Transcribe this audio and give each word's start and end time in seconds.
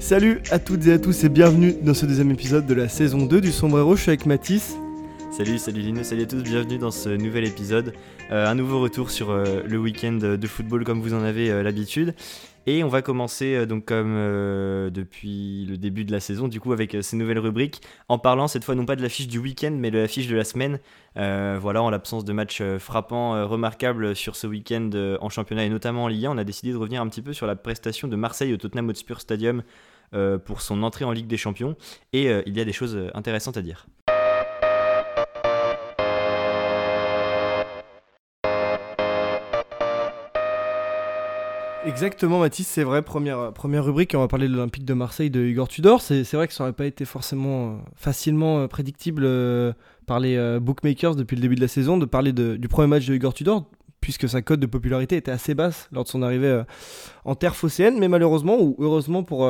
Salut 0.00 0.40
à 0.50 0.58
toutes 0.58 0.86
et 0.86 0.92
à 0.92 0.98
tous 0.98 1.22
et 1.24 1.28
bienvenue 1.28 1.74
dans 1.82 1.94
ce 1.94 2.06
deuxième 2.06 2.30
épisode 2.30 2.66
de 2.66 2.74
la 2.74 2.88
saison 2.88 3.26
2 3.26 3.40
du 3.40 3.52
Sombrero. 3.52 3.94
Je 3.94 4.02
suis 4.02 4.10
avec 4.10 4.26
Mathis. 4.26 4.76
Salut, 5.38 5.58
salut 5.58 5.82
Lino, 5.82 6.02
salut 6.02 6.22
à 6.22 6.26
tous, 6.26 6.42
bienvenue 6.42 6.78
dans 6.78 6.90
ce 6.90 7.10
nouvel 7.10 7.46
épisode. 7.46 7.94
Euh, 8.32 8.48
un 8.48 8.56
nouveau 8.56 8.80
retour 8.80 9.08
sur 9.08 9.30
euh, 9.30 9.62
le 9.64 9.78
week-end 9.78 10.14
de 10.14 10.46
football 10.48 10.82
comme 10.82 11.00
vous 11.00 11.14
en 11.14 11.22
avez 11.22 11.48
euh, 11.48 11.62
l'habitude. 11.62 12.16
Et 12.66 12.82
on 12.82 12.88
va 12.88 13.02
commencer 13.02 13.64
donc 13.64 13.84
comme 13.84 14.14
depuis 14.90 15.64
le 15.66 15.78
début 15.78 16.04
de 16.04 16.10
la 16.10 16.18
saison, 16.18 16.48
du 16.48 16.58
coup 16.58 16.72
avec 16.72 16.96
ces 17.02 17.16
nouvelles 17.16 17.38
rubriques, 17.38 17.82
en 18.08 18.18
parlant 18.18 18.48
cette 18.48 18.64
fois 18.64 18.74
non 18.74 18.84
pas 18.84 18.96
de 18.96 19.00
l'affiche 19.00 19.28
du 19.28 19.38
week-end, 19.38 19.70
mais 19.78 19.92
de 19.92 19.98
l'affiche 19.98 20.26
de 20.26 20.34
la 20.34 20.42
semaine. 20.42 20.80
voilà, 21.14 21.82
en 21.82 21.88
l'absence 21.88 22.24
de 22.24 22.32
matchs 22.32 22.60
frappants, 22.78 23.48
remarquables 23.48 24.16
sur 24.16 24.34
ce 24.36 24.48
week-end 24.48 24.90
en 25.20 25.30
championnat 25.30 25.64
et 25.64 25.70
notamment 25.70 26.04
en 26.04 26.08
Ligue 26.08 26.26
1, 26.26 26.32
on 26.32 26.36
a 26.36 26.44
décidé 26.44 26.72
de 26.72 26.76
revenir 26.76 27.00
un 27.00 27.08
petit 27.08 27.22
peu 27.22 27.32
sur 27.32 27.46
la 27.46 27.56
prestation 27.56 28.06
de 28.06 28.16
Marseille 28.16 28.52
au 28.52 28.58
Tottenham 28.58 28.88
Hotspur 28.90 29.20
Stadium 29.20 29.62
pour 30.44 30.60
son 30.60 30.82
entrée 30.82 31.06
en 31.06 31.12
Ligue 31.12 31.28
des 31.28 31.38
Champions. 31.38 31.74
Et 32.12 32.24
il 32.24 32.54
y 32.54 32.60
a 32.60 32.66
des 32.66 32.72
choses 32.72 32.98
intéressantes 33.14 33.56
à 33.56 33.62
dire. 33.62 33.86
Exactement, 41.88 42.40
Mathis, 42.40 42.68
c'est 42.68 42.84
vrai. 42.84 43.00
Première, 43.00 43.50
première 43.54 43.82
rubrique, 43.82 44.12
on 44.14 44.18
va 44.18 44.28
parler 44.28 44.46
de 44.46 44.52
l'Olympique 44.52 44.84
de 44.84 44.92
Marseille 44.92 45.30
de 45.30 45.42
Igor 45.42 45.68
Tudor. 45.68 46.02
C'est 46.02 46.22
vrai 46.34 46.46
que 46.46 46.52
ça 46.52 46.62
n'aurait 46.62 46.74
pas 46.74 46.84
été 46.84 47.06
forcément 47.06 47.70
euh, 47.70 47.76
facilement 47.96 48.58
euh, 48.58 48.66
prédictible 48.66 49.22
euh, 49.24 49.72
par 50.06 50.20
les 50.20 50.58
bookmakers 50.60 51.16
depuis 51.16 51.34
le 51.34 51.40
début 51.40 51.54
de 51.54 51.62
la 51.62 51.68
saison 51.68 51.96
de 51.96 52.04
parler 52.04 52.34
du 52.34 52.68
premier 52.68 52.88
match 52.88 53.06
de 53.06 53.14
Igor 53.14 53.32
Tudor, 53.32 53.70
puisque 54.02 54.28
sa 54.28 54.42
cote 54.42 54.60
de 54.60 54.66
popularité 54.66 55.16
était 55.16 55.30
assez 55.30 55.54
basse 55.54 55.88
lors 55.90 56.04
de 56.04 56.08
son 56.10 56.22
arrivée 56.22 56.62
en 57.24 57.34
terre 57.34 57.56
phocéenne. 57.56 57.98
Mais 57.98 58.08
malheureusement, 58.08 58.60
ou 58.60 58.76
heureusement 58.78 59.22
pour 59.22 59.48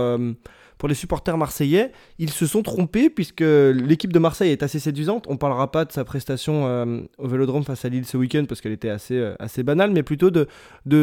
pour 0.78 0.88
les 0.88 0.94
supporters 0.94 1.36
marseillais, 1.36 1.90
ils 2.18 2.30
se 2.30 2.46
sont 2.46 2.62
trompés 2.62 3.10
puisque 3.10 3.40
l'équipe 3.40 4.12
de 4.12 4.18
Marseille 4.18 4.52
est 4.52 4.62
assez 4.62 4.78
séduisante. 4.78 5.26
On 5.28 5.32
ne 5.32 5.38
parlera 5.38 5.70
pas 5.70 5.84
de 5.84 5.92
sa 5.92 6.04
prestation 6.04 6.66
euh, 6.66 7.00
au 7.18 7.26
Vélodrome 7.26 7.64
face 7.64 7.84
à 7.84 7.88
Lille 7.88 8.06
ce 8.06 8.16
week-end 8.16 8.44
parce 8.48 8.60
qu'elle 8.60 8.72
était 8.72 8.88
assez, 8.88 9.16
euh, 9.16 9.62
banale, 9.64 9.90
mais 9.90 10.04
plutôt 10.04 10.30
de, 10.30 10.46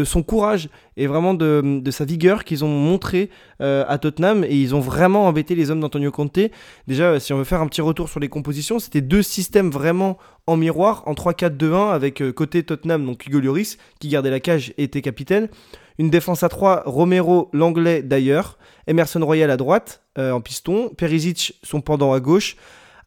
son 0.05 0.23
courage 0.23 0.69
et 0.97 1.07
vraiment 1.07 1.33
de, 1.33 1.81
de 1.81 1.91
sa 1.91 2.05
vigueur 2.05 2.45
qu'ils 2.45 2.63
ont 2.63 2.69
montré 2.69 3.29
euh, 3.61 3.83
à 3.87 3.97
Tottenham 3.97 4.43
et 4.45 4.55
ils 4.55 4.73
ont 4.73 4.79
vraiment 4.79 5.27
embêté 5.27 5.55
les 5.55 5.71
hommes 5.71 5.81
d'Antonio 5.81 6.11
Conte. 6.11 6.39
Déjà, 6.87 7.19
si 7.19 7.33
on 7.33 7.37
veut 7.37 7.43
faire 7.43 7.61
un 7.61 7.67
petit 7.67 7.81
retour 7.81 8.07
sur 8.07 8.19
les 8.19 8.29
compositions, 8.29 8.79
c'était 8.79 9.01
deux 9.01 9.23
systèmes 9.23 9.69
vraiment 9.69 10.17
en 10.47 10.57
miroir 10.57 11.03
en 11.05 11.13
3-4-2-1 11.13 11.91
avec 11.91 12.23
côté 12.31 12.63
Tottenham, 12.63 13.05
donc 13.05 13.25
Hugo 13.25 13.39
Lloris 13.39 13.77
qui 13.99 14.09
gardait 14.09 14.29
la 14.29 14.39
cage 14.39 14.73
et 14.77 14.83
était 14.83 15.01
capitaine. 15.01 15.49
Une 15.97 16.09
défense 16.09 16.43
à 16.43 16.49
3, 16.49 16.83
Romero, 16.85 17.49
l'anglais 17.53 18.01
d'ailleurs. 18.01 18.57
Emerson 18.87 19.23
Royal 19.23 19.49
à 19.49 19.57
droite, 19.57 20.01
euh, 20.17 20.31
en 20.31 20.41
piston. 20.41 20.89
Perisic, 20.89 21.59
son 21.63 21.81
pendant 21.81 22.13
à 22.13 22.19
gauche. 22.19 22.57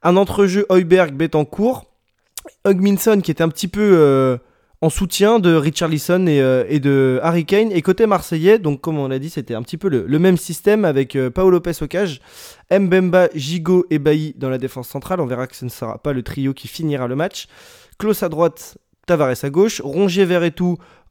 Un 0.02 0.16
entrejeu 0.16 0.66
Heuberg, 0.70 1.14
Betancourt. 1.14 1.84
Hugminson 2.66 3.20
qui 3.20 3.30
était 3.30 3.42
un 3.42 3.50
petit 3.50 3.68
peu 3.68 3.92
euh, 3.94 4.38
en 4.80 4.88
soutien 4.88 5.38
de 5.38 5.54
Richarlison 5.54 6.26
et, 6.26 6.40
euh, 6.40 6.64
et, 6.68 6.80
de 6.80 7.20
Harry 7.22 7.44
Kane. 7.44 7.70
Et 7.72 7.82
côté 7.82 8.06
marseillais, 8.06 8.58
donc 8.58 8.80
comme 8.80 8.98
on 8.98 9.08
l'a 9.08 9.18
dit, 9.18 9.28
c'était 9.28 9.54
un 9.54 9.62
petit 9.62 9.76
peu 9.76 9.88
le, 9.88 10.18
même 10.18 10.38
système 10.38 10.86
avec 10.86 11.18
Paolo 11.34 11.50
Lopez 11.50 11.82
au 11.82 11.86
cage, 11.86 12.20
Mbemba, 12.70 13.28
Gigot 13.34 13.84
et 13.90 13.98
Bailly 13.98 14.34
dans 14.38 14.48
la 14.48 14.58
défense 14.58 14.88
centrale. 14.88 15.20
On 15.20 15.26
verra 15.26 15.46
que 15.46 15.56
ce 15.56 15.66
ne 15.66 15.70
sera 15.70 15.98
pas 15.98 16.14
le 16.14 16.22
trio 16.22 16.54
qui 16.54 16.68
finira 16.68 17.06
le 17.06 17.16
match. 17.16 17.48
Klaus 17.98 18.22
à 18.22 18.30
droite, 18.30 18.78
Tavares 19.08 19.42
à 19.42 19.50
gauche, 19.50 19.80
Rongier, 19.82 20.26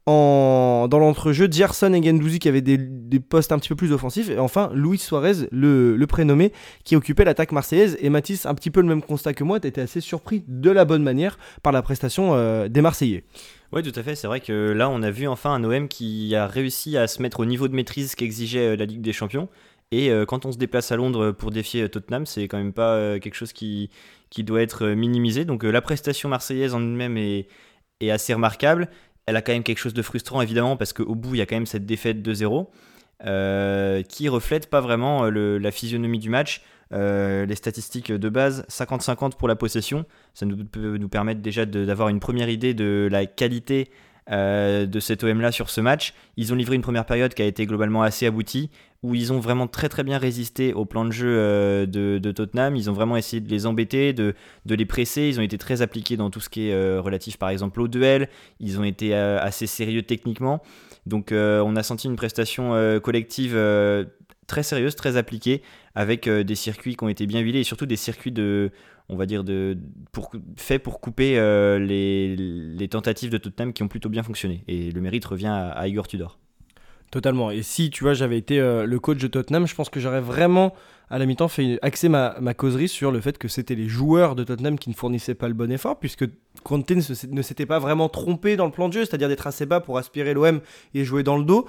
tout 0.06 0.48
dans 0.88 0.98
l'entrejeu, 0.98 1.48
Gerson 1.50 1.92
et 1.92 2.02
Gendouzi 2.02 2.38
qui 2.38 2.48
avaient 2.48 2.62
des, 2.62 2.78
postes 3.20 3.52
un 3.52 3.58
petit 3.58 3.68
peu 3.68 3.76
plus 3.76 3.92
offensifs, 3.92 4.30
et 4.30 4.38
enfin 4.38 4.70
Luis 4.74 4.98
Suarez, 4.98 5.48
le, 5.50 6.04
prénommé, 6.06 6.52
qui 6.84 6.96
occupait 6.96 7.24
l'attaque 7.24 7.52
marseillaise. 7.52 7.96
Et 8.00 8.10
Mathis, 8.10 8.46
un 8.46 8.54
petit 8.54 8.70
peu 8.70 8.80
le 8.80 8.86
même 8.86 9.02
constat 9.02 9.34
que 9.34 9.44
moi, 9.44 9.60
tu 9.60 9.68
étais 9.68 9.80
assez 9.80 10.00
surpris 10.00 10.44
de 10.46 10.70
la 10.70 10.84
bonne 10.84 11.02
manière 11.02 11.38
par 11.62 11.72
la 11.72 11.82
prestation 11.82 12.34
euh, 12.34 12.68
des 12.68 12.80
Marseillais. 12.80 13.24
Oui, 13.72 13.82
tout 13.82 13.98
à 13.98 14.02
fait. 14.02 14.14
C'est 14.14 14.26
vrai 14.26 14.40
que 14.40 14.72
là, 14.72 14.88
on 14.88 15.02
a 15.02 15.10
vu 15.10 15.28
enfin 15.28 15.52
un 15.52 15.64
OM 15.64 15.88
qui 15.88 16.34
a 16.34 16.46
réussi 16.46 16.96
à 16.96 17.06
se 17.06 17.20
mettre 17.20 17.40
au 17.40 17.44
niveau 17.44 17.68
de 17.68 17.74
maîtrise 17.74 18.14
qu'exigeait 18.14 18.68
euh, 18.68 18.76
la 18.76 18.86
Ligue 18.86 19.02
des 19.02 19.12
Champions. 19.12 19.48
Et 19.90 20.10
euh, 20.10 20.24
quand 20.24 20.46
on 20.46 20.52
se 20.52 20.58
déplace 20.58 20.92
à 20.92 20.96
Londres 20.96 21.32
pour 21.32 21.50
défier 21.50 21.88
Tottenham, 21.88 22.24
c'est 22.24 22.48
quand 22.48 22.58
même 22.58 22.72
pas 22.72 23.18
quelque 23.20 23.34
chose 23.34 23.52
qui, 23.52 23.90
qui 24.30 24.44
doit 24.44 24.62
être 24.62 24.86
minimisé. 24.88 25.44
Donc 25.44 25.64
la 25.64 25.80
prestation 25.80 26.28
marseillaise 26.28 26.74
en 26.74 26.80
elle-même 26.80 27.16
est 27.16 27.46
assez 28.10 28.34
remarquable 28.34 28.88
elle 29.28 29.36
a 29.36 29.42
quand 29.42 29.52
même 29.52 29.62
quelque 29.62 29.78
chose 29.78 29.92
de 29.92 30.00
frustrant 30.00 30.40
évidemment 30.40 30.78
parce 30.78 30.94
qu'au 30.94 31.14
bout 31.14 31.34
il 31.34 31.38
y 31.38 31.42
a 31.42 31.46
quand 31.46 31.56
même 31.56 31.66
cette 31.66 31.84
défaite 31.84 32.22
de 32.22 32.32
0 32.32 32.70
euh, 33.26 34.02
qui 34.02 34.28
reflète 34.28 34.70
pas 34.70 34.80
vraiment 34.80 35.26
euh, 35.26 35.58
la 35.58 35.70
physionomie 35.70 36.18
du 36.18 36.30
match. 36.30 36.62
Euh, 36.94 37.44
les 37.44 37.54
statistiques 37.54 38.10
de 38.10 38.28
base, 38.30 38.64
50-50 38.70 39.36
pour 39.36 39.46
la 39.46 39.56
possession, 39.56 40.06
ça 40.32 40.46
peut 40.72 40.96
nous 40.96 41.08
permettre 41.10 41.42
déjà 41.42 41.66
d'avoir 41.66 42.08
une 42.08 42.20
première 42.20 42.48
idée 42.48 42.72
de 42.72 43.06
la 43.12 43.26
qualité 43.26 43.90
de 44.30 45.00
cet 45.00 45.24
OM 45.24 45.40
là 45.40 45.52
sur 45.52 45.70
ce 45.70 45.80
match. 45.80 46.14
Ils 46.36 46.52
ont 46.52 46.56
livré 46.56 46.76
une 46.76 46.82
première 46.82 47.06
période 47.06 47.34
qui 47.34 47.42
a 47.42 47.46
été 47.46 47.66
globalement 47.66 48.02
assez 48.02 48.26
aboutie, 48.26 48.70
où 49.02 49.14
ils 49.14 49.32
ont 49.32 49.38
vraiment 49.38 49.66
très 49.66 49.88
très 49.88 50.02
bien 50.02 50.18
résisté 50.18 50.72
au 50.74 50.84
plan 50.84 51.04
de 51.04 51.12
jeu 51.12 51.28
euh, 51.28 51.86
de, 51.86 52.32
Tottenham. 52.32 52.74
Ils 52.74 52.90
ont 52.90 52.92
vraiment 52.92 53.16
essayé 53.16 53.40
de 53.40 53.48
les 53.48 53.66
embêter, 53.66 54.12
de, 54.12 54.34
les 54.66 54.86
presser. 54.86 55.28
Ils 55.28 55.38
ont 55.38 55.42
été 55.42 55.56
très 55.56 55.82
appliqués 55.82 56.16
dans 56.16 56.30
tout 56.30 56.40
ce 56.40 56.48
qui 56.48 56.68
est 56.68 56.72
euh, 56.72 57.00
relatif 57.00 57.36
par 57.36 57.50
exemple 57.50 57.80
au 57.80 57.88
duel. 57.88 58.28
Ils 58.60 58.78
ont 58.80 58.84
été 58.84 59.14
euh, 59.14 59.38
assez 59.40 59.66
sérieux 59.66 60.02
techniquement. 60.02 60.62
Donc 61.06 61.32
on 61.32 61.76
a 61.76 61.82
senti 61.82 62.06
une 62.06 62.16
prestation 62.16 63.00
collective 63.00 63.56
très 64.48 64.64
sérieuse, 64.64 64.96
très 64.96 65.16
appliquée, 65.16 65.62
avec 65.94 66.28
des 66.28 66.54
circuits 66.56 66.96
qui 66.96 67.04
ont 67.04 67.08
été 67.08 67.26
bien 67.26 67.40
huilés 67.40 67.60
et 67.60 67.64
surtout 67.64 67.86
des 67.86 67.96
circuits 67.96 68.32
de, 68.32 68.72
on 69.08 69.16
va 69.16 69.26
dire, 69.26 69.44
de, 69.44 69.78
pour, 70.10 70.32
faits 70.56 70.82
pour 70.82 71.00
couper 71.00 71.34
les, 71.78 72.88
tentatives 72.90 73.30
de 73.30 73.38
Tottenham 73.38 73.72
qui 73.72 73.84
ont 73.84 73.88
plutôt 73.88 74.08
bien 74.08 74.24
fonctionné. 74.24 74.64
Et 74.66 74.90
le 74.90 75.00
mérite 75.00 75.24
revient 75.24 75.46
à, 75.46 75.86
Igor 75.86 76.08
Tudor. 76.08 76.38
Totalement. 77.10 77.50
Et 77.50 77.62
si, 77.62 77.88
tu 77.88 78.04
vois, 78.04 78.12
j'avais 78.12 78.36
été 78.36 78.60
euh, 78.60 78.84
le 78.84 79.00
coach 79.00 79.16
de 79.18 79.28
Tottenham, 79.28 79.66
je 79.66 79.74
pense 79.74 79.88
que 79.88 79.98
j'aurais 79.98 80.20
vraiment, 80.20 80.74
à 81.08 81.18
la 81.18 81.24
mi-temps, 81.24 81.48
fait 81.48 81.78
axer 81.80 82.10
ma, 82.10 82.36
ma, 82.40 82.52
causerie 82.52 82.88
sur 82.88 83.10
le 83.10 83.20
fait 83.22 83.38
que 83.38 83.48
c'était 83.48 83.74
les 83.74 83.88
joueurs 83.88 84.34
de 84.34 84.44
Tottenham 84.44 84.78
qui 84.78 84.90
ne 84.90 84.94
fournissaient 84.94 85.34
pas 85.34 85.48
le 85.48 85.54
bon 85.54 85.72
effort, 85.72 85.98
puisque 85.98 86.26
Conte 86.64 86.90
ne 86.90 87.42
s'était 87.42 87.64
pas 87.64 87.78
vraiment 87.78 88.10
trompé 88.10 88.56
dans 88.56 88.66
le 88.66 88.72
plan 88.72 88.88
de 88.88 88.92
jeu, 88.92 89.04
c'est-à-dire 89.06 89.28
d'être 89.28 89.46
assez 89.46 89.64
bas 89.64 89.80
pour 89.80 89.96
aspirer 89.96 90.34
l'OM 90.34 90.60
et 90.92 91.04
jouer 91.04 91.22
dans 91.22 91.38
le 91.38 91.44
dos. 91.44 91.66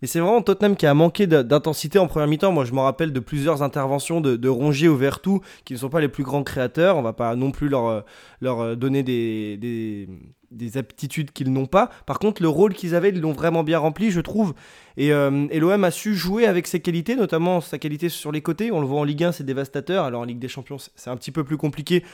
Mais 0.00 0.08
c'est 0.08 0.20
vraiment 0.20 0.42
Tottenham 0.42 0.76
qui 0.76 0.86
a 0.86 0.94
manqué 0.94 1.26
d'intensité 1.26 1.98
en 1.98 2.06
première 2.06 2.28
mi-temps. 2.28 2.52
Moi, 2.52 2.64
je 2.64 2.72
me 2.72 2.80
rappelle 2.80 3.12
de 3.12 3.20
plusieurs 3.20 3.62
interventions 3.62 4.20
de, 4.20 4.36
de 4.36 4.48
Rongier 4.48 4.88
ou 4.88 4.96
Vertou, 4.96 5.40
qui 5.64 5.74
ne 5.74 5.78
sont 5.78 5.90
pas 5.90 6.00
les 6.00 6.08
plus 6.08 6.24
grands 6.24 6.42
créateurs. 6.42 6.96
On 6.96 7.02
va 7.02 7.12
pas 7.12 7.36
non 7.36 7.50
plus 7.50 7.68
leur, 7.68 7.86
euh, 7.86 8.00
leur 8.40 8.60
euh, 8.60 8.74
donner 8.76 9.02
des, 9.02 9.56
des, 9.58 10.08
des 10.50 10.76
aptitudes 10.78 11.32
qu'ils 11.32 11.52
n'ont 11.52 11.66
pas. 11.66 11.90
Par 12.06 12.18
contre, 12.18 12.42
le 12.42 12.48
rôle 12.48 12.74
qu'ils 12.74 12.94
avaient, 12.94 13.10
ils 13.10 13.20
l'ont 13.20 13.32
vraiment 13.32 13.62
bien 13.62 13.78
rempli, 13.78 14.10
je 14.10 14.20
trouve. 14.20 14.54
Et, 14.96 15.12
euh, 15.12 15.46
et 15.50 15.60
l'OM 15.60 15.84
a 15.84 15.90
su 15.90 16.14
jouer 16.14 16.46
avec 16.46 16.66
ses 16.66 16.80
qualités, 16.80 17.14
notamment 17.14 17.60
sa 17.60 17.78
qualité 17.78 18.08
sur 18.08 18.32
les 18.32 18.40
côtés. 18.40 18.72
On 18.72 18.80
le 18.80 18.86
voit 18.86 19.00
en 19.00 19.04
Ligue 19.04 19.24
1, 19.24 19.32
c'est 19.32 19.44
dévastateur. 19.44 20.04
Alors 20.04 20.22
en 20.22 20.24
Ligue 20.24 20.38
des 20.38 20.48
Champions, 20.48 20.78
c'est 20.78 21.10
un 21.10 21.16
petit 21.16 21.30
peu 21.30 21.44
plus 21.44 21.56
compliqué, 21.56 22.04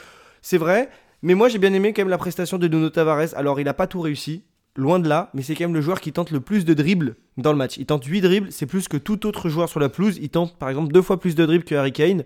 c'est 0.42 0.58
vrai. 0.58 0.90
Mais 1.22 1.34
moi, 1.34 1.48
j'ai 1.48 1.58
bien 1.58 1.72
aimé 1.72 1.92
quand 1.92 2.02
même 2.02 2.10
la 2.10 2.18
prestation 2.18 2.58
de 2.58 2.68
Nuno 2.68 2.90
Tavares. 2.90 3.34
Alors, 3.36 3.58
il 3.58 3.64
n'a 3.64 3.74
pas 3.74 3.86
tout 3.86 4.00
réussi. 4.00 4.44
Loin 4.76 4.98
de 4.98 5.08
là, 5.08 5.30
mais 5.32 5.42
c'est 5.42 5.54
quand 5.54 5.64
même 5.64 5.74
le 5.74 5.80
joueur 5.80 6.00
qui 6.00 6.12
tente 6.12 6.30
le 6.30 6.40
plus 6.40 6.64
de 6.64 6.74
dribbles 6.74 7.16
dans 7.38 7.50
le 7.50 7.58
match. 7.58 7.78
Il 7.78 7.86
tente 7.86 8.04
8 8.04 8.20
dribbles, 8.20 8.52
c'est 8.52 8.66
plus 8.66 8.88
que 8.88 8.98
tout 8.98 9.26
autre 9.26 9.48
joueur 9.48 9.68
sur 9.68 9.80
la 9.80 9.88
pelouse. 9.88 10.18
Il 10.20 10.28
tente 10.28 10.56
par 10.58 10.68
exemple 10.68 10.92
deux 10.92 11.02
fois 11.02 11.18
plus 11.18 11.34
de 11.34 11.46
dribbles 11.46 11.64
que 11.64 11.74
Harry 11.74 11.92
Kane 11.92 12.24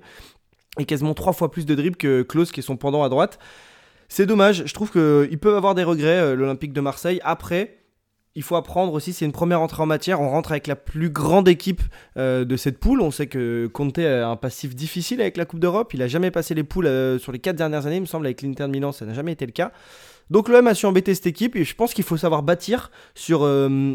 et 0.79 0.85
quasiment 0.85 1.15
trois 1.15 1.33
fois 1.33 1.51
plus 1.51 1.67
de 1.67 1.75
dribbles 1.75 1.97
que 1.97 2.23
Klaus 2.23 2.51
qui 2.51 2.61
est 2.61 2.63
son 2.63 2.77
pendant 2.77 3.05
à 3.05 3.09
droite. 3.09 3.39
C'est 4.09 4.27
dommage, 4.27 4.65
je 4.67 4.75
trouve 4.75 4.91
qu'ils 4.91 5.39
peuvent 5.39 5.55
avoir 5.55 5.77
des 5.77 5.85
regrets, 5.85 6.19
euh, 6.19 6.35
l'Olympique 6.35 6.73
de 6.73 6.81
Marseille. 6.81 7.21
Après, 7.23 7.79
il 8.35 8.43
faut 8.43 8.57
apprendre 8.57 8.93
aussi, 8.93 9.13
c'est 9.13 9.25
une 9.25 9.33
première 9.33 9.61
entrée 9.61 9.83
en 9.83 9.87
matière. 9.87 10.21
On 10.21 10.29
rentre 10.29 10.51
avec 10.51 10.67
la 10.67 10.77
plus 10.77 11.11
grande 11.11 11.49
équipe 11.49 11.83
euh, 12.17 12.45
de 12.45 12.57
cette 12.57 12.79
poule. 12.79 13.01
On 13.01 13.11
sait 13.11 13.29
que 13.29 13.69
Conte 13.73 13.99
a 13.99 14.29
un 14.29 14.37
passif 14.37 14.75
difficile 14.75 15.21
avec 15.21 15.37
la 15.37 15.45
Coupe 15.45 15.61
d'Europe. 15.61 15.95
Il 15.95 16.03
a 16.03 16.09
jamais 16.09 16.31
passé 16.31 16.55
les 16.55 16.65
poules 16.65 16.87
euh, 16.87 17.19
sur 17.19 17.31
les 17.31 17.39
quatre 17.39 17.57
dernières 17.57 17.87
années, 17.87 17.97
il 17.97 18.03
me 18.03 18.07
semble, 18.07 18.27
avec 18.27 18.43
l'Inter 18.43 18.67
Milan, 18.67 18.91
ça 18.91 19.05
n'a 19.05 19.15
jamais 19.15 19.33
été 19.33 19.47
le 19.47 19.53
cas. 19.53 19.73
Donc 20.31 20.49
l'OM 20.49 20.67
a 20.67 20.75
su 20.75 20.87
embêter 20.87 21.15
cette 21.15 21.27
équipe 21.27 21.57
et 21.57 21.65
je 21.65 21.75
pense 21.75 21.93
qu'il 21.93 22.05
faut 22.05 22.17
savoir 22.17 22.43
bâtir 22.43 22.91
sur, 23.15 23.49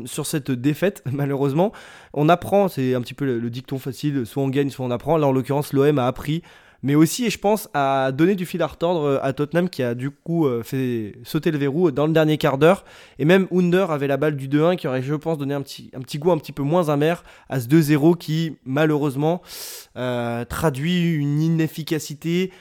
sur 0.05 0.25
cette 0.25 0.51
défaite, 0.51 1.01
malheureusement. 1.11 1.71
On 2.13 2.29
apprend, 2.29 2.67
c'est 2.67 2.93
un 2.93 3.01
petit 3.01 3.13
peu 3.13 3.25
le, 3.25 3.49
dicton 3.49 3.79
facile, 3.79 4.25
soit 4.25 4.43
on 4.43 4.49
gagne, 4.49 4.69
soit 4.69 4.85
on 4.85 4.91
apprend. 4.91 5.17
Là 5.17 5.27
en 5.27 5.31
l'occurrence, 5.31 5.73
l'OM 5.73 5.97
a 5.97 6.07
appris 6.07 6.43
mais 6.85 6.93
aussi, 6.93 7.25
et 7.25 7.31
je 7.31 7.39
pense, 7.39 7.67
à 7.73 8.11
donner 8.11 8.35
du 8.35 8.45
fil 8.45 8.61
à 8.61 8.67
retordre 8.67 9.05
euh, 9.05 9.19
à 9.23 9.33
Tottenham 9.33 9.69
qui 9.69 9.81
a 9.81 9.95
du 9.95 10.11
coup 10.11 10.45
euh, 10.45 10.61
fait 10.61 11.15
sauter 11.23 11.49
le 11.49 11.57
verrou 11.57 11.89
dans 11.89 12.05
le 12.05 12.13
dernier 12.13 12.37
quart 12.37 12.59
d'heure. 12.59 12.85
Et 13.17 13.25
même 13.25 13.47
Under 13.51 13.89
avait 13.89 14.05
la 14.05 14.17
balle 14.17 14.35
du 14.35 14.47
2-1 14.47 14.75
qui 14.75 14.87
aurait, 14.87 15.01
je 15.01 15.15
pense, 15.15 15.39
donné 15.39 15.55
un 15.55 15.63
petit, 15.63 15.89
un 15.95 16.01
petit 16.01 16.19
goût 16.19 16.31
un 16.31 16.37
petit 16.37 16.51
peu 16.51 16.61
moins 16.61 16.89
amer 16.89 17.23
à 17.49 17.59
ce 17.59 17.67
2-0 17.67 18.17
qui, 18.17 18.57
malheureusement, 18.65 19.41
euh, 19.97 20.45
traduit 20.45 21.15
une 21.15 21.41
inefficacité 21.41 22.51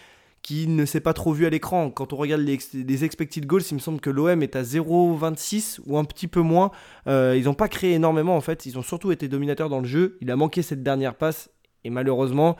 qui 0.45 0.69
ne 0.69 0.85
s'est 0.85 1.01
pas 1.01 1.15
trop 1.15 1.33
vu 1.33 1.47
à 1.47 1.51
l'écran. 1.51 1.91
Quand 1.91 2.13
on 2.13 2.17
regarde 2.17 2.43
les, 2.43 3.05
expected 3.05 3.47
goals, 3.47 3.63
il 3.71 3.75
me 3.77 3.79
semble 3.81 3.99
que 3.99 4.11
l'OM 4.11 4.43
est 4.43 4.57
à 4.57 4.63
0,26 4.63 5.81
ou 5.87 5.97
un 5.97 6.05
petit 6.05 6.29
peu 6.29 6.43
moins. 6.43 6.71
Euh, 7.07 7.35
ils 7.35 7.45
n'ont 7.45 7.55
pas 7.55 7.67
créé 7.67 7.95
énormément 7.95 8.37
en 8.37 8.43
fait, 8.43 8.67
ils 8.67 8.79
ont 8.79 8.83
surtout 8.83 9.11
été 9.11 9.27
dominateurs 9.27 9.71
dans 9.71 9.81
le 9.81 9.87
jeu. 9.87 10.19
Il 10.21 10.31
a 10.31 10.37
manqué 10.37 10.61
cette 10.61 10.83
dernière 10.83 11.15
passe 11.15 11.49
et 11.83 11.89
malheureusement, 11.89 12.59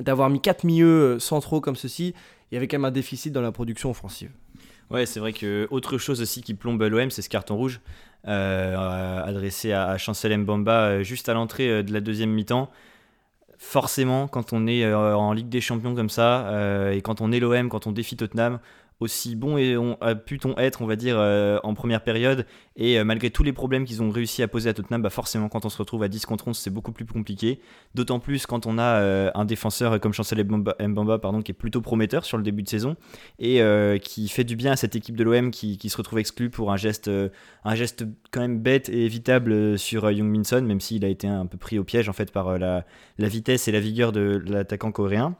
d'avoir 0.00 0.28
mis 0.28 0.40
4 0.40 0.64
milieux 0.64 1.20
centraux 1.20 1.60
comme 1.60 1.76
ceci, 1.76 2.14
il 2.50 2.54
y 2.54 2.56
avait 2.56 2.66
quand 2.66 2.78
même 2.78 2.86
un 2.86 2.90
déficit 2.90 3.32
dans 3.32 3.42
la 3.42 3.52
production 3.52 3.90
offensive. 3.90 4.32
Ouais, 4.90 5.06
c'est 5.06 5.20
vrai 5.20 5.32
que 5.32 5.68
autre 5.70 5.98
chose 5.98 6.20
aussi 6.20 6.42
qui 6.42 6.54
plombe 6.54 6.82
l'OM, 6.82 7.12
c'est 7.12 7.22
ce 7.22 7.28
carton 7.28 7.54
rouge 7.54 7.80
euh, 8.26 9.22
adressé 9.22 9.72
à, 9.72 9.96
Chancel 9.98 10.36
Mbamba 10.36 10.80
euh, 10.80 11.02
juste 11.04 11.28
à 11.28 11.34
l'entrée 11.34 11.84
de 11.84 11.92
la 11.92 12.00
deuxième 12.00 12.30
mi-temps 12.30 12.72
forcément, 13.58 14.28
quand 14.28 14.52
on 14.52 14.66
est 14.66 14.84
euh, 14.84 15.14
en 15.14 15.32
Ligue 15.32 15.48
des 15.48 15.60
Champions 15.60 15.94
comme 15.94 16.08
ça, 16.08 16.48
euh, 16.48 16.92
et 16.92 17.02
quand 17.02 17.20
on 17.20 17.32
est 17.32 17.40
l'OM, 17.40 17.68
quand 17.68 17.86
on 17.86 17.92
défie 17.92 18.16
Tottenham, 18.16 18.60
aussi 19.00 19.36
bon 19.36 19.56
et 19.56 19.76
on, 19.76 19.96
a 20.00 20.14
pu-t-on 20.14 20.56
être, 20.56 20.82
on 20.82 20.86
va 20.86 20.96
dire, 20.96 21.16
euh, 21.18 21.58
en 21.62 21.74
première 21.74 22.02
période. 22.02 22.46
Et 22.76 22.98
euh, 22.98 23.04
malgré 23.04 23.30
tous 23.30 23.42
les 23.42 23.52
problèmes 23.52 23.84
qu'ils 23.84 24.02
ont 24.02 24.10
réussi 24.10 24.42
à 24.42 24.48
poser 24.48 24.70
à 24.70 24.74
Tottenham, 24.74 25.02
bah 25.02 25.10
forcément, 25.10 25.48
quand 25.48 25.64
on 25.64 25.68
se 25.68 25.78
retrouve 25.78 26.02
à 26.02 26.08
10 26.08 26.26
contre 26.26 26.48
11, 26.48 26.56
c'est 26.56 26.70
beaucoup 26.70 26.92
plus 26.92 27.04
compliqué. 27.04 27.60
D'autant 27.94 28.18
plus 28.18 28.46
quand 28.46 28.66
on 28.66 28.78
a 28.78 28.82
euh, 28.82 29.30
un 29.34 29.44
défenseur 29.44 30.00
comme 30.00 30.12
Chancel 30.12 30.44
Mbamba, 30.44 31.18
pardon, 31.18 31.42
qui 31.42 31.52
est 31.52 31.54
plutôt 31.54 31.80
prometteur 31.80 32.24
sur 32.24 32.36
le 32.36 32.42
début 32.42 32.62
de 32.62 32.68
saison 32.68 32.96
et 33.38 33.60
qui 34.02 34.28
fait 34.28 34.44
du 34.44 34.56
bien 34.56 34.72
à 34.72 34.76
cette 34.76 34.96
équipe 34.96 35.16
de 35.16 35.24
l'OM 35.24 35.50
qui, 35.50 35.78
qui, 35.78 35.88
se 35.88 35.96
retrouve 35.96 36.18
exclu 36.18 36.50
pour 36.50 36.72
un 36.72 36.76
geste, 36.76 37.10
un 37.64 37.74
geste 37.74 38.04
quand 38.30 38.40
même 38.40 38.60
bête 38.60 38.88
et 38.88 39.04
évitable 39.04 39.78
sur 39.78 40.10
Young 40.10 40.28
Minson, 40.28 40.62
même 40.62 40.80
s'il 40.80 41.04
a 41.04 41.08
été 41.08 41.26
un 41.26 41.46
peu 41.46 41.58
pris 41.58 41.78
au 41.78 41.84
piège 41.84 42.08
en 42.08 42.12
fait 42.12 42.32
par 42.32 42.58
la, 42.58 42.84
la 43.18 43.28
vitesse 43.28 43.68
et 43.68 43.72
la 43.72 43.80
vigueur 43.80 44.12
de 44.12 44.42
l'attaquant 44.46 44.92
coréen. 44.92 45.36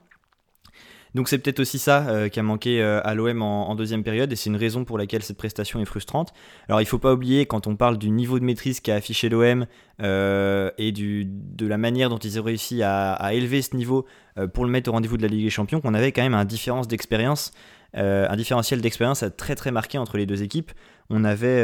Donc 1.15 1.29
c'est 1.29 1.39
peut-être 1.39 1.61
aussi 1.61 1.79
ça 1.79 2.09
euh, 2.09 2.29
qui 2.29 2.39
a 2.41 2.43
manqué 2.43 2.83
euh, 2.83 3.01
à 3.05 3.15
l'OM 3.15 3.43
en, 3.43 3.75
deuxième 3.75 4.03
période 4.03 4.33
et 4.33 4.37
c'est 4.37 4.51
une 4.51 4.57
raison 4.57 4.85
pour 4.85 4.99
laquelle 4.99 5.23
cette 5.23 5.37
prestation 5.37 5.81
est 5.81 5.85
frustrante. 5.85 6.33
Alors 6.69 6.81
il 6.81 6.87
faut 6.87 6.99
pas 6.99 7.13
oublier 7.13 7.47
quand 7.47 7.67
on 7.67 7.77
parle 7.77 7.99
du 7.99 8.11
niveau 8.11 8.39
de 8.39 8.45
maîtrise 8.45 8.81
qu'a 8.81 8.97
affiché 8.97 9.29
l'OM 9.29 9.67
euh, 10.03 10.71
et 10.79 10.93
de 10.93 11.67
la 11.67 11.79
manière 11.79 12.11
dont 12.11 12.19
ils 12.19 12.39
ont 12.41 12.43
réussi 12.43 12.83
à, 12.83 13.33
élever 13.33 13.63
ce 13.63 13.77
niveau 13.77 14.07
pour 14.55 14.65
le 14.65 14.71
mettre 14.71 14.89
au 14.91 14.93
rendez-vous 14.93 15.17
de 15.17 15.23
la 15.23 15.29
Ligue 15.29 15.45
des 15.45 15.51
Champions 15.51 15.81
qu'on 15.81 15.95
avait 15.95 16.13
quand 16.13 16.23
même 16.23 16.35
un 16.35 16.45
d'expérience. 16.45 17.53
un 17.95 18.37
différentiel 18.37 18.81
d'expérience 18.81 19.25
très 19.37 19.55
très 19.55 19.71
marqué 19.71 19.99
entre 19.99 20.17
les 20.17 20.27
deux 20.27 20.43
équipes. 20.43 20.73
On 21.11 21.25
avait, 21.25 21.63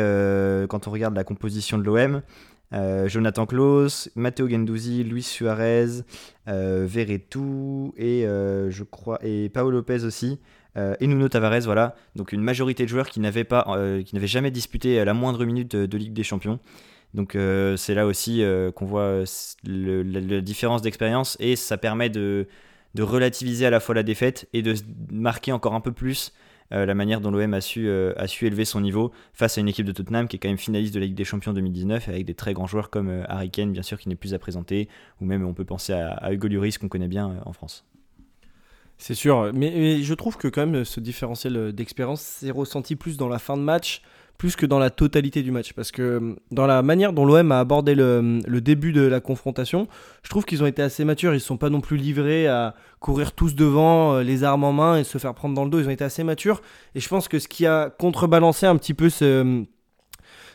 quand 0.69 0.89
on 0.89 0.91
regarde 0.91 1.15
la 1.15 1.25
composition 1.25 1.79
de 1.79 1.85
l'OM, 1.85 2.23
euh, 2.75 3.09
Jonathan 3.09 3.47
Klaus, 3.47 4.11
Matteo 4.17 4.49
Gendouzi, 4.49 5.05
Luis 5.05 5.23
Suarez, 5.23 6.03
euh, 6.49 6.85
Verretou 6.89 7.95
et 7.97 8.27
euh, 8.27 8.71
je 8.71 8.83
crois 8.83 9.19
et 9.23 9.49
Paolo 9.49 9.79
Lopez 9.79 10.05
aussi. 10.05 10.41
et 10.77 11.07
Nuno 11.07 11.29
Tavares, 11.29 11.61
voilà. 11.61 11.95
Donc 12.17 12.33
une 12.33 12.43
majorité 12.43 12.83
de 12.83 12.89
joueurs 12.89 13.09
qui 13.09 13.21
n'avaient 13.21 13.45
pas, 13.45 13.79
qui 14.05 14.15
n'avaient 14.15 14.27
jamais 14.27 14.51
disputé 14.51 15.05
la 15.05 15.15
moindre 15.15 15.45
minute 15.45 15.77
de, 15.77 15.97
Ligue 15.97 16.13
des 16.15 16.25
Champions. 16.25 16.59
Donc 17.15 17.39
c'est 17.77 17.95
là 17.95 18.07
aussi 18.07 18.43
qu'on 18.75 18.85
voit 18.85 19.23
la, 19.63 20.41
différence 20.41 20.83
d'expérience 20.83 21.37
et 21.39 21.55
ça 21.55 21.77
permet 21.77 22.11
de 22.11 22.49
relativiser 22.99 23.67
à 23.67 23.71
la 23.71 23.79
fois 23.79 23.95
la 23.95 24.03
défaite 24.03 24.49
et 24.53 24.63
de 24.63 24.75
marquer 25.13 25.53
encore 25.53 25.75
un 25.75 25.81
peu 25.81 25.93
plus 25.93 26.33
euh, 26.73 26.87
la 26.87 26.95
manière 26.95 27.21
dont 27.21 27.31
l'OM 27.31 27.55
a, 27.55 27.61
su, 27.61 27.89
euh, 27.89 28.13
a 28.17 28.27
su 28.27 28.47
élever 28.47 28.65
son 28.65 28.81
niveau 28.81 29.13
face 29.33 29.59
à 29.59 29.61
une 29.61 29.69
équipe 29.69 29.87
de 29.87 29.93
Tottenham 29.93 30.29
qui 30.29 30.37
est 30.37 30.39
quand 30.39 30.49
même 30.49 30.59
finaliste 30.59 30.95
de 30.95 31.01
la 31.01 31.07
Ligue 31.07 31.15
des 31.15 31.25
Champions 31.25 31.53
2019 31.53 32.09
avec 32.09 32.25
des 32.25 32.35
très 32.35 32.55
grands 32.55 32.67
joueurs 32.67 32.91
comme 32.91 33.09
euh, 33.09 33.25
Harry 33.29 33.51
Kane, 33.51 33.73
bien 33.73 33.83
sûr, 33.83 33.99
qui 33.99 34.09
n'est 34.09 34.17
plus 34.17 34.35
à 34.35 34.39
présenter, 34.39 34.89
ou 35.21 35.27
même 35.27 35.45
on 35.45 35.53
peut 35.53 35.65
penser 35.65 35.93
à, 35.93 36.33
Hugo 36.33 36.49
Lloris 36.49 36.79
qu'on 36.79 36.89
connaît 36.89 37.09
bien 37.09 37.41
en 37.45 37.53
France. 37.53 37.85
C'est 38.97 39.15
sûr, 39.15 39.53
mais, 39.53 40.03
je 40.03 40.15
trouve 40.15 40.37
que 40.37 40.49
quand 40.49 40.67
même 40.67 40.85
ce 40.85 41.01
différentiel 41.01 41.73
d'expérience 41.73 42.21
s'est 42.23 42.51
ressenti 42.51 42.97
plus 42.97 43.17
dans 43.17 43.29
la 43.29 43.39
fin 43.39 43.57
de 43.57 43.63
match 43.63 44.03
plus 44.39 44.57
que 44.57 44.67
dans 44.67 44.79
la 44.79 44.91
totalité 44.91 45.43
du 45.43 45.51
match. 45.51 45.73
Parce 45.73 45.91
que 45.91 46.03
euh, 46.03 46.37
dans 46.51 46.67
la 46.67 46.83
manière 46.83 47.13
dont 47.13 47.25
l'OM 47.25 47.53
a 47.53 47.61
abordé 47.61 47.95
le, 47.95 48.41
début 48.61 48.93
de 48.93 49.03
la 49.03 49.21
confrontation, 49.21 49.89
je 50.23 50.31
trouve 50.31 50.45
qu'ils 50.45 50.63
ont 50.63 50.67
été 50.67 50.83
assez 50.83 51.05
matures. 51.05 51.33
Ils 51.33 51.37
ne 51.37 51.41
sont 51.41 51.57
pas 51.57 51.71
non 51.71 51.81
plus 51.81 51.97
livrés 51.97 52.47
à 52.47 52.75
courir 53.01 53.33
tous 53.33 53.55
devant, 53.55 54.15
euh, 54.15 54.23
les 54.23 54.45
armes 54.45 54.65
en 54.65 54.73
main 54.73 54.99
et 54.99 55.05
se 55.05 55.19
faire 55.19 55.35
prendre 55.35 55.55
dans 55.55 55.65
le 55.65 55.71
dos. 55.71 55.81
Ils 55.81 55.89
ont 55.89 55.91
été 55.91 56.05
assez 56.05 56.25
matures. 56.25 56.63
Et 56.95 57.01
je 57.01 57.09
pense 57.09 57.29
que 57.29 57.39
ce 57.39 57.49
qui 57.49 57.67
a 57.67 57.91
contrebalancé 57.91 58.67
un 58.67 58.77
petit 58.77 58.95
peu 58.95 59.09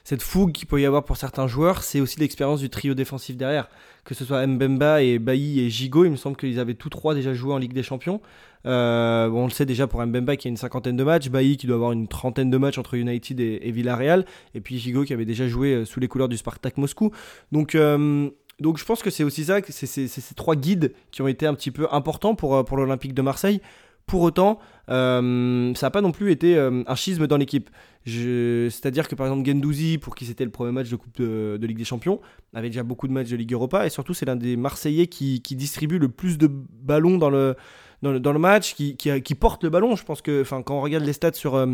cette 0.09 0.23
fougue 0.23 0.51
qu'il 0.51 0.67
peut 0.67 0.81
y 0.81 0.88
avoir 0.88 1.03
pour 1.03 1.17
certains 1.17 1.45
joueurs, 1.45 1.83
c'est 1.83 2.01
aussi 2.01 2.19
l'expérience 2.19 2.61
du 2.61 2.69
trio 2.71 2.95
défensif 2.95 3.38
derrière. 3.38 3.69
Que 4.06 4.15
ce 4.15 4.25
soit 4.25 4.47
Mbemba 4.47 5.03
et 5.03 5.19
Bailly 5.19 5.59
et 5.59 5.69
Gigot, 5.69 6.03
il 6.03 6.09
me 6.09 6.15
semble 6.15 6.35
qu'ils 6.35 6.59
avaient 6.59 6.73
tous 6.73 6.89
trois 6.89 7.13
déjà 7.13 7.35
joué 7.35 7.53
en 7.53 7.59
Ligue 7.59 7.73
des 7.73 7.83
Champions. 7.83 8.19
Euh, 8.65 9.29
on 9.29 9.44
le 9.44 9.51
sait 9.51 9.67
déjà 9.67 9.85
pour 9.85 10.03
Mbemba 10.03 10.35
qui 10.35 10.47
a 10.47 10.50
une 10.50 10.57
cinquantaine 10.57 10.95
de 10.95 11.03
matchs, 11.03 11.29
Bailly 11.29 11.57
qui 11.57 11.67
doit 11.67 11.75
avoir 11.75 11.91
une 11.91 12.07
trentaine 12.07 12.50
de 12.50 12.57
matchs 12.57 12.79
entre 12.79 12.95
United 12.95 13.39
et, 13.39 13.71
Villarreal, 13.71 14.25
et 14.56 14.61
puis 14.61 14.79
Gigot 14.79 15.03
qui 15.03 15.13
avait 15.13 15.25
déjà 15.25 15.47
joué 15.47 15.75
euh, 15.75 15.85
sous 15.85 16.00
les 16.00 16.07
couleurs 16.07 16.27
du 16.27 16.38
Spartak 16.38 16.77
Moscou. 16.77 17.11
Donc, 17.51 17.75
euh, 17.75 18.31
donc 18.59 18.79
je 18.79 18.85
pense 18.85 19.03
que 19.03 19.11
c'est 19.11 19.23
aussi 19.23 19.45
ça, 19.45 19.59
c'est 19.69 19.85
ces 19.85 20.33
trois 20.33 20.56
guides 20.56 20.91
qui 21.11 21.21
ont 21.21 21.27
été 21.27 21.45
un 21.45 21.53
petit 21.53 21.69
peu 21.69 21.88
importants 21.91 22.33
pour, 22.33 22.65
pour 22.65 22.77
l'Olympique 22.77 23.13
de 23.13 23.21
Marseille. 23.21 23.61
Pour 24.09 24.23
autant, 24.23 24.59
ça 24.88 25.21
n'a 25.21 25.89
pas 25.91 26.01
non 26.01 26.11
plus 26.11 26.31
été 26.31 26.57
un 26.57 26.95
schisme 26.95 27.27
dans 27.27 27.38
l'équipe. 27.38 27.69
C'est-à-dire 28.06 29.07
que 29.07 29.15
par 29.15 29.27
exemple 29.27 29.47
Gendouzi, 29.47 29.97
pour 29.97 30.15
qui 30.15 30.25
c'était 30.25 30.45
le 30.45 30.51
premier 30.51 30.71
match 30.71 30.89
de 30.89 30.95
Coupe 30.95 31.17
de, 31.17 31.59
Ligue 31.61 31.77
des 31.77 31.85
Champions, 31.85 32.19
avait 32.53 32.69
déjà 32.69 32.83
beaucoup 32.83 33.07
de 33.07 33.13
matchs 33.13 33.29
de 33.29 33.35
Ligue 33.35 33.53
Europa, 33.53 33.85
et 33.85 33.89
surtout 33.89 34.13
c'est 34.13 34.25
l'un 34.25 34.35
des 34.35 34.57
Marseillais 34.57 35.07
qui, 35.07 35.41
distribue 35.51 36.00
le 36.00 36.09
plus 36.09 36.38
de 36.38 36.47
ballons 36.47 37.17
dans 37.17 37.29
le, 37.29 37.56
dans 38.01 38.33
le, 38.33 38.39
match, 38.39 38.73
qui, 38.75 39.35
porte 39.39 39.63
le 39.63 39.69
ballon. 39.69 39.95
Je 39.95 40.03
pense 40.03 40.21
que 40.21 40.44
quand 40.61 40.77
on 40.77 40.81
regarde 40.81 41.03
les 41.03 41.13
stats 41.13 41.33
sur, 41.33 41.56
euh, 41.56 41.67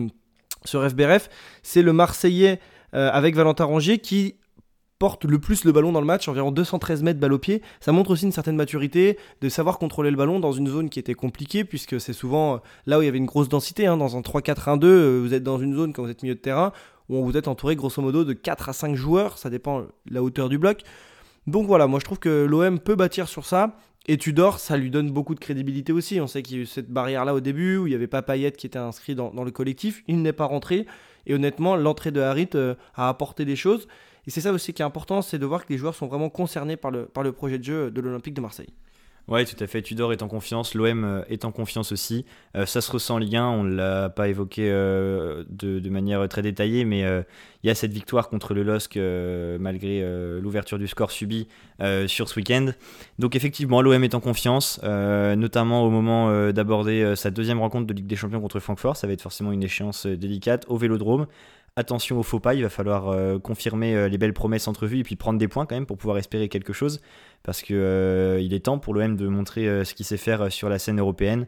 sur 0.65 0.87
FBRF, 0.87 1.29
c'est 1.63 1.81
le 1.81 1.93
Marseillais 1.93 2.59
euh, 2.93 3.09
avec 3.11 3.35
Valentin 3.35 3.65
Rongier 3.65 3.99
qui 3.99 4.35
porte 4.99 5.25
le 5.25 5.39
plus 5.39 5.65
le 5.65 5.71
ballon 5.71 5.91
dans 5.91 5.99
le 5.99 6.05
match, 6.05 6.27
environ 6.27 6.51
213 6.51 7.03
mètres 7.03 7.19
balle 7.19 7.33
au 7.33 7.39
pied. 7.39 7.61
Ça 7.79 7.91
montre 7.91 8.11
aussi 8.11 8.25
une 8.25 8.31
certaine 8.31 8.55
maturité 8.55 9.17
de 9.41 9.49
savoir 9.49 9.77
contrôler 9.77 10.09
le 10.09 10.17
ballon 10.17 10.39
dans 10.39 10.51
une 10.51 10.67
zone 10.67 10.89
qui 10.89 10.99
était 10.99 11.13
compliquée, 11.13 11.65
puisque 11.65 11.99
c'est 11.99 12.13
souvent 12.13 12.55
euh, 12.55 12.57
là 12.85 12.97
où 12.97 13.01
il 13.01 13.05
y 13.05 13.09
avait 13.09 13.17
une 13.17 13.25
grosse 13.25 13.49
densité. 13.49 13.87
Hein, 13.87 13.97
dans 13.97 14.15
un 14.17 14.21
3-4-1-2, 14.21 15.19
vous 15.19 15.33
êtes 15.33 15.43
dans 15.43 15.59
une 15.59 15.75
zone 15.75 15.93
quand 15.93 16.03
vous 16.03 16.09
êtes 16.09 16.23
milieu 16.23 16.35
de 16.35 16.39
terrain, 16.39 16.71
où 17.09 17.23
vous 17.23 17.37
êtes 17.37 17.47
entouré 17.47 17.75
grosso 17.75 18.01
modo 18.01 18.23
de 18.23 18.33
4 18.33 18.69
à 18.69 18.73
5 18.73 18.95
joueurs, 18.95 19.37
ça 19.37 19.49
dépend 19.49 19.81
de 19.81 19.87
la 20.09 20.23
hauteur 20.23 20.49
du 20.49 20.57
bloc. 20.57 20.83
Donc 21.47 21.67
voilà, 21.67 21.87
moi 21.87 21.99
je 21.99 22.05
trouve 22.05 22.19
que 22.19 22.45
l'OM 22.45 22.79
peut 22.79 22.95
bâtir 22.95 23.27
sur 23.27 23.45
ça. 23.45 23.77
Et 24.07 24.17
Tudor, 24.17 24.59
ça 24.59 24.77
lui 24.77 24.91
donne 24.91 25.09
beaucoup 25.09 25.33
de 25.33 25.39
crédibilité 25.39 25.91
aussi. 25.91 26.21
On 26.21 26.27
sait 26.27 26.43
qu'il 26.43 26.57
y 26.57 26.59
a 26.59 26.63
eu 26.63 26.67
cette 26.67 26.91
barrière-là 26.91 27.33
au 27.33 27.39
début, 27.39 27.77
où 27.77 27.87
il 27.87 27.89
n'y 27.89 27.95
avait 27.95 28.07
pas 28.07 28.21
Payet 28.21 28.51
qui 28.51 28.67
était 28.67 28.77
inscrit 28.77 29.15
dans, 29.15 29.31
le 29.31 29.51
collectif. 29.51 30.03
Il 30.07 30.21
n'est 30.21 30.33
pas 30.33 30.45
rentré. 30.45 30.85
Et 31.25 31.33
honnêtement, 31.33 31.75
l'entrée 31.75 32.11
de 32.11 32.21
Harit 32.21 32.49
euh, 32.53 32.75
a 32.93 33.09
apporté 33.09 33.45
des 33.45 33.55
choses. 33.55 33.87
Et 34.27 34.31
c'est 34.31 34.41
ça 34.41 34.51
aussi 34.51 34.73
qui 34.73 34.81
est 34.81 34.85
important, 34.85 35.21
c'est 35.21 35.39
de 35.39 35.45
voir 35.45 35.65
que 35.65 35.71
les 35.71 35.77
joueurs 35.77 35.95
sont 35.95 36.07
vraiment 36.07 36.29
concernés 36.29 36.77
par 36.77 36.91
le, 36.91 37.31
projet 37.31 37.59
de 37.59 37.63
jeu 37.63 37.91
de 37.91 38.01
l'Olympique 38.01 38.33
de 38.33 38.41
Marseille. 38.41 38.73
Ouais, 39.27 39.43
tout 39.43 39.61
à 39.63 39.65
fait. 39.65 39.81
Tudor 39.81 40.13
est 40.13 40.21
en 40.21 40.27
confiance, 40.27 40.75
l'OM 40.75 41.03
euh, 41.03 41.21
est 41.29 41.45
en 41.45 41.51
confiance 41.51 41.91
aussi. 41.91 42.25
Euh, 42.55 42.67
ça 42.67 42.79
se 42.79 42.91
ressent 42.91 43.15
en 43.15 43.17
Ligue 43.17 43.37
1, 43.37 43.47
on 43.47 43.63
ne 43.63 43.75
l'a 43.75 44.09
pas 44.09 44.27
évoqué 44.27 44.69
euh, 44.69 45.43
de, 45.49 45.89
manière 45.89 46.27
très 46.29 46.43
détaillée, 46.43 46.85
mais 46.85 47.01
il 47.01 47.67
y 47.67 47.69
a 47.71 47.75
cette 47.75 47.91
victoire 47.91 48.29
contre 48.29 48.53
le 48.53 48.61
LOSC 48.61 48.97
malgré 49.59 50.03
l'ouverture 50.41 50.77
du 50.77 50.87
score 50.87 51.09
subi 51.09 51.47
sur 52.07 52.29
ce 52.29 52.35
week-end. 52.35 52.71
Donc 53.17 53.35
effectivement, 53.35 53.81
l'OM 53.81 54.03
est 54.03 54.13
en 54.13 54.19
confiance, 54.19 54.79
notamment 54.83 55.83
au 55.83 55.89
moment 55.89 56.51
d'aborder 56.51 57.15
sa 57.15 57.31
deuxième 57.31 57.59
rencontre 57.59 57.87
de 57.87 57.93
Ligue 57.93 58.07
des 58.07 58.15
Champions 58.15 58.41
contre 58.41 58.59
Francfort. 58.59 58.97
Ça 58.97 59.07
va 59.07 59.13
être 59.13 59.21
forcément 59.21 59.51
une 59.51 59.63
échéance 59.63 60.05
délicate 60.05 60.65
au 60.67 60.77
Vélodrome 60.77 61.27
attention 61.75 62.17
aux 62.17 62.23
faux 62.23 62.39
pas, 62.39 62.53
il 62.53 62.63
va 62.63 62.69
falloir 62.69 63.09
euh, 63.09 63.37
confirmer 63.37 63.95
euh, 63.95 64.07
les 64.07 64.17
belles 64.17 64.33
promesses 64.33 64.67
entrevues 64.67 64.99
et 64.99 65.03
puis 65.03 65.15
prendre 65.15 65.37
des 65.37 65.47
points 65.47 65.65
quand 65.65 65.75
même 65.75 65.85
pour 65.85 65.97
pouvoir 65.97 66.17
espérer 66.17 66.47
quelque 66.47 66.73
chose 66.73 67.01
parce 67.43 67.61
que 67.61 67.73
euh, 67.73 68.39
il 68.41 68.53
est 68.53 68.61
temps 68.61 68.79
pour 68.79 68.93
l'OM 68.93 69.15
de 69.15 69.27
montrer 69.27 69.83
ce 69.83 69.93
qu'il 69.93 70.05
sait 70.05 70.17
faire 70.17 70.51
sur 70.51 70.69
la 70.69 70.79
scène 70.79 70.99
européenne. 70.99 71.47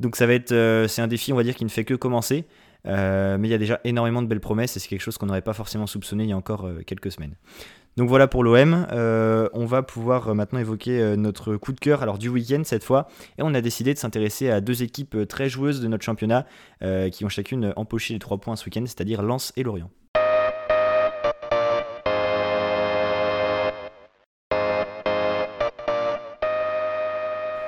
Donc 0.00 0.16
ça 0.16 0.26
va 0.26 0.34
être 0.34 0.54
c'est 0.88 1.02
un 1.02 1.06
défi 1.06 1.32
on 1.32 1.36
va 1.36 1.42
dire 1.42 1.54
qui 1.54 1.64
ne 1.64 1.70
fait 1.70 1.84
que 1.84 1.94
commencer. 1.94 2.44
mais 2.84 3.38
il 3.42 3.50
y 3.50 3.54
a 3.54 3.58
déjà 3.58 3.80
énormément 3.84 4.22
de 4.22 4.26
belles 4.26 4.40
promesses 4.40 4.76
et 4.76 4.80
c'est 4.80 4.88
quelque 4.88 5.00
chose 5.00 5.16
qu'on 5.16 5.26
n'aurait 5.26 5.42
pas 5.42 5.54
forcément 5.54 5.86
soupçonné 5.86 6.24
il 6.24 6.30
y 6.30 6.32
a 6.32 6.36
encore 6.36 6.68
quelques 6.86 7.12
semaines. 7.12 7.34
Donc 7.98 8.08
voilà 8.08 8.28
pour 8.28 8.44
l'OM. 8.44 8.86
Euh, 8.92 9.48
on 9.54 9.66
va 9.66 9.82
pouvoir 9.82 10.28
euh, 10.28 10.34
maintenant 10.34 10.60
évoquer 10.60 11.00
euh, 11.00 11.16
notre 11.16 11.56
coup 11.56 11.72
de 11.72 11.80
cœur 11.80 12.00
alors 12.00 12.16
du 12.16 12.28
week-end 12.28 12.62
cette 12.64 12.84
fois. 12.84 13.08
Et 13.38 13.42
on 13.42 13.52
a 13.54 13.60
décidé 13.60 13.92
de 13.92 13.98
s'intéresser 13.98 14.50
à 14.50 14.60
deux 14.60 14.84
équipes 14.84 15.26
très 15.28 15.48
joueuses 15.48 15.80
de 15.80 15.88
notre 15.88 16.04
championnat 16.04 16.46
qui 17.10 17.24
ont 17.24 17.28
chacune 17.28 17.72
empoché 17.74 18.14
les 18.14 18.20
trois 18.20 18.38
points 18.38 18.54
ce 18.54 18.64
week-end, 18.66 18.84
c'est-à-dire 18.86 19.20
Lens 19.20 19.52
et 19.56 19.64
Lorient. 19.64 19.90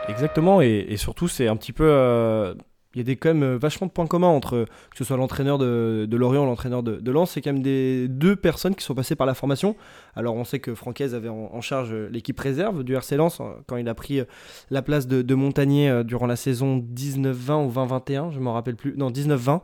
Exactement, 0.08 0.60
et, 0.60 0.96
surtout 0.96 1.26
c'est 1.26 1.48
un 1.48 1.56
petit 1.56 1.72
peu 1.72 2.54
il 2.94 2.98
y 2.98 3.00
a 3.00 3.04
des 3.04 3.16
quand 3.16 3.32
même 3.32 3.56
vachement 3.56 3.86
de 3.86 3.92
points 3.92 4.06
communs 4.06 4.28
entre 4.28 4.66
que 4.90 4.98
ce 4.98 5.04
soit 5.04 5.16
l'entraîneur 5.16 5.58
de, 5.58 6.06
de 6.08 6.16
Lorient, 6.16 6.44
l'entraîneur 6.44 6.82
de, 6.82 6.96
de 6.96 7.10
Lens, 7.10 7.30
c'est 7.30 7.40
quand 7.40 7.52
même 7.52 7.62
des 7.62 8.08
deux 8.08 8.34
personnes 8.34 8.74
qui 8.74 8.84
sont 8.84 8.94
passées 8.94 9.14
par 9.14 9.26
la 9.26 9.34
formation. 9.34 9.76
Alors 10.16 10.34
on 10.34 10.44
sait 10.44 10.58
que 10.58 10.74
Francaise 10.74 11.14
avait 11.14 11.28
en, 11.28 11.60
charge 11.60 11.94
l'équipe 11.94 12.38
réserve 12.40 12.82
du 12.82 12.94
RC 12.94 13.16
Lens 13.16 13.40
hein, 13.40 13.56
quand 13.66 13.76
il 13.76 13.88
a 13.88 13.94
pris 13.94 14.22
la 14.70 14.82
place 14.82 15.06
de, 15.06 15.22
de 15.22 15.34
Montagnier 15.34 16.02
durant 16.04 16.26
la 16.26 16.36
saison 16.36 16.78
19-20 16.78 17.66
ou 17.66 17.70
20-21, 17.70 18.32
je 18.32 18.40
m'en 18.40 18.54
rappelle 18.54 18.76
plus, 18.76 18.94
non 18.96 19.10
19-20. 19.10 19.60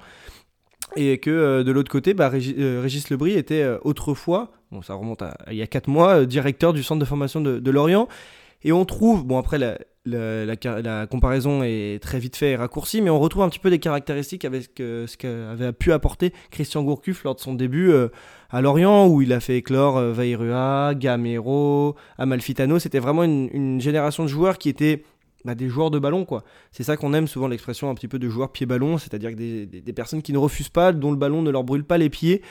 Et 0.94 1.18
que 1.18 1.62
de 1.62 1.72
l'autre 1.72 1.90
côté, 1.90 2.14
bah, 2.14 2.28
Régis, 2.28 3.10
Lebris 3.10 3.32
était 3.32 3.66
autrefois, 3.82 4.52
bon, 4.70 4.82
ça 4.82 4.94
remonte 4.94 5.20
à, 5.20 5.36
il 5.50 5.56
y 5.56 5.62
a 5.62 5.66
4 5.66 5.88
mois, 5.88 6.24
directeur 6.26 6.72
du 6.72 6.84
centre 6.84 7.00
de 7.00 7.04
formation 7.04 7.40
de 7.40 7.70
Lorient. 7.70 8.08
Et 8.66 8.72
on 8.72 8.84
trouve, 8.84 9.24
bon 9.24 9.38
après 9.38 9.58
la, 9.58 9.78
la, 10.04 11.06
comparaison 11.06 11.62
est 11.62 12.02
très 12.02 12.18
vite 12.18 12.34
fait 12.34 12.50
et 12.50 12.56
raccourcie, 12.56 13.00
mais 13.00 13.10
on 13.10 13.20
retrouve 13.20 13.44
un 13.44 13.48
petit 13.48 13.60
peu 13.60 13.70
des 13.70 13.78
caractéristiques 13.78 14.44
avec 14.44 14.80
euh, 14.80 15.06
ce 15.06 15.16
qu'avait 15.16 15.72
pu 15.72 15.92
apporter 15.92 16.32
Christian 16.50 16.82
Gourcuff 16.82 17.22
lors 17.22 17.36
de 17.36 17.40
son 17.40 17.54
début 17.54 17.90
euh, 17.90 18.08
à 18.50 18.60
Lorient, 18.60 19.06
où 19.06 19.22
il 19.22 19.32
a 19.32 19.38
fait 19.38 19.56
éclore 19.56 19.98
euh, 19.98 20.94
Gamero, 20.94 21.94
Amalfitano. 22.18 22.80
C'était 22.80 22.98
vraiment 22.98 23.22
une, 23.22 23.80
génération 23.80 24.24
de 24.24 24.28
joueurs 24.28 24.58
qui 24.58 24.68
étaient 24.68 25.04
bah, 25.44 25.54
des 25.54 25.68
joueurs 25.68 25.92
de 25.92 26.00
ballon. 26.00 26.24
quoi. 26.24 26.42
C'est 26.72 26.82
ça 26.82 26.96
qu'on 26.96 27.14
aime 27.14 27.28
souvent 27.28 27.46
l'expression 27.46 27.88
un 27.88 27.94
petit 27.94 28.08
peu 28.08 28.18
de 28.18 28.28
joueurs 28.28 28.50
pied-ballon, 28.50 28.98
c'est-à-dire 28.98 29.32
des, 29.36 29.64
des, 29.66 29.92
personnes 29.92 30.22
qui 30.22 30.32
ne 30.32 30.38
refusent 30.38 30.70
pas, 30.70 30.92
dont 30.92 31.12
le 31.12 31.16
ballon 31.16 31.40
ne 31.40 31.52
leur 31.52 31.62
brûle 31.62 31.84
pas 31.84 31.98
les 31.98 32.10
pieds. 32.10 32.42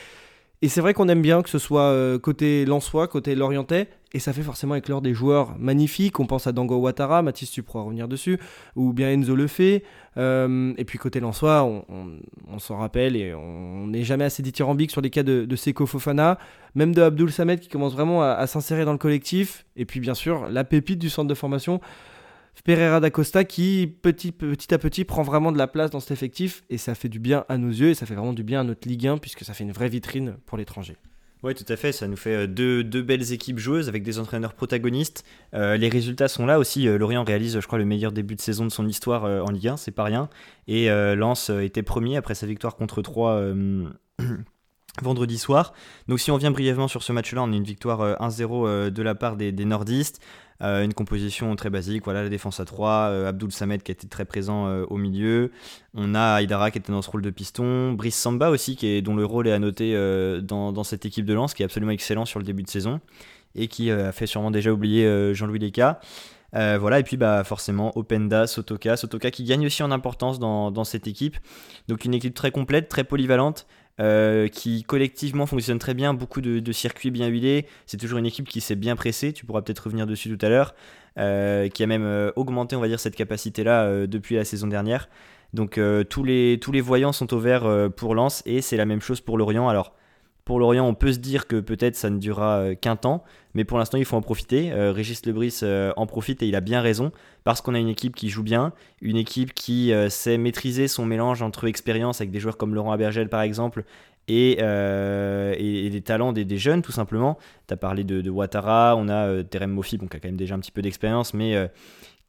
Et 0.62 0.70
c'est 0.70 0.82
vrai 0.82 0.94
qu'on 0.94 1.10
aime 1.10 1.22
bien 1.22 1.42
que 1.42 1.50
ce 1.50 1.60
soit 1.60 2.20
côté 2.20 2.66
Lensois, 2.66 3.08
côté 3.08 3.36
Lorientais, 3.36 3.90
et 4.16 4.20
ça 4.20 4.32
fait 4.32 4.44
forcément 4.44 4.76
éclore 4.76 5.02
des 5.02 5.14
joueurs 5.14 5.58
magnifiques. 5.60 6.22
On 6.22 6.26
pense 6.26 6.48
à 6.48 6.54
Dango 6.54 6.78
Ouattara, 6.78 7.22
Mathis, 7.22 7.52
tu 7.52 7.64
pourras 7.64 7.84
revenir 7.84 8.08
dessus, 8.08 8.40
ou 8.78 8.94
bien 8.94 9.12
Enzo 9.12 9.36
Lefebvre. 9.36 9.82
Euh, 10.16 10.74
et 10.78 10.86
puis 10.86 10.98
côté 10.98 11.20
Lensois, 11.20 11.64
on, 11.64 12.60
s'en 12.60 12.78
rappelle 12.78 13.18
et 13.18 13.34
on 13.34 13.88
n'est 13.88 14.06
jamais 14.06 14.24
assez 14.24 14.42
dithyrambique 14.42 14.92
sur 14.92 15.02
les 15.02 15.10
cas 15.10 15.24
de, 15.24 15.44
de 15.44 15.56
Seko 15.58 15.86
Fofana, 15.86 16.40
même 16.76 16.96
de 16.96 17.02
Abdul 17.02 17.30
Samed 17.30 17.60
qui 17.60 17.68
commence 17.68 17.92
vraiment 17.92 18.24
à, 18.24 18.48
s'insérer 18.48 18.86
dans 18.86 18.94
le 18.94 18.98
collectif. 18.98 19.66
Et 19.76 19.84
puis 19.84 20.00
bien 20.00 20.14
sûr, 20.14 20.48
la 20.50 20.64
pépite 20.64 21.00
du 21.00 21.10
centre 21.10 21.28
de 21.28 21.36
formation. 21.36 21.82
Pereira 22.64 23.00
da 23.00 23.10
Costa 23.10 23.44
qui 23.44 23.88
petit, 24.02 24.34
à 24.74 24.78
petit 24.78 25.06
prend 25.06 25.24
vraiment 25.24 25.52
de 25.52 25.58
la 25.58 25.68
place 25.68 25.92
dans 25.92 26.00
cet 26.00 26.12
effectif 26.12 26.64
et 26.70 26.78
ça 26.78 26.96
fait 26.96 27.10
du 27.10 27.20
bien 27.20 27.46
à 27.50 27.58
nos 27.58 27.70
yeux 27.70 27.90
et 27.90 27.96
ça 27.96 28.06
fait 28.06 28.16
vraiment 28.16 28.34
du 28.34 28.44
bien 28.44 28.62
à 28.62 28.64
notre 28.64 28.88
Ligue 28.88 29.08
1 29.08 29.18
puisque 29.18 29.44
ça 29.44 29.54
fait 29.54 29.64
une 29.64 29.72
vraie 29.72 29.90
vitrine 29.90 30.38
pour 30.46 30.58
l'étranger. 30.58 30.96
Oui, 31.46 31.54
tout 31.54 31.72
à 31.72 31.76
fait. 31.76 31.92
Ça 31.92 32.08
nous 32.08 32.16
fait 32.16 32.48
euh, 32.48 32.48
deux, 32.48 33.02
belles 33.04 33.32
équipes 33.32 33.60
joueuses 33.60 33.88
avec 33.88 34.02
des 34.02 34.18
entraîneurs 34.18 34.56
protagonistes. 34.56 35.24
Euh, 35.54 35.78
les 35.78 35.90
résultats 35.90 36.28
sont 36.28 36.48
là 36.48 36.58
aussi. 36.58 36.88
Euh, 36.88 36.98
Lorient 36.98 37.24
réalise, 37.24 37.60
je 37.60 37.68
crois, 37.68 37.78
le 37.78 37.86
meilleur 37.86 38.12
début 38.12 38.36
de 38.36 38.42
saison 38.42 38.66
de 38.66 38.72
son 38.72 38.88
histoire 38.88 39.26
en 39.26 39.52
Ligue 39.52 39.68
1, 39.68 39.78
c'est 39.78 39.92
pas 39.92 40.04
rien. 40.04 40.28
Et 40.68 40.90
Lens 41.16 41.52
était 41.52 41.84
premier 41.84 42.18
après 42.18 42.34
sa 42.34 42.48
victoire 42.48 42.76
contre 42.76 43.04
3 43.04 43.44
vendredi 45.04 45.38
soir. 45.38 45.74
Donc 46.08 46.20
si 46.20 46.32
on 46.32 46.38
vient 46.38 46.50
brièvement 46.50 46.88
sur 46.88 47.04
ce 47.04 47.12
match-là, 47.12 47.44
on 47.44 47.52
a 47.52 47.56
une 47.56 47.64
victoire 47.64 48.20
1-0 48.20 48.90
de 48.90 49.02
la 49.04 49.14
part 49.14 49.36
des 49.36 49.52
nordistes. 49.66 50.22
Euh, 50.62 50.84
une 50.84 50.94
composition 50.94 51.54
très 51.58 51.70
basique, 51.70 52.06
voilà 52.06 52.24
la 52.24 52.30
défense 52.30 52.62
à 52.62 52.66
3, 52.66 52.90
euh, 52.90 53.28
Abdul 53.28 53.52
Samed 53.52 53.84
qui 53.84 53.92
était 53.92 54.08
très 54.08 54.24
présent 54.24 54.68
euh, 54.68 54.86
au 54.90 54.96
milieu, 54.96 55.52
on 55.94 56.16
a 56.16 56.42
Aydara 56.42 56.72
qui 56.72 56.78
était 56.78 56.94
dans 56.94 57.02
ce 57.02 57.10
rôle 57.10 57.22
de 57.22 57.30
piston, 57.30 57.92
Brice 57.92 58.16
Samba 58.16 58.50
aussi 58.50 58.78
qui 58.78 59.02
dont 59.02 59.16
le 59.16 59.26
rôle 59.26 59.50
est 59.50 59.52
à 59.52 59.60
noter 59.60 59.94
dans, 60.42 60.84
cette 60.84 61.06
équipe 61.06 61.26
de 61.26 61.34
lance 61.34 61.54
qui 61.54 61.62
est 61.64 61.66
absolument 61.66 61.92
excellent 61.92 62.26
sur 62.26 62.40
le 62.40 62.46
début 62.46 62.64
de 62.64 62.70
saison 62.70 63.02
et 63.54 63.68
qui 63.68 63.92
a 63.92 64.12
fait 64.12 64.28
sûrement 64.28 64.52
déjà 64.52 64.72
oublier 64.72 65.34
Jean-Louis 65.34 65.60
Leca. 65.60 66.00
voilà, 66.54 67.00
et 67.00 67.04
puis 67.04 67.18
bah, 67.18 67.44
forcément 67.44 67.98
Openda, 67.98 68.48
Sotoka, 68.48 68.96
Sotoka 68.96 69.32
qui 69.32 69.44
gagne 69.44 69.66
aussi 69.66 69.84
en 69.84 69.92
importance 69.92 70.40
dans, 70.40 70.72
dans 70.72 70.84
cette 70.86 71.08
équipe. 71.08 71.38
Donc 71.88 72.06
une 72.06 72.14
équipe 72.14 72.34
très 72.34 72.52
complète, 72.52 72.88
très 72.88 73.04
polyvalente, 73.04 73.68
euh, 74.02 74.50
qui 74.50 74.84
collectivement 74.84 75.46
fonctionne 75.46 75.80
très 75.80 75.94
bien, 75.94 76.14
beaucoup 76.14 76.42
de, 76.42 76.72
circuits 76.74 77.12
bien 77.12 77.28
huilés. 77.28 77.66
C'est 77.86 77.98
toujours 77.98 78.20
une 78.20 78.26
équipe 78.26 78.48
qui 78.48 78.60
s'est 78.60 78.76
bien 78.76 78.96
pressée, 78.96 79.32
tu 79.32 79.46
pourras 79.46 79.62
peut-être 79.62 79.80
revenir 79.80 80.06
dessus 80.06 80.36
tout 80.36 80.46
à 80.46 80.50
l'heure, 80.50 80.76
euh, 81.18 81.70
qui 81.70 81.82
a 81.82 81.88
même 81.88 82.04
euh, 82.04 82.32
augmenté, 82.36 82.76
on 82.76 82.82
va 82.82 82.90
dire, 82.90 83.00
cette 83.00 83.16
capacité-là 83.16 84.06
depuis 84.08 84.36
la 84.36 84.44
saison 84.44 84.68
dernière. 84.68 85.08
Donc 85.54 85.80
tous, 86.10 86.24
les, 86.26 86.60
tous 86.62 86.74
les 86.74 86.82
voyants 86.82 87.14
sont 87.14 87.34
au 87.34 87.40
vert 87.40 87.90
pour 87.96 88.14
Lens 88.14 88.44
et 88.46 88.62
c'est 88.62 88.76
la 88.76 88.86
même 88.86 89.00
chose 89.00 89.22
pour 89.22 89.38
Lorient. 89.38 89.70
Alors 89.70 89.94
pour 90.46 90.60
Lorient, 90.60 90.86
on 90.88 90.94
peut 90.94 91.12
se 91.12 91.18
dire 91.18 91.48
que 91.48 91.60
peut-être 91.60 91.96
ça 91.96 92.12
ne 92.12 92.20
durera 92.20 92.60
euh, 92.60 92.76
qu'un 92.76 92.96
temps, 92.96 93.24
mais 93.56 93.64
pour 93.64 93.80
l'instant, 93.80 93.98
il 93.98 94.06
faut 94.06 94.16
en 94.16 94.22
profiter. 94.22 94.72
Euh, 94.72 94.92
Régis 94.92 95.26
Lebris 95.26 95.60
euh, 95.64 95.92
en 95.98 96.06
profite 96.06 96.44
et 96.44 96.48
il 96.48 96.56
a 96.56 96.62
bien 96.62 96.82
raison, 96.82 97.12
parce 97.44 97.62
qu'on 97.62 97.74
a 97.74 97.80
une 97.80 97.90
équipe 97.90 98.16
qui 98.16 98.30
joue 98.30 98.44
bien, 98.44 98.72
une 99.02 99.18
équipe 99.18 99.56
qui 99.56 99.92
sait 100.10 100.38
maîtriser 100.38 100.88
son 100.88 101.06
mélange 101.06 101.42
entre 101.42 101.68
expérience 101.68 102.22
avec 102.22 102.32
des 102.32 102.40
joueurs 102.40 102.58
comme 102.58 102.76
Laurent 102.76 102.92
Abergel 102.92 103.28
par 103.28 103.42
exemple, 103.42 103.84
et, 104.28 104.56
des 104.58 106.02
talents 106.04 106.32
des, 106.32 106.58
jeunes 106.58 106.82
tout 106.82 106.92
simplement. 106.92 107.38
Tu 107.68 107.74
as 107.74 107.78
parlé 107.78 108.04
de, 108.04 108.30
Ouattara, 108.30 108.96
on 108.98 109.10
a 109.10 109.44
Terem 109.44 109.72
Mofi, 109.72 109.98
qui 109.98 110.06
a 110.06 110.08
quand 110.08 110.26
même 110.26 110.38
déjà 110.38 110.56
un 110.56 110.60
petit 110.60 110.72
peu 110.72 110.82
d'expérience, 110.82 111.34
mais 111.36 111.70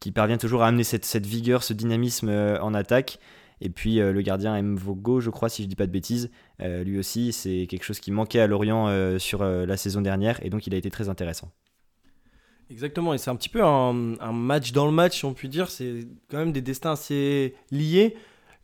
qui 0.01 0.13
parvient 0.13 0.37
toujours 0.37 0.63
à 0.63 0.69
amener 0.69 0.85
cette 0.85 1.27
vigueur, 1.27 1.63
ce 1.63 1.73
dynamisme 1.73 2.31
en 2.61 2.75
attaque. 2.75 3.19
Et 3.61 3.71
puis 3.71 4.01
euh, 4.01 4.13
le 4.13 4.21
gardien 4.23 4.55
M. 4.57 4.77
Vogo, 4.77 5.21
je 5.21 5.31
crois, 5.31 5.49
si 5.49 5.63
je 5.63 5.69
dis 5.69 5.77
pas 5.77 5.87
de 5.87 5.93
bêtises, 5.93 6.31
euh, 6.61 6.85
lui 6.85 6.99
aussi, 6.99 7.33
c'est 7.33 7.67
quelque 7.69 7.85
chose 7.85 8.01
qui 8.01 8.11
manquait 8.11 8.41
à 8.41 8.47
Lorient 8.47 8.89
euh, 8.89 9.19
sur 9.19 9.45
la 9.45 9.77
saison 9.77 10.01
dernière, 10.01 10.45
et 10.45 10.51
donc 10.51 10.67
il 10.67 10.75
a 10.75 10.77
été 10.77 10.91
très 10.91 11.09
intéressant. 11.09 11.51
Exactement, 12.69 13.15
et 13.15 13.19
c'est 13.19 13.31
un 13.31 13.37
petit 13.37 13.49
peu 13.49 13.63
un, 13.63 14.19
un, 14.21 14.33
match 14.33 14.73
dans 14.73 14.87
le 14.87 14.93
match, 14.93 15.19
si 15.19 15.25
on 15.25 15.35
peut 15.35 15.47
dire. 15.47 15.71
C'est 15.71 16.01
quand 16.29 16.39
même 16.39 16.53
des 16.53 16.61
destins 16.61 16.93
assez 16.93 17.55
liés 17.71 18.17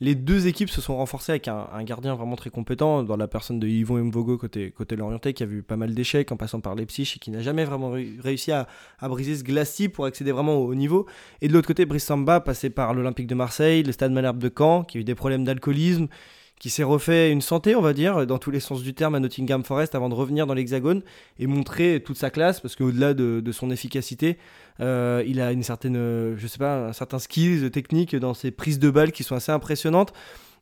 les 0.02 0.16
deux 0.16 0.48
équipes 0.48 0.68
se 0.68 0.80
sont 0.80 0.96
renforcées 0.96 1.30
avec 1.30 1.46
un, 1.46 1.84
gardien 1.84 2.16
vraiment 2.16 2.34
très 2.34 2.50
compétent 2.50 3.04
dans 3.04 3.16
la 3.16 3.28
personne 3.28 3.60
de 3.60 3.68
Yvon 3.68 4.02
Mvogo 4.06 4.36
côté, 4.36 4.72
côté 4.72 4.96
Lorientais 4.96 5.32
qui 5.32 5.44
a 5.44 5.46
vu 5.46 5.62
pas 5.62 5.76
mal 5.76 5.94
d'échecs 5.94 6.32
en 6.32 6.36
passant 6.36 6.58
par 6.58 6.74
Leipzig 6.74 7.12
et 7.14 7.18
qui 7.20 7.30
n'a 7.30 7.40
jamais 7.40 7.64
vraiment 7.64 7.92
réussi 7.92 8.50
à, 8.50 8.66
briser 9.02 9.36
ce 9.36 9.44
glacis 9.44 9.88
pour 9.88 10.04
accéder 10.04 10.32
vraiment 10.32 10.56
au 10.56 10.66
haut 10.66 10.74
niveau. 10.74 11.06
Et 11.40 11.46
de 11.46 11.52
l'autre 11.52 11.68
côté, 11.68 11.86
Brice 11.86 12.04
Samba 12.04 12.40
passé 12.40 12.68
par 12.68 12.94
l'Olympique 12.94 13.28
de 13.28 13.36
Marseille, 13.36 13.84
le 13.84 13.92
Stade 13.92 14.10
Malherbe 14.10 14.38
de 14.38 14.50
Caen 14.52 14.82
qui 14.82 14.98
a 14.98 15.00
eu 15.02 15.04
des 15.04 15.14
problèmes 15.14 15.44
d'alcoolisme 15.44 16.08
qui 16.62 16.70
s'est 16.70 16.84
refait 16.84 17.32
une 17.32 17.40
santé, 17.40 17.74
on 17.74 17.80
va 17.80 17.92
dire, 17.92 18.24
dans 18.24 18.38
tous 18.38 18.52
les 18.52 18.60
sens 18.60 18.84
du 18.84 18.94
terme 18.94 19.16
à 19.16 19.20
Nottingham 19.20 19.64
Forest 19.64 19.96
avant 19.96 20.08
de 20.08 20.14
revenir 20.14 20.46
dans 20.46 20.54
l'Hexagone 20.54 21.02
et 21.40 21.48
montrer 21.48 22.00
toute 22.04 22.16
sa 22.16 22.30
classe 22.30 22.60
parce 22.60 22.76
qu'au-delà 22.76 23.14
de, 23.14 23.42
son 23.50 23.68
efficacité, 23.72 24.38
euh, 24.78 25.24
il 25.26 25.40
a 25.40 25.50
une 25.50 25.64
certaine, 25.64 25.96
je 26.36 26.46
sais 26.46 26.58
pas, 26.58 26.86
un 26.86 26.92
certain 26.92 27.18
skills 27.18 27.68
technique 27.72 28.14
dans 28.14 28.32
ses 28.32 28.52
prises 28.52 28.78
de 28.78 28.90
balles 28.90 29.10
qui 29.10 29.24
sont 29.24 29.34
assez 29.34 29.50
impressionnantes. 29.50 30.12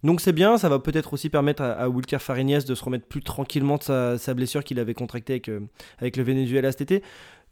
Donc 0.02 0.22
c'est 0.22 0.32
bien, 0.32 0.56
ça 0.56 0.70
va 0.70 0.78
peut-être 0.78 1.12
aussi 1.12 1.28
permettre 1.28 1.62
à, 1.62 1.86
Wilker 1.90 2.16
de 2.16 2.74
se 2.74 2.82
remettre 2.82 3.04
plus 3.04 3.20
tranquillement 3.20 3.76
de 3.76 4.16
sa, 4.16 4.34
blessure 4.34 4.64
qu'il 4.64 4.78
avait 4.78 4.94
contractée 4.94 5.34
avec, 5.34 5.50
euh, 5.50 5.60
avec 5.98 6.16
le 6.16 6.22
Venezuela 6.22 6.72
cet 6.72 6.80
été. 6.80 7.02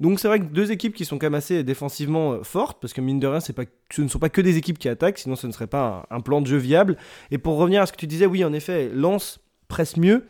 Donc 0.00 0.20
c'est 0.20 0.28
vrai 0.28 0.38
que 0.38 0.44
deux 0.44 0.70
équipes 0.70 0.94
qui 0.94 1.04
sont 1.04 1.18
quand 1.18 1.26
même 1.26 1.34
assez 1.34 1.64
défensivement 1.64 2.34
euh, 2.34 2.42
fortes, 2.42 2.78
parce 2.80 2.92
que 2.92 3.00
mine 3.00 3.18
de 3.18 3.26
rien, 3.26 3.40
ce 3.40 3.52
ne 4.00 4.08
sont 4.08 4.18
pas 4.18 4.28
que 4.28 4.40
des 4.40 4.56
équipes 4.56 4.78
qui 4.78 4.88
attaquent, 4.88 5.18
sinon 5.18 5.36
ce 5.36 5.46
ne 5.46 5.52
serait 5.52 5.66
pas 5.66 6.06
un, 6.10 6.20
plan 6.20 6.40
de 6.40 6.46
jeu 6.46 6.56
viable. 6.56 6.96
Et 7.30 7.38
pour 7.38 7.56
revenir 7.56 7.82
à 7.82 7.86
ce 7.86 7.92
que 7.92 7.98
tu 7.98 8.06
disais, 8.06 8.26
oui, 8.26 8.44
en 8.44 8.52
effet, 8.52 8.90
Lance 8.92 9.40
presse 9.66 9.96
mieux. 9.96 10.26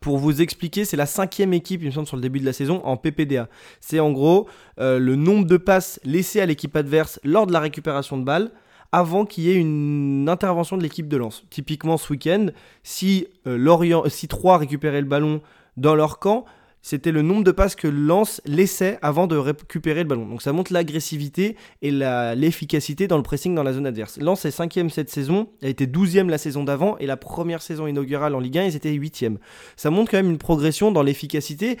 Pour 0.00 0.16
vous 0.16 0.40
expliquer, 0.40 0.86
c'est 0.86 0.96
la 0.96 1.06
cinquième 1.06 1.52
équipe, 1.52 1.82
il 1.82 1.86
me 1.86 1.90
semble, 1.90 2.06
sur 2.06 2.16
le 2.16 2.22
début 2.22 2.40
de 2.40 2.46
la 2.46 2.54
saison 2.54 2.80
en 2.84 2.96
PPDA. 2.96 3.48
C'est 3.80 4.00
en 4.00 4.12
gros 4.12 4.48
euh, 4.78 4.98
le 4.98 5.14
nombre 5.14 5.46
de 5.46 5.58
passes 5.58 6.00
laissées 6.04 6.40
à 6.40 6.46
l'équipe 6.46 6.74
adverse 6.74 7.20
lors 7.22 7.46
de 7.46 7.52
la 7.52 7.60
récupération 7.60 8.16
de 8.16 8.24
balles 8.24 8.50
avant 8.92 9.24
qu'il 9.24 9.44
y 9.44 9.50
ait 9.50 9.56
une 9.56 10.26
intervention 10.28 10.76
de 10.76 10.82
l'équipe 10.82 11.06
de 11.06 11.16
lance. 11.16 11.44
Typiquement 11.50 11.96
ce 11.96 12.12
week-end, 12.12 12.46
si, 12.82 13.26
euh, 13.46 14.08
si 14.08 14.26
3 14.26 14.58
récupéraient 14.58 15.02
le 15.02 15.06
ballon 15.06 15.42
dans 15.76 15.94
leur 15.94 16.18
camp, 16.18 16.44
c'était 16.82 17.12
le 17.12 17.22
nombre 17.22 17.44
de 17.44 17.50
passes 17.50 17.76
que 17.76 17.88
Lance 17.88 18.40
laissait 18.46 18.98
avant 19.02 19.26
de 19.26 19.36
récupérer 19.36 20.02
le 20.02 20.08
ballon. 20.08 20.26
Donc 20.26 20.42
ça 20.42 20.52
montre 20.52 20.72
l'agressivité 20.72 21.56
et 21.82 21.90
l'efficacité 21.90 23.06
dans 23.06 23.16
le 23.16 23.22
pressing 23.22 23.54
dans 23.54 23.62
la 23.62 23.72
zone 23.72 23.86
adverse. 23.86 24.18
Lance 24.18 24.44
est 24.44 24.50
cinquième 24.50 24.88
cette 24.88 25.10
saison, 25.10 25.48
a 25.62 25.68
été 25.68 25.86
douzième 25.86 26.30
la 26.30 26.38
saison 26.38 26.64
d'avant 26.64 26.96
et 26.98 27.06
la 27.06 27.16
première 27.16 27.62
saison 27.62 27.86
inaugurale 27.86 28.34
en 28.34 28.40
Ligue 28.40 28.58
1, 28.58 28.64
ils 28.64 28.76
étaient 28.76 28.92
huitième. 28.92 29.38
Ça 29.76 29.90
montre 29.90 30.10
quand 30.10 30.16
même 30.16 30.30
une 30.30 30.38
progression 30.38 30.90
dans 30.90 31.02
l'efficacité 31.02 31.76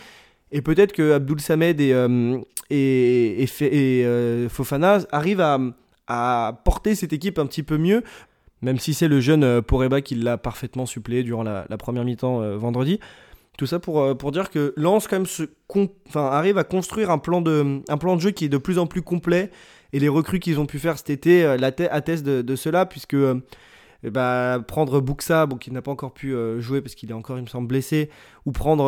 et 0.52 0.62
peut-être 0.62 0.92
que 0.92 1.12
Abdul 1.12 1.40
Samed 1.40 1.80
et, 1.80 1.92
euh, 1.92 2.38
et, 2.70 3.46
euh, 3.60 4.48
Fofana 4.48 4.98
arrivent 5.12 5.40
à, 6.06 6.60
porter 6.64 6.96
cette 6.96 7.12
équipe 7.12 7.38
un 7.38 7.46
petit 7.46 7.62
peu 7.62 7.78
mieux 7.78 8.02
même 8.62 8.78
si 8.78 8.92
c'est 8.92 9.06
le 9.06 9.20
jeune 9.20 9.44
euh, 9.44 9.62
Poreba 9.62 10.00
qui 10.00 10.16
l'a 10.16 10.36
parfaitement 10.36 10.84
suppléé 10.84 11.22
durant 11.22 11.44
la, 11.44 11.64
première 11.78 12.04
mi-temps 12.04 12.58
vendredi. 12.58 13.00
Tout 13.58 13.66
ça 13.66 13.78
pour, 13.78 14.00
euh, 14.00 14.14
pour 14.14 14.32
dire 14.32 14.50
que 14.50 14.72
Lens 14.76 15.06
quand 15.06 15.18
même 15.18 15.88
arrive 16.14 16.58
à 16.58 16.64
construire 16.64 17.10
un 17.10 17.18
plan, 17.18 17.42
de, 17.42 17.82
un 17.88 17.98
plan 17.98 18.16
de 18.16 18.20
jeu 18.20 18.30
qui 18.30 18.46
est 18.46 18.48
de 18.48 18.58
plus 18.58 18.78
en 18.78 18.86
plus 18.86 19.02
complet. 19.02 19.50
Et 19.92 19.98
les 19.98 20.08
recrues 20.08 20.38
qu'ils 20.38 20.60
ont 20.60 20.66
pu 20.66 20.78
faire 20.78 20.96
cet 20.96 21.10
été 21.10 21.44
euh, 21.44 21.58
attestent 21.60 22.24
de, 22.24 22.56
cela, 22.56 22.86
puisque 22.86 23.14
euh, 23.14 23.40
eh 24.02 24.10
bah, 24.10 24.60
prendre 24.66 25.00
Buxa, 25.00 25.46
qui 25.60 25.72
n'a 25.72 25.82
pas 25.82 25.90
encore 25.90 26.14
pu 26.14 26.34
jouer 26.58 26.80
parce 26.80 26.94
qu'il 26.94 27.10
est 27.10 27.14
encore, 27.14 27.36
il 27.36 27.42
me 27.42 27.48
semble, 27.48 27.66
blessé, 27.68 28.08
ou 28.46 28.52
prendre 28.52 28.84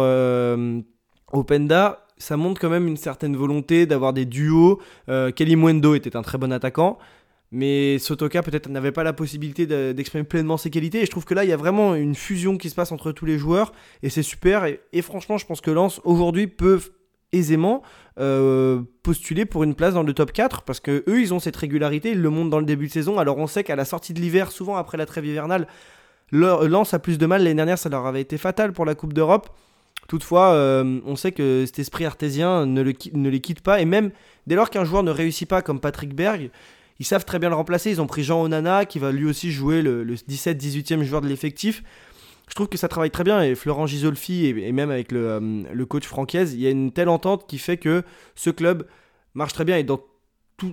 Openda, 1.33 2.07
ça 2.17 2.37
montre 2.37 2.61
quand 2.61 2.71
même 2.71 2.87
une 2.87 2.97
certaine 2.97 3.37
volonté 3.37 3.85
d'avoir 3.85 4.15
des 4.15 4.25
duos. 4.25 4.81
Kelly 5.07 5.57
Mwendo 5.57 5.95
était 5.95 6.17
un 6.17 6.23
très 6.23 6.39
bon 6.39 6.51
attaquant. 6.51 6.99
Mais 7.53 7.99
Sotoka 7.99 8.43
peut-être 8.43 8.71
n'avait 8.71 8.93
pas 8.93 9.05
la 9.05 9.13
possibilité 9.13 9.67
d'exprimer 9.93 10.25
pleinement 10.25 10.57
ses 10.57 10.71
qualités. 10.71 11.03
Et 11.03 11.07
je 11.07 11.11
trouve 11.11 11.27
que 11.27 11.35
là, 11.35 11.45
il 11.45 11.51
y 11.51 11.53
a 11.53 11.57
vraiment 11.57 11.95
une 11.95 12.15
fusion 12.15 12.57
qui 12.57 12.71
se 12.71 12.75
passe 12.75 12.93
entre 12.93 13.13
tous 13.13 13.27
les 13.27 13.39
joueurs, 13.39 13.73
et 14.03 14.09
c'est 14.09 14.23
super. 14.23 14.65
Et, 14.65 15.03
franchement, 15.03 15.37
je 15.37 15.45
pense 15.45 15.61
que 15.61 15.71
Lens 15.71 16.01
aujourd'hui 16.05 16.47
peut 16.47 16.81
aisément 17.35 17.83
euh, 18.19 18.81
postuler 19.03 19.45
pour 19.45 19.65
une 19.65 19.75
place 19.75 19.95
dans 19.95 20.03
le 20.03 20.13
top 20.13 20.33
4 20.33 20.63
parce 20.63 20.81
que 20.81 21.03
eux 21.09 21.23
ils 21.23 21.33
ont 21.33 21.41
cette 21.41 21.57
régularité, 21.57 22.11
ils 22.11 22.21
le 22.21 22.29
montrent 22.29 22.51
dans 22.51 22.59
le 22.59 22.67
début 22.67 22.89
de 22.89 22.93
saison. 22.93 23.19
Alors 23.19 23.39
on 23.39 23.47
sait 23.47 23.65
qu'à 23.65 23.75
la 23.75 23.87
sortie 23.87 24.13
de 24.13 24.21
l'hiver, 24.21 24.53
souvent 24.53 24.77
après 24.77 24.99
la 24.99 25.07
trêve 25.07 25.25
hivernale, 25.25 25.67
Lens 26.31 26.93
a 26.93 26.99
plus 26.99 27.17
de 27.17 27.25
mal. 27.25 27.43
L'année 27.43 27.55
dernière, 27.55 27.79
ça 27.79 27.89
leur 27.89 28.07
avait 28.07 28.21
été 28.21 28.37
fatal 28.37 28.73
pour 28.73 28.85
la 28.85 28.95
Coupe 28.95 29.15
d'Europe. 29.15 29.49
Toutefois, 30.09 30.53
euh, 30.53 31.01
on 31.07 31.17
sait 31.17 31.33
que 31.33 31.65
cet 31.65 31.79
esprit 31.79 32.05
artésien 32.05 32.67
ne, 32.67 32.83
ne 32.83 33.29
les 33.31 33.41
quitte 33.41 33.63
pas. 33.63 33.81
Et 33.81 33.87
même 33.87 34.11
dès 34.47 34.55
lors 34.55 34.69
qu'un 34.69 34.85
joueur 34.85 35.03
ne 35.03 35.11
réussit 35.11 35.49
pas, 35.49 35.63
comme 35.63 35.81
Patrick 35.81 36.15
Berg, 36.15 36.51
ils 37.03 37.05
savent 37.05 37.25
très 37.25 37.41
bien 37.41 37.49
le 37.49 37.57
remplacer. 37.57 37.91
Ils 37.91 38.01
ont 38.01 38.07
pris 38.07 38.23
Jean 38.23 38.45
Onana, 38.45 38.85
qui 38.85 39.01
va 39.01 39.11
lui 39.11 39.25
aussi 39.25 39.51
jouer 39.51 39.83
le, 39.83 40.05
17-18e 40.05 41.03
joueur 41.03 41.21
de 41.21 41.27
l'effectif. 41.27 41.83
Je 42.49 42.55
trouve 42.55 42.69
que 42.69 42.79
ça 42.79 42.87
travaille 42.87 43.11
très 43.11 43.25
bien. 43.25 43.43
Et 43.43 43.57
Florent 43.57 43.89
Gisolfi, 43.89 44.47
et, 44.47 44.71
même 44.71 44.93
avec 44.93 45.13
euh, 45.13 45.65
le, 45.73 45.85
coach 45.85 46.07
Francaise, 46.07 46.55
il 46.55 46.61
y 46.61 46.67
a 46.69 46.71
une 46.71 46.93
telle 46.93 47.09
entente 47.09 47.49
qui 47.49 47.59
fait 47.59 47.77
que 47.77 48.05
ce 48.37 48.51
club 48.51 48.87
marche 49.35 49.53
très 49.53 49.65
bien. 49.65 49.79
Et 49.79 49.83
dans 49.83 50.01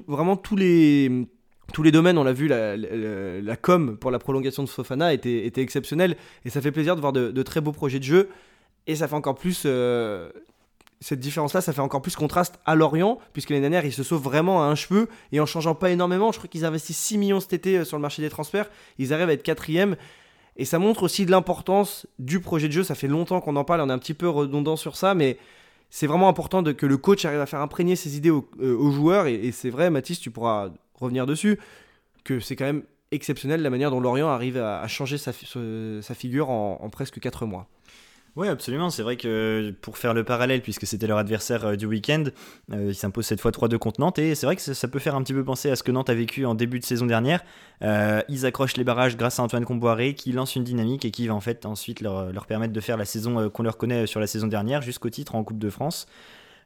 vraiment 0.07 0.37
tous 0.37 0.55
les, 0.55 1.25
tous 1.73 1.81
les 1.81 1.91
domaines, 1.91 2.19
on 2.19 2.23
l'a 2.23 2.33
vu, 2.33 2.47
la, 2.47 3.55
com 3.55 3.97
pour 3.97 4.11
la 4.11 4.19
prolongation 4.19 4.61
de 4.61 4.69
Fofana 4.69 5.11
était, 5.15 5.47
était 5.47 5.63
exceptionnelle. 5.63 6.15
Et 6.45 6.51
ça 6.51 6.61
fait 6.61 6.71
plaisir 6.71 6.95
de 6.95 7.01
voir 7.01 7.11
de, 7.11 7.41
très 7.41 7.59
beaux 7.59 7.71
projets 7.71 7.97
de 7.97 8.03
jeu. 8.03 8.29
Et 8.85 8.95
ça 8.95 9.07
fait 9.07 9.15
encore 9.15 9.33
plus 9.33 9.63
euh, 9.65 10.29
cette 11.01 11.19
différence-là, 11.19 11.61
ça 11.61 11.71
fait 11.71 11.81
encore 11.81 12.01
plus 12.01 12.15
contraste 12.15 12.59
à 12.65 12.75
Lorient, 12.75 13.19
puisque 13.31 13.51
les 13.51 13.61
dernière, 13.61 13.85
ils 13.85 13.93
se 13.93 14.03
sauvent 14.03 14.21
vraiment 14.21 14.63
à 14.63 14.65
un 14.65 14.75
cheveu, 14.75 15.07
et 15.31 15.39
en 15.39 15.45
changeant 15.45 15.75
pas 15.75 15.91
énormément, 15.91 16.31
je 16.31 16.37
crois 16.39 16.49
qu'ils 16.49 16.65
investissent 16.65 16.97
6 16.97 17.17
millions 17.17 17.39
cet 17.39 17.53
été 17.53 17.77
euh, 17.77 17.85
sur 17.85 17.97
le 17.97 18.01
marché 18.01 18.21
des 18.21 18.29
transferts, 18.29 18.69
ils 18.97 19.13
arrivent 19.13 19.29
à 19.29 19.33
être 19.33 19.43
quatrième, 19.43 19.95
et 20.57 20.65
ça 20.65 20.77
montre 20.77 21.03
aussi 21.03 21.25
de 21.25 21.31
l'importance 21.31 22.05
du 22.19 22.41
projet 22.41 22.67
de 22.67 22.73
jeu, 22.73 22.83
ça 22.83 22.95
fait 22.95 23.07
longtemps 23.07 23.39
qu'on 23.39 23.55
en 23.55 23.63
parle, 23.63 23.79
on 23.81 23.89
est 23.89 23.93
un 23.93 23.99
petit 23.99 24.13
peu 24.13 24.27
redondant 24.27 24.75
sur 24.75 24.97
ça, 24.97 25.13
mais 25.13 25.37
c'est 25.89 26.05
vraiment 26.05 26.27
important 26.27 26.61
de, 26.61 26.73
que 26.73 26.85
le 26.85 26.97
coach 26.97 27.23
arrive 27.23 27.39
à 27.39 27.45
faire 27.45 27.61
imprégner 27.61 27.95
ses 27.95 28.17
idées 28.17 28.29
aux, 28.29 28.49
euh, 28.59 28.91
joueurs, 28.91 29.27
et, 29.27 29.51
c'est 29.53 29.69
vrai, 29.69 29.89
Mathis, 29.89 30.19
tu 30.19 30.31
pourras 30.31 30.69
revenir 30.95 31.25
dessus, 31.25 31.59
que 32.25 32.41
c'est 32.41 32.57
quand 32.57 32.65
même 32.65 32.83
exceptionnel 33.11 33.61
la 33.61 33.69
manière 33.69 33.89
dont 33.89 34.01
Lorient 34.01 34.27
arrive 34.27 34.57
à, 34.57 34.85
changer 34.87 35.17
sa, 35.17 35.31
figure 35.31 36.49
en 36.49 36.89
presque 36.91 37.21
4 37.21 37.45
mois. 37.45 37.67
Oui, 38.39 38.47
absolument. 38.47 38.89
C'est 38.89 39.03
vrai 39.03 39.17
que 39.17 39.73
pour 39.81 39.97
faire 39.97 40.13
le 40.13 40.23
parallèle, 40.23 40.61
puisque 40.61 40.87
c'était 40.87 41.07
leur 41.07 41.17
adversaire 41.17 41.65
euh, 41.65 41.75
du 41.75 41.85
week-end, 41.85 42.23
euh, 42.71 42.85
ils 42.87 42.95
s'imposent 42.95 43.25
cette 43.25 43.41
fois 43.41 43.51
3-2 43.51 43.77
contre 43.77 43.99
Nantes. 43.99 44.17
Et 44.17 44.33
c'est 44.33 44.45
vrai 44.45 44.55
que 44.55 44.61
ça, 44.61 44.87
peut 44.87 44.99
faire 44.99 45.15
un 45.15 45.23
petit 45.23 45.33
peu 45.33 45.43
penser 45.43 45.69
à 45.69 45.75
ce 45.75 45.83
que 45.83 45.91
Nantes 45.91 46.09
a 46.09 46.13
vécu 46.13 46.45
en 46.45 46.55
début 46.55 46.79
de 46.79 46.85
saison 46.85 47.05
dernière. 47.05 47.43
Euh, 47.81 48.21
ils 48.29 48.45
accrochent 48.45 48.77
les 48.77 48.85
barrages 48.85 49.17
grâce 49.17 49.41
à 49.41 49.43
Antoine 49.43 49.65
Comboiré, 49.65 50.13
qui 50.13 50.31
lance 50.31 50.55
une 50.55 50.63
dynamique 50.63 51.03
et 51.03 51.11
qui 51.11 51.27
va 51.27 51.35
en 51.35 51.41
fait 51.41 51.65
ensuite 51.65 51.99
leur, 51.99 52.31
leur 52.31 52.45
permettre 52.45 52.71
de 52.71 52.79
faire 52.79 52.95
la 52.95 53.03
saison 53.03 53.49
qu'on 53.49 53.63
leur 53.63 53.75
connaît 53.75 54.07
sur 54.07 54.21
la 54.21 54.27
saison 54.27 54.47
dernière, 54.47 54.81
jusqu'au 54.81 55.09
titre 55.09 55.35
en 55.35 55.43
Coupe 55.43 55.59
de 55.59 55.69
France. 55.69 56.07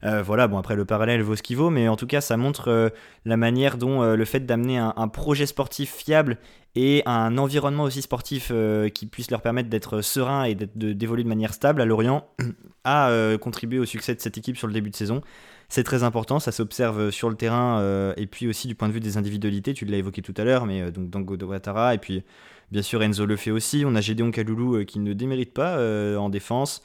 Voilà, 0.03 0.47
bon 0.47 0.57
après 0.57 0.75
le 0.75 0.85
parallèle 0.85 1.21
vaut 1.21 1.35
ce 1.35 1.43
qu'il 1.43 1.57
vaut, 1.57 1.69
mais 1.69 1.87
en 1.87 1.95
tout 1.95 2.07
cas 2.07 2.21
ça 2.21 2.35
montre 2.37 2.91
la 3.25 3.37
manière 3.37 3.77
dont 3.77 4.03
le 4.03 4.25
fait 4.25 4.41
d'amener 4.41 4.77
un, 4.77 5.07
projet 5.07 5.45
sportif 5.45 5.93
fiable 5.93 6.37
et 6.75 7.03
un 7.05 7.37
environnement 7.37 7.83
aussi 7.83 8.01
sportif 8.01 8.49
euh, 8.51 8.89
qui 8.89 9.05
puisse 9.05 9.29
leur 9.29 9.41
permettre 9.41 9.69
d'être 9.69 10.01
serein 10.01 10.43
et 10.43 10.55
d'évoluer 10.55 11.23
de, 11.23 11.29
manière 11.29 11.53
stable 11.53 11.81
à 11.81 11.85
Lorient 11.85 12.27
a 12.83 13.09
euh, 13.09 13.37
contribué 13.37 13.79
au 13.79 13.85
succès 13.85 14.15
de 14.15 14.19
cette 14.19 14.37
équipe 14.37 14.57
sur 14.57 14.67
le 14.67 14.73
début 14.73 14.89
de 14.89 14.95
saison. 14.95 15.21
C'est 15.69 15.83
très 15.83 16.03
important, 16.03 16.39
ça 16.39 16.51
s'observe 16.51 17.11
sur 17.11 17.29
le 17.29 17.35
terrain 17.35 17.79
euh, 17.79 18.13
et 18.17 18.27
puis 18.27 18.47
aussi 18.47 18.67
du 18.67 18.75
point 18.75 18.87
de 18.87 18.93
vue 18.93 18.99
des 18.99 19.17
individualités, 19.17 19.73
tu 19.73 19.85
l'as 19.85 19.97
évoqué 19.97 20.21
tout 20.21 20.33
à 20.37 20.43
l'heure, 20.43 20.65
mais 20.65 20.91
donc 20.91 21.09
Dango 21.09 21.35
Ouattara 21.37 21.93
et 21.93 21.99
puis 21.99 22.23
bien 22.71 22.81
sûr 22.81 23.01
Enzo 23.03 23.25
le 23.25 23.35
fait 23.35 23.51
aussi. 23.51 23.83
On 23.85 23.95
a 23.95 24.01
Gédéon 24.01 24.31
Kaloulou 24.31 24.83
qui 24.85 24.99
ne 24.99 25.13
démérite 25.13 25.53
pas 25.53 25.77
en 26.17 26.29
défense. 26.29 26.83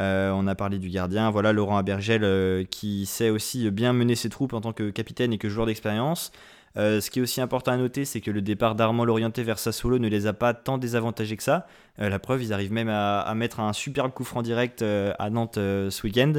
On 0.00 0.46
a 0.46 0.54
parlé 0.54 0.78
du 0.78 0.88
gardien, 0.88 1.30
voilà 1.30 1.52
Laurent 1.52 1.76
Abergel 1.76 2.66
qui 2.70 3.06
sait 3.06 3.30
aussi 3.30 3.70
bien 3.70 3.92
mener 3.92 4.14
ses 4.14 4.28
troupes 4.28 4.54
en 4.54 4.60
tant 4.60 4.72
que 4.72 4.90
capitaine 4.90 5.32
et 5.32 5.38
que 5.38 5.48
joueur 5.48 5.66
d'expérience. 5.66 6.32
Euh, 6.76 7.00
ce 7.00 7.10
qui 7.10 7.18
est 7.18 7.22
aussi 7.22 7.40
important 7.40 7.72
à 7.72 7.76
noter, 7.76 8.04
c'est 8.04 8.20
que 8.20 8.30
le 8.30 8.42
départ 8.42 8.74
d'Armand 8.74 9.04
Lorienté 9.04 9.42
vers 9.42 9.58
Sassuolo 9.58 9.98
ne 9.98 10.08
les 10.08 10.26
a 10.26 10.32
pas 10.32 10.54
tant 10.54 10.78
désavantagés 10.78 11.36
que 11.36 11.42
ça. 11.42 11.66
Euh, 12.00 12.08
la 12.08 12.18
preuve, 12.18 12.42
ils 12.42 12.52
arrivent 12.52 12.72
même 12.72 12.88
à, 12.88 13.32
mettre 13.34 13.60
un 13.60 13.72
superbe 13.72 14.12
coup 14.12 14.24
franc 14.24 14.42
direct 14.42 14.82
euh, 14.82 15.12
à 15.18 15.30
Nantes 15.30 15.56
ce 15.56 16.00
week-end. 16.04 16.32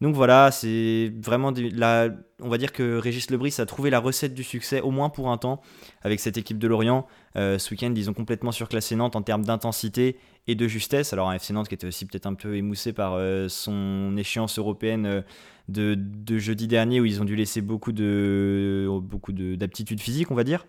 Donc 0.00 0.14
voilà, 0.14 0.52
c'est 0.52 1.12
vraiment 1.20 1.52
la, 1.72 2.08
on 2.40 2.48
va 2.48 2.56
dire 2.56 2.72
que 2.72 2.98
Régis 2.98 3.30
Lebris 3.30 3.56
a 3.58 3.66
trouvé 3.66 3.90
la 3.90 3.98
recette 3.98 4.32
du 4.32 4.44
succès, 4.44 4.80
au 4.80 4.92
moins 4.92 5.08
pour 5.08 5.28
un 5.28 5.38
temps, 5.38 5.60
avec 6.02 6.20
cette 6.20 6.36
équipe 6.38 6.58
de 6.58 6.68
Lorient. 6.68 7.08
ce 7.34 7.70
week-end, 7.72 7.92
ils 7.96 8.08
ont 8.08 8.14
complètement 8.14 8.52
surclassé 8.52 8.94
Nantes 8.94 9.16
en 9.16 9.22
termes 9.22 9.44
d'intensité 9.44 10.16
et 10.48 10.56
de 10.56 10.66
justesse. 10.66 11.12
Alors 11.12 11.30
un 11.30 11.34
FC 11.34 11.52
Nantes 11.52 11.68
qui 11.68 11.74
était 11.74 11.86
aussi 11.86 12.06
peut-être 12.06 12.26
un 12.26 12.34
peu 12.34 12.56
émoussé 12.56 12.92
par 12.92 13.20
son 13.48 14.16
échéance 14.16 14.58
européenne 14.58 15.22
de, 15.68 16.38
jeudi 16.38 16.66
dernier 16.66 17.00
où 17.00 17.04
ils 17.04 17.22
ont 17.22 17.24
dû 17.24 17.36
laisser 17.36 17.60
beaucoup 17.60 17.92
de 17.92 18.88
beaucoup 19.02 19.32
d'aptitudes 19.32 20.00
physiques, 20.00 20.30
on 20.30 20.34
va 20.34 20.44
dire. 20.44 20.66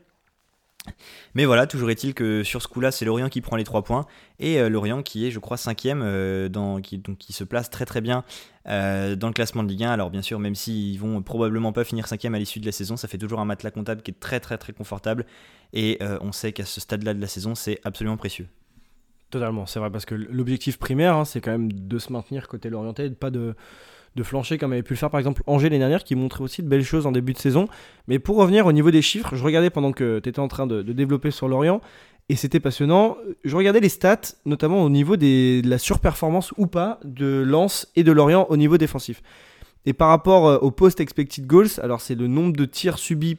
Mais 1.35 1.45
voilà, 1.45 1.67
toujours 1.67 1.89
est-il 1.89 2.13
que 2.13 2.43
sur 2.43 2.61
ce 2.61 2.67
coup-là, 2.67 2.91
c'est 2.91 3.05
Lorient 3.05 3.29
qui 3.29 3.41
prend 3.41 3.55
les 3.55 3.63
trois 3.63 3.83
points 3.83 4.05
et 4.39 4.59
euh, 4.59 4.69
Lorient 4.69 5.03
qui 5.03 5.25
est, 5.25 5.31
je 5.31 5.39
crois, 5.39 5.57
cinquième, 5.57 6.01
euh, 6.03 6.49
dans, 6.49 6.81
qui, 6.81 6.97
donc, 6.97 7.17
qui 7.17 7.33
se 7.33 7.43
place 7.43 7.69
très 7.69 7.85
très 7.85 8.01
bien 8.01 8.23
euh, 8.67 9.15
dans 9.15 9.27
le 9.27 9.33
classement 9.33 9.63
de 9.63 9.69
Ligue 9.69 9.83
1. 9.83 9.91
Alors 9.91 10.09
bien 10.09 10.21
sûr, 10.21 10.39
même 10.39 10.55
s'ils 10.55 10.99
vont 10.99 11.21
probablement 11.21 11.73
pas 11.73 11.83
finir 11.83 12.07
cinquième 12.07 12.35
à 12.35 12.39
l'issue 12.39 12.59
de 12.59 12.65
la 12.65 12.71
saison, 12.71 12.97
ça 12.97 13.07
fait 13.07 13.17
toujours 13.17 13.39
un 13.39 13.45
matelas 13.45 13.71
comptable 13.71 14.01
qui 14.01 14.11
est 14.11 14.19
très 14.19 14.39
très 14.39 14.57
très 14.57 14.73
confortable 14.73 15.25
et 15.73 15.99
on 16.21 16.31
sait 16.31 16.51
qu'à 16.51 16.65
ce 16.65 16.81
stade-là 16.81 17.13
de 17.13 17.21
la 17.21 17.27
saison, 17.27 17.53
c'est 17.55 17.79
absolument 17.83 18.17
précieux. 18.17 18.47
Totalement, 19.29 19.65
c'est 19.65 19.79
vrai, 19.79 19.91
parce 19.91 20.05
que 20.05 20.15
l'objectif 20.15 20.77
primaire, 20.77 21.15
hein, 21.15 21.25
c'est 21.25 21.39
quand 21.39 21.51
même 21.51 21.71
de 21.71 21.99
se 21.99 22.11
maintenir 22.11 22.47
côté 22.47 22.69
Lorientais, 22.69 23.09
pas 23.11 23.29
de 23.29 23.55
de 24.15 24.23
flancher 24.23 24.57
comme 24.57 24.73
avait 24.73 24.83
pu 24.83 24.93
le 24.93 24.97
faire 24.97 25.09
par 25.09 25.19
exemple 25.19 25.43
Angers 25.47 25.69
l'année 25.69 25.79
dernière 25.79 26.03
qui 26.03 26.15
montrait 26.15 26.43
aussi 26.43 26.63
de 26.63 26.67
belles 26.67 26.83
choses 26.83 27.05
en 27.05 27.11
début 27.11 27.33
de 27.33 27.37
saison. 27.37 27.67
Mais 28.07 28.19
pour 28.19 28.37
revenir 28.37 28.65
au 28.65 28.71
niveau 28.71 28.91
des 28.91 29.01
chiffres, 29.01 29.35
je 29.35 29.43
regardais 29.43 29.69
pendant 29.69 29.91
que 29.91 30.19
tu 30.19 30.29
étais 30.29 30.39
en 30.39 30.47
train 30.47 30.67
de, 30.67 30.81
développer 30.81 31.31
sur 31.31 31.47
Lorient 31.47 31.81
et 32.27 32.35
c'était 32.35 32.59
passionnant. 32.59 33.17
Je 33.43 33.55
regardais 33.55 33.79
les 33.79 33.89
stats, 33.89 34.35
notamment 34.45 34.83
au 34.83 34.89
niveau 34.89 35.17
de 35.17 35.67
la 35.67 35.77
surperformance 35.77 36.53
ou 36.57 36.67
pas 36.67 36.99
de 37.03 37.43
Lens 37.45 37.87
et 37.95 38.03
de 38.03 38.11
Lorient 38.11 38.45
au 38.49 38.57
niveau 38.57 38.77
défensif. 38.77 39.21
Et 39.85 39.93
par 39.93 40.09
rapport 40.09 40.47
euh, 40.47 40.57
au 40.57 40.71
post-expected 40.71 41.47
goals, 41.47 41.79
alors 41.81 42.01
c'est 42.01 42.15
le 42.15 42.27
nombre 42.27 42.53
de 42.53 42.65
tirs 42.65 42.99
subis 42.99 43.37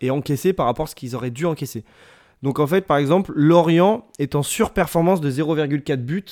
et 0.00 0.10
encaissés 0.10 0.52
par 0.52 0.66
rapport 0.66 0.84
à 0.84 0.86
ce 0.88 0.94
qu'ils 0.94 1.16
auraient 1.16 1.30
dû 1.30 1.46
encaisser. 1.46 1.84
Donc 2.42 2.58
en 2.58 2.66
fait, 2.66 2.86
par 2.86 2.96
exemple, 2.96 3.32
Lorient 3.34 4.06
est 4.18 4.34
en 4.34 4.42
surperformance 4.42 5.20
de 5.20 5.30
0,4 5.30 5.96
buts 5.96 6.24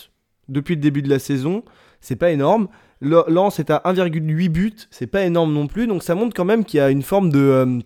depuis 0.48 0.74
le 0.74 0.80
début 0.80 1.02
de 1.02 1.10
la 1.10 1.18
saison. 1.18 1.64
C'est 2.00 2.16
pas 2.16 2.30
énorme. 2.30 2.68
Lens 3.00 3.60
est 3.60 3.70
à 3.70 3.82
1,8 3.84 4.48
buts, 4.48 4.74
c'est 4.90 5.06
pas 5.06 5.22
énorme 5.22 5.52
non 5.52 5.68
plus, 5.68 5.86
donc 5.86 6.02
ça 6.02 6.16
montre 6.16 6.34
quand 6.34 6.44
même 6.44 6.64
qu'il 6.64 6.78
y 6.78 6.80
a 6.80 6.90
une 6.90 7.02
forme 7.02 7.30
de, 7.30 7.38
euh, 7.38 7.78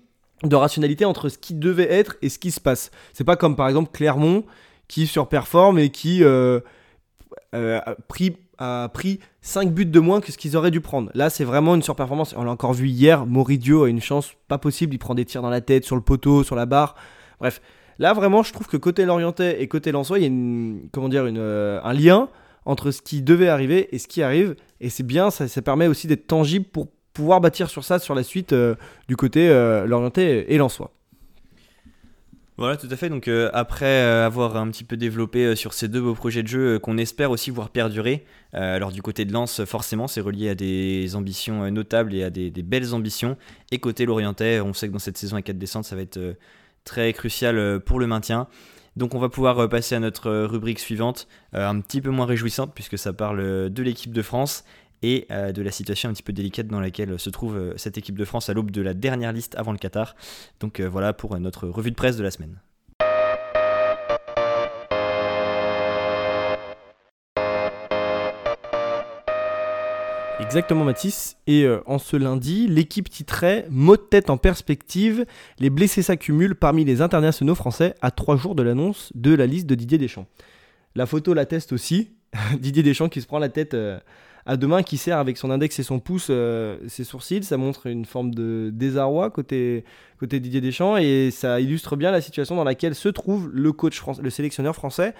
de 0.43 0.57
rationalité 0.57 1.05
entre 1.05 1.29
ce 1.29 1.37
qui 1.37 1.55
devait 1.55 1.91
être 1.93 2.17
et 2.23 2.31
ce 2.31 2.39
qui 2.39 2.51
se 2.51 2.61
passe. 2.61 2.91
C'est 3.13 3.25
pas 3.25 3.37
comme 3.37 3.55
par 3.55 3.69
exemple 3.69 3.91
Clermont 3.93 4.45
qui 4.89 5.07
surperforme 5.07 5.79
et 5.79 5.91
qui 5.91 6.25
euh, 6.25 6.61
euh, 7.55 7.81
a, 7.85 7.95
pris, 8.09 8.37
a 8.57 8.89
pris 8.93 9.21
5 9.43 9.73
buts 9.73 9.85
de 9.85 10.01
moins 10.01 10.23
que 10.23 10.33
ce 10.33 10.39
qu'ils 10.39 10.57
auraient 10.57 10.71
dû 10.71 10.81
prendre. 10.81 11.11
Là, 11.15 11.29
c'est 11.29 11.45
vraiment 11.45 11.75
une 11.75 11.83
surperformance. 11.83 12.35
On 12.37 12.45
l'a 12.45 12.51
encore 12.51 12.73
vu 12.73 12.89
hier, 12.89 13.27
Moridio 13.27 13.85
a 13.85 13.91
une 13.91 14.01
chance 14.01 14.33
pas 14.49 14.59
possible, 14.59 14.95
il 14.95 14.99
prend 14.99 15.15
des 15.15 15.27
tirs 15.27 15.43
dans 15.43 15.51
la 15.51 15.61
tête, 15.61 15.85
sur 15.85 15.97
le 15.97 16.03
poteau, 16.03 16.43
sur 16.43 16.57
la 16.57 16.65
barre. 16.65 16.95
Bref, 17.39 17.61
là 17.99 18.13
vraiment, 18.13 18.43
je 18.43 18.53
trouve 18.53 18.67
que 18.67 18.77
côté 18.77 19.05
Lorientais 19.05 19.63
et 19.63 19.69
côté 19.69 19.93
Lensois, 19.93 20.19
il 20.19 20.23
y 20.23 20.25
a 20.25 20.29
une, 20.29 20.89
comment 20.93 21.09
dire, 21.09 21.27
une, 21.27 21.39
un 21.39 21.93
lien 21.93 22.29
entre 22.65 22.91
ce 22.91 23.03
qui 23.03 23.23
devait 23.23 23.49
arriver 23.49 23.95
et 23.95 23.99
ce 23.99 24.09
qui 24.09 24.23
arrive. 24.23 24.57
Et 24.81 24.91
c'est 24.91 25.03
bien, 25.03 25.31
ça, 25.31 25.63
permet 25.63 25.87
aussi 25.87 26.07
d'être 26.07 26.27
tangible 26.27 26.67
pour 26.67 26.89
pouvoir 27.13 27.41
bâtir 27.41 27.69
sur 27.69 27.85
ça 27.85 27.99
sur 27.99 28.15
la 28.15 28.23
suite 28.23 28.53
euh, 28.53 28.75
du 29.09 29.17
côté 29.17 29.49
euh, 29.49 29.87
l'orienté 29.87 30.53
et 30.53 30.59
l'en-soi. 30.59 30.93
Voilà, 32.59 32.77
tout 32.77 32.89
à 32.91 32.97
fait. 32.97 33.09
Donc 33.09 33.29
euh, 33.29 33.51
après 33.55 34.01
avoir 34.01 34.57
un 34.57 34.71
petit 34.71 34.85
peu 34.85 34.97
développé 34.97 35.57
sur 35.57 35.73
ces 35.73 35.89
deux 35.89 36.01
beaux 36.01 36.15
projets 36.15 36.43
de 36.43 36.49
jeu 36.49 36.79
qu'on 36.79 36.99
espère 36.99 37.31
aussi 37.31 37.51
voir 37.51 37.71
perdurer, 37.71 38.25
alors 38.53 38.93
du 38.93 39.01
côté 39.01 39.25
de 39.25 39.33
Lens, 39.33 39.65
forcément, 39.65 40.07
c'est 40.07 40.21
relié 40.21 40.51
à 40.51 40.55
des 40.55 41.17
ambitions 41.17 41.71
notables 41.71 42.15
et 42.15 42.23
à 42.23 42.31
des, 42.31 42.51
des, 42.51 42.63
belles 42.63 42.95
ambitions. 42.95 43.37
Et 43.71 43.79
côté 43.79 44.05
l'Orientais, 44.05 44.61
on 44.61 44.75
sait 44.75 44.89
que 44.89 44.93
dans 44.93 44.99
cette 44.99 45.17
saison 45.17 45.37
à 45.37 45.43
4 45.43 45.57
descentes, 45.57 45.87
ça 45.87 45.97
va 45.97 46.03
être 46.03 46.37
très 46.85 47.13
crucial 47.13 47.81
pour 47.81 47.99
le 48.01 48.07
maintien. 48.07 48.49
Donc 48.97 49.15
on 49.15 49.19
va 49.19 49.29
pouvoir 49.29 49.59
euh, 49.59 49.69
passer 49.69 49.95
à 49.95 50.01
notre 50.01 50.29
euh, 50.29 50.47
rubrique 50.47 50.79
suivante, 50.79 51.27
euh, 51.55 51.67
un 51.67 51.81
petit 51.81 52.01
peu 52.01 52.11
moins 52.11 52.27
réjouissante 52.27 52.75
puisque 52.75 52.99
ça 52.99 53.13
parle 53.13 53.71
de 53.71 53.83
l'équipe 53.83 54.13
de 54.13 54.23
France 54.23 54.65
et 55.05 55.27
de 55.31 55.63
la 55.63 55.73
situation 55.73 56.11
un 56.11 56.13
petit 56.13 56.23
peu 56.23 56.33
délicate 56.33 56.69
dans 56.69 56.79
laquelle 56.79 57.19
se 57.19 57.29
trouve 57.29 57.75
cette 57.75 57.99
équipe 57.99 58.17
de 58.17 58.25
France 58.25 58.49
à 58.49 58.53
l'aube 58.53 58.71
de 58.71 58.81
la 58.81 58.95
dernière 58.95 59.33
liste 59.33 59.57
avant 59.57 59.73
le 59.73 59.79
Qatar. 59.79 60.15
Donc 60.61 60.81
voilà 60.81 61.13
pour 61.13 61.37
notre 61.41 61.67
revue 61.67 61.91
de 61.91 61.97
presse 61.97 62.17
de 62.17 62.23
la 62.23 62.31
semaine. 62.31 62.61
Exactement 70.43 70.85
Mathis. 70.85 71.37
Et 71.47 71.65
euh, 71.65 71.81
en 71.87 71.99
ce 71.99 72.17
lundi, 72.17 72.67
l'équipe 72.67 73.09
titrait 73.09 73.67
Mot 73.71 73.97
de 73.97 74.03
tête 74.03 74.29
en 74.29 74.37
perspective, 74.37 75.25
les 75.61 75.71
blessés 75.71 76.03
s'accumulent 76.03 76.57
parmi 76.57 76.85
les 76.85 77.01
internationaux 77.01 77.55
français 77.55 77.95
à 78.03 78.11
trois 78.11 78.37
jours 78.37 78.57
de 78.57 78.63
l'annonce 78.63 79.13
de 79.15 79.35
la 79.35 79.47
liste 79.47 79.67
de 79.67 79.77
Didier 79.77 79.99
Deschamps. 79.99 80.27
La 80.97 81.07
photo 81.07 81.33
l'atteste 81.33 81.73
aussi. 81.73 82.11
Didier 82.59 82.83
Deschamps 82.83 83.09
qui 83.09 83.21
se 83.21 83.27
prend 83.27 83.39
la 83.39 83.51
tête 83.51 83.75
euh, 83.75 84.01
à 84.45 84.57
deux 84.57 84.67
mains, 84.67 84.83
qui 84.83 84.97
serre 84.97 85.19
avec 85.19 85.39
son 85.39 85.51
index 85.51 85.79
et 85.79 85.85
son 85.85 86.01
pouce 86.01 86.27
euh, 86.29 86.77
ses 86.89 87.05
sourcils. 87.05 87.45
Ça 87.45 87.57
montre 87.57 87.87
une 87.87 88.05
forme 88.05 88.35
de 88.35 88.71
désarroi 88.75 89.31
côté, 89.31 89.85
côté 90.19 90.41
Didier 90.41 90.61
Deschamps 90.61 90.97
et 90.97 91.31
ça 91.31 91.61
illustre 91.61 91.95
bien 91.95 92.11
la 92.11 92.21
situation 92.21 92.57
dans 92.57 92.65
laquelle 92.65 92.97
se 92.97 93.09
trouve 93.09 93.49
le 93.55 93.73
coach 93.73 94.03
le 94.21 94.31
sélectionneur 94.31 94.75
français. 94.75 95.15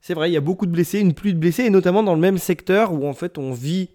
C'est 0.00 0.14
vrai, 0.14 0.30
il 0.30 0.34
y 0.34 0.36
a 0.38 0.40
beaucoup 0.40 0.66
de 0.66 0.70
blessés, 0.70 1.00
une 1.00 1.14
pluie 1.14 1.34
de 1.34 1.38
blessés, 1.38 1.64
et 1.64 1.70
notamment 1.70 2.04
dans 2.04 2.14
le 2.14 2.20
même 2.20 2.38
secteur 2.38 2.92
où 2.92 3.08
en 3.08 3.12
fait 3.12 3.38
on 3.38 3.50
vit 3.50 3.88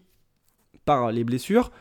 les 1.12 1.23
blessures 1.23 1.71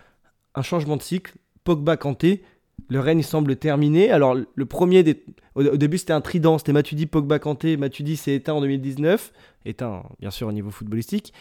un 0.55 0.63
changement 0.63 0.97
de 0.97 1.03
cycle. 1.03 1.35
Pogba 1.65 1.97
Kanté, 1.97 2.43
le 2.89 3.01
règne 3.01 3.23
semble 3.23 3.57
terminé. 3.57 4.11
Alors 4.11 4.35
le 4.35 4.67
premier, 4.67 5.03
des... 5.03 5.23
au, 5.55 5.77
début 5.77 5.99
c'était 5.99 6.13
un 6.13 6.21
trident, 6.21 6.59
c'était 6.59 6.73
Matuidi, 6.73 7.07
Pogba, 7.07 7.39
Kanté. 7.39 7.77
Matuidi 7.77 8.17
s'est 8.17 8.35
éteint 8.35 8.55
en 8.55 8.61
2019, 8.61 9.33
éteint 9.67 10.05
bien 10.21 10.31
sûr 10.31 10.49
au 10.49 10.53
niveau 10.53 10.71
footballistique. 10.71 11.33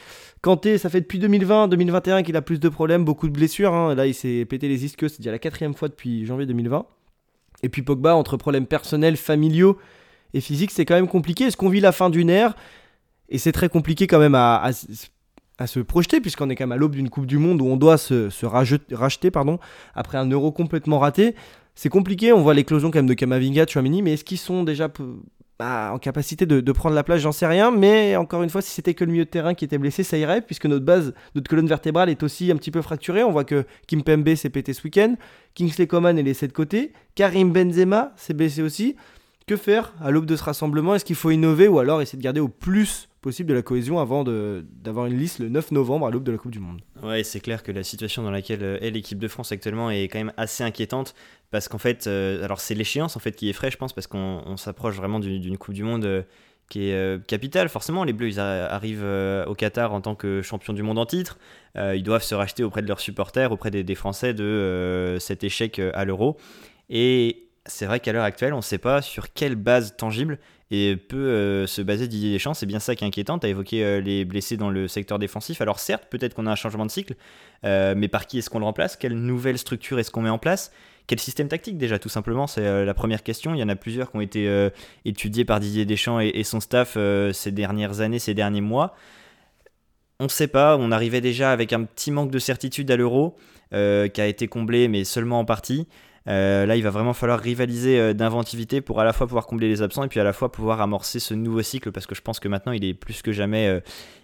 Kanté, 0.41 0.77
ça 0.77 0.89
fait 0.89 1.01
depuis 1.01 1.19
2020, 1.19 1.69
2021 1.69 2.23
qu'il 2.23 2.35
a 2.35 2.41
plus 2.41 2.59
de 2.59 2.69
problèmes, 2.69 3.05
beaucoup 3.05 3.27
de 3.27 3.33
blessures. 3.33 3.73
Hein. 3.73 3.95
Là 3.95 4.05
il 4.05 4.13
s'est 4.13 4.45
pété 4.45 4.67
les 4.67 4.85
ischios, 4.85 5.09
c'est 5.09 5.19
déjà 5.19 5.31
la 5.31 5.39
quatrième 5.39 5.73
fois 5.73 5.87
depuis 5.87 6.25
janvier 6.25 6.45
2020. 6.45 6.85
Et 7.63 7.69
puis 7.69 7.81
Pogba, 7.81 8.15
entre 8.15 8.37
problèmes 8.37 8.67
personnels, 8.67 9.17
familiaux 9.17 9.77
et 10.33 10.41
physiques, 10.41 10.71
c'est 10.71 10.85
quand 10.85 10.95
même 10.95 11.07
compliqué. 11.07 11.45
Est-ce 11.45 11.57
qu'on 11.57 11.69
vit 11.69 11.81
la 11.81 11.91
fin 11.91 12.09
d'une 12.09 12.29
ère? 12.29 12.55
Et 13.29 13.37
c'est 13.37 13.51
très 13.51 13.69
compliqué 13.69 14.07
quand 14.07 14.19
même 14.19 14.35
à 14.35 14.69
se 15.67 15.79
projeter, 15.79 16.21
puisqu'on 16.21 16.49
est 16.49 16.55
quand 16.55 16.65
même 16.65 16.71
à 16.71 16.77
l'aube 16.77 16.95
d'une 16.95 17.09
Coupe 17.09 17.25
du 17.25 17.37
Monde 17.37 17.61
où 17.61 17.65
on 17.65 17.77
doit 17.77 17.97
se, 17.97 18.29
racheter 18.45 19.31
pardon, 19.31 19.59
après 19.95 20.17
un 20.17 20.29
euro 20.29 20.51
complètement 20.51 20.99
raté. 20.99 21.35
C'est 21.75 21.89
compliqué, 21.89 22.33
on 22.33 22.41
voit 22.41 22.53
l'éclosion 22.53 22.91
quand 22.91 22.99
même 22.99 23.07
de 23.07 23.13
Kamavinga, 23.13 23.65
Chouamini, 23.67 24.01
mais 24.01 24.13
est-ce 24.13 24.23
qu'ils 24.23 24.37
sont 24.37 24.63
déjà 24.63 24.89
bah, 25.57 25.91
en 25.93 25.97
capacité 25.97 26.45
de, 26.45 26.71
prendre 26.71 26.95
la 26.95 27.03
place? 27.03 27.21
J'en 27.21 27.31
sais 27.31 27.47
rien, 27.47 27.71
mais 27.71 28.15
encore 28.15 28.43
une 28.43 28.49
fois, 28.49 28.61
si 28.61 28.71
c'était 28.71 28.93
que 28.93 29.03
le 29.03 29.11
milieu 29.11 29.25
de 29.25 29.29
terrain 29.29 29.53
qui 29.53 29.65
était 29.65 29.77
blessé, 29.77 30.03
ça 30.03 30.17
irait, 30.17 30.41
puisque 30.41 30.65
notre 30.65 30.85
base, 30.85 31.13
notre 31.35 31.49
colonne 31.49 31.67
vertébrale 31.67 32.09
est 32.09 32.23
aussi 32.23 32.51
un 32.51 32.55
petit 32.55 32.71
peu 32.71 32.81
fracturée. 32.81 33.23
On 33.23 33.31
voit 33.31 33.45
que 33.45 33.65
Kim 33.87 34.03
Pembe 34.03 34.33
s'est 34.35 34.49
pété 34.49 34.73
ce 34.73 34.83
week-end, 34.83 35.15
Kingsley 35.55 35.87
Coman 35.87 36.17
est 36.17 36.23
laissé 36.23 36.47
de 36.47 36.53
côté, 36.53 36.93
Karim 37.15 37.51
Benzema 37.51 38.13
s'est 38.15 38.33
blessé 38.33 38.61
aussi. 38.61 38.95
Que 39.47 39.55
faire 39.55 39.93
à 39.99 40.11
l'aube 40.11 40.27
de 40.27 40.35
ce 40.35 40.43
rassemblement? 40.43 40.93
Est-ce 40.93 41.03
qu'il 41.03 41.15
faut 41.15 41.31
innover 41.31 41.67
ou 41.67 41.79
alors 41.79 42.01
essayer 42.01 42.19
de 42.19 42.23
garder 42.23 42.39
au 42.39 42.49
plus 42.49 43.08
possible 43.21 43.49
de 43.49 43.53
la 43.53 43.61
cohésion 43.61 43.99
avant 43.99 44.23
d'avoir 44.23 45.05
une 45.05 45.17
liste 45.17 45.39
le 45.39 45.49
9 45.49 45.71
novembre 45.71 46.07
à 46.07 46.11
l'aube 46.11 46.23
de 46.23 46.31
la 46.31 46.37
Coupe 46.37 46.51
du 46.51 46.59
Monde. 46.59 46.81
Ouais, 47.03 47.23
c'est 47.23 47.39
clair 47.39 47.63
que 47.63 47.71
la 47.71 47.83
situation 47.83 48.23
dans 48.23 48.31
laquelle 48.31 48.63
euh, 48.63 48.79
est 48.81 48.91
l'équipe 48.91 49.19
de 49.19 49.27
France 49.27 49.51
actuellement 49.51 49.91
est 49.91 50.03
quand 50.03 50.19
même 50.19 50.33
assez 50.37 50.63
inquiétante 50.63 51.13
parce 51.51 51.67
qu'en 51.67 51.77
fait, 51.77 52.07
euh, 52.07 52.43
alors 52.43 52.59
c'est 52.59 52.75
l'échéance 52.75 53.17
en 53.17 53.19
fait 53.19 53.33
qui 53.33 53.49
est 53.49 53.53
frais, 53.53 53.71
je 53.71 53.77
pense, 53.77 53.93
parce 53.93 54.07
qu'on 54.07 54.57
s'approche 54.57 54.95
vraiment 54.95 55.19
d'une 55.19 55.57
Coupe 55.57 55.73
du 55.73 55.83
Monde. 55.83 56.05
Euh, 56.05 56.23
qui 56.69 56.91
est 56.91 57.25
capitale. 57.25 57.67
Forcément, 57.67 58.03
les 58.03 58.13
Bleus, 58.13 58.27
ils 58.27 58.39
arrivent 58.39 59.03
au 59.47 59.55
Qatar 59.55 59.91
en 59.91 60.01
tant 60.01 60.13
que 60.13 60.43
champions 60.43 60.71
du 60.71 60.83
monde 60.83 60.99
en 60.99 61.07
titre. 61.07 61.39
ils 61.75 62.03
doivent 62.03 62.21
se 62.21 62.35
racheter 62.35 62.63
auprès 62.63 62.83
de 62.83 62.87
leurs 62.87 62.99
supporters, 62.99 63.51
auprès 63.51 63.71
des, 63.71 63.83
des 63.83 63.95
Français 63.95 64.35
de 64.35 65.17
cet 65.19 65.43
échec 65.43 65.79
à 65.79 66.05
l'euro. 66.05 66.37
Et 66.87 67.47
c'est 67.65 67.87
vrai 67.87 67.99
qu'à 67.99 68.13
l'heure 68.13 68.23
actuelle, 68.23 68.53
on 68.53 68.57
ne 68.57 68.61
sait 68.61 68.77
pas 68.77 69.01
sur 69.01 69.33
quelle 69.33 69.55
base 69.55 69.95
tangible 69.97 70.37
et 70.71 70.95
peut 70.95 71.17
euh, 71.17 71.67
se 71.67 71.81
baser 71.81 72.07
Didier 72.07 72.31
Deschamps. 72.33 72.53
C'est 72.53 72.65
bien 72.65 72.79
ça 72.79 72.95
qui 72.95 73.03
est 73.03 73.07
inquiétant. 73.07 73.39
Tu 73.39 73.47
as 73.47 73.49
évoqué 73.49 73.83
euh, 73.83 74.01
les 74.01 74.23
blessés 74.23 74.57
dans 74.57 74.69
le 74.69 74.87
secteur 74.87 75.17
défensif. 75.17 75.61
Alors 75.61 75.79
certes, 75.79 76.05
peut-être 76.09 76.35
qu'on 76.35 76.45
a 76.45 76.51
un 76.51 76.55
changement 76.55 76.85
de 76.85 76.91
cycle, 76.91 77.15
euh, 77.65 77.95
mais 77.97 78.07
par 78.07 78.27
qui 78.27 78.39
est-ce 78.39 78.49
qu'on 78.49 78.59
le 78.59 78.65
remplace? 78.65 78.95
Quelle 78.95 79.15
nouvelle 79.15 79.57
structure 79.57 79.99
est-ce 79.99 80.11
qu'on 80.11 80.21
met 80.21 80.29
en 80.29 80.37
place? 80.37 80.71
Quel 81.07 81.19
système 81.19 81.47
tactique 81.47 81.77
déjà, 81.77 81.97
tout 81.97 82.09
simplement? 82.09 82.45
C'est 82.45 82.85
la 82.85 82.93
première 82.93 83.23
question. 83.23 83.55
Il 83.55 83.59
y 83.59 83.63
en 83.63 83.69
a 83.69 83.75
plusieurs 83.75 84.11
qui 84.11 84.17
ont 84.17 84.21
été 84.21 84.69
étudiés 85.05 85.43
par 85.43 85.59
Didier 85.59 85.83
Deschamps 85.83 86.19
et, 86.19 86.43
son 86.43 86.59
staff 86.59 86.99
ces 87.33 87.51
dernières 87.51 88.01
années, 88.01 88.19
ces 88.19 88.35
derniers 88.35 88.61
mois. 88.61 88.93
On 90.19 90.25
ne 90.25 90.29
sait 90.29 90.47
pas, 90.47 90.77
on 90.77 90.91
arrivait 90.91 91.21
déjà 91.21 91.51
avec 91.51 91.73
un 91.73 91.83
petit 91.83 92.11
manque 92.11 92.29
de 92.29 92.37
certitude 92.37 92.91
à 92.91 92.95
l'euro, 92.95 93.37
qui 93.71 93.75
a 94.21 94.27
été 94.27 94.47
comblé, 94.47 94.87
mais 94.87 95.03
seulement 95.03 95.39
en 95.39 95.45
partie. 95.45 95.87
Euh, 96.29 96.65
là, 96.67 96.75
il 96.75 96.83
va 96.83 96.91
vraiment 96.91 97.13
falloir 97.13 97.39
rivaliser 97.39 97.99
euh, 97.99 98.13
d'inventivité 98.13 98.81
pour 98.81 98.99
à 98.99 99.03
la 99.03 99.13
fois 99.13 99.25
pouvoir 99.25 99.47
combler 99.47 99.67
les 99.67 99.81
absents 99.81 100.03
et 100.03 100.07
puis 100.07 100.19
à 100.19 100.23
la 100.23 100.33
fois 100.33 100.51
pouvoir 100.51 100.79
amorcer 100.79 101.19
ce 101.19 101.33
nouveau 101.33 101.63
cycle 101.63 101.91
parce 101.91 102.05
que 102.05 102.13
je 102.13 102.21
pense 102.21 102.39
que 102.39 102.47
maintenant 102.47 102.71
il 102.71 102.85
est 102.85 102.93
plus 102.93 103.23
que 103.23 103.31
jamais 103.31 103.67
euh, 103.67 103.79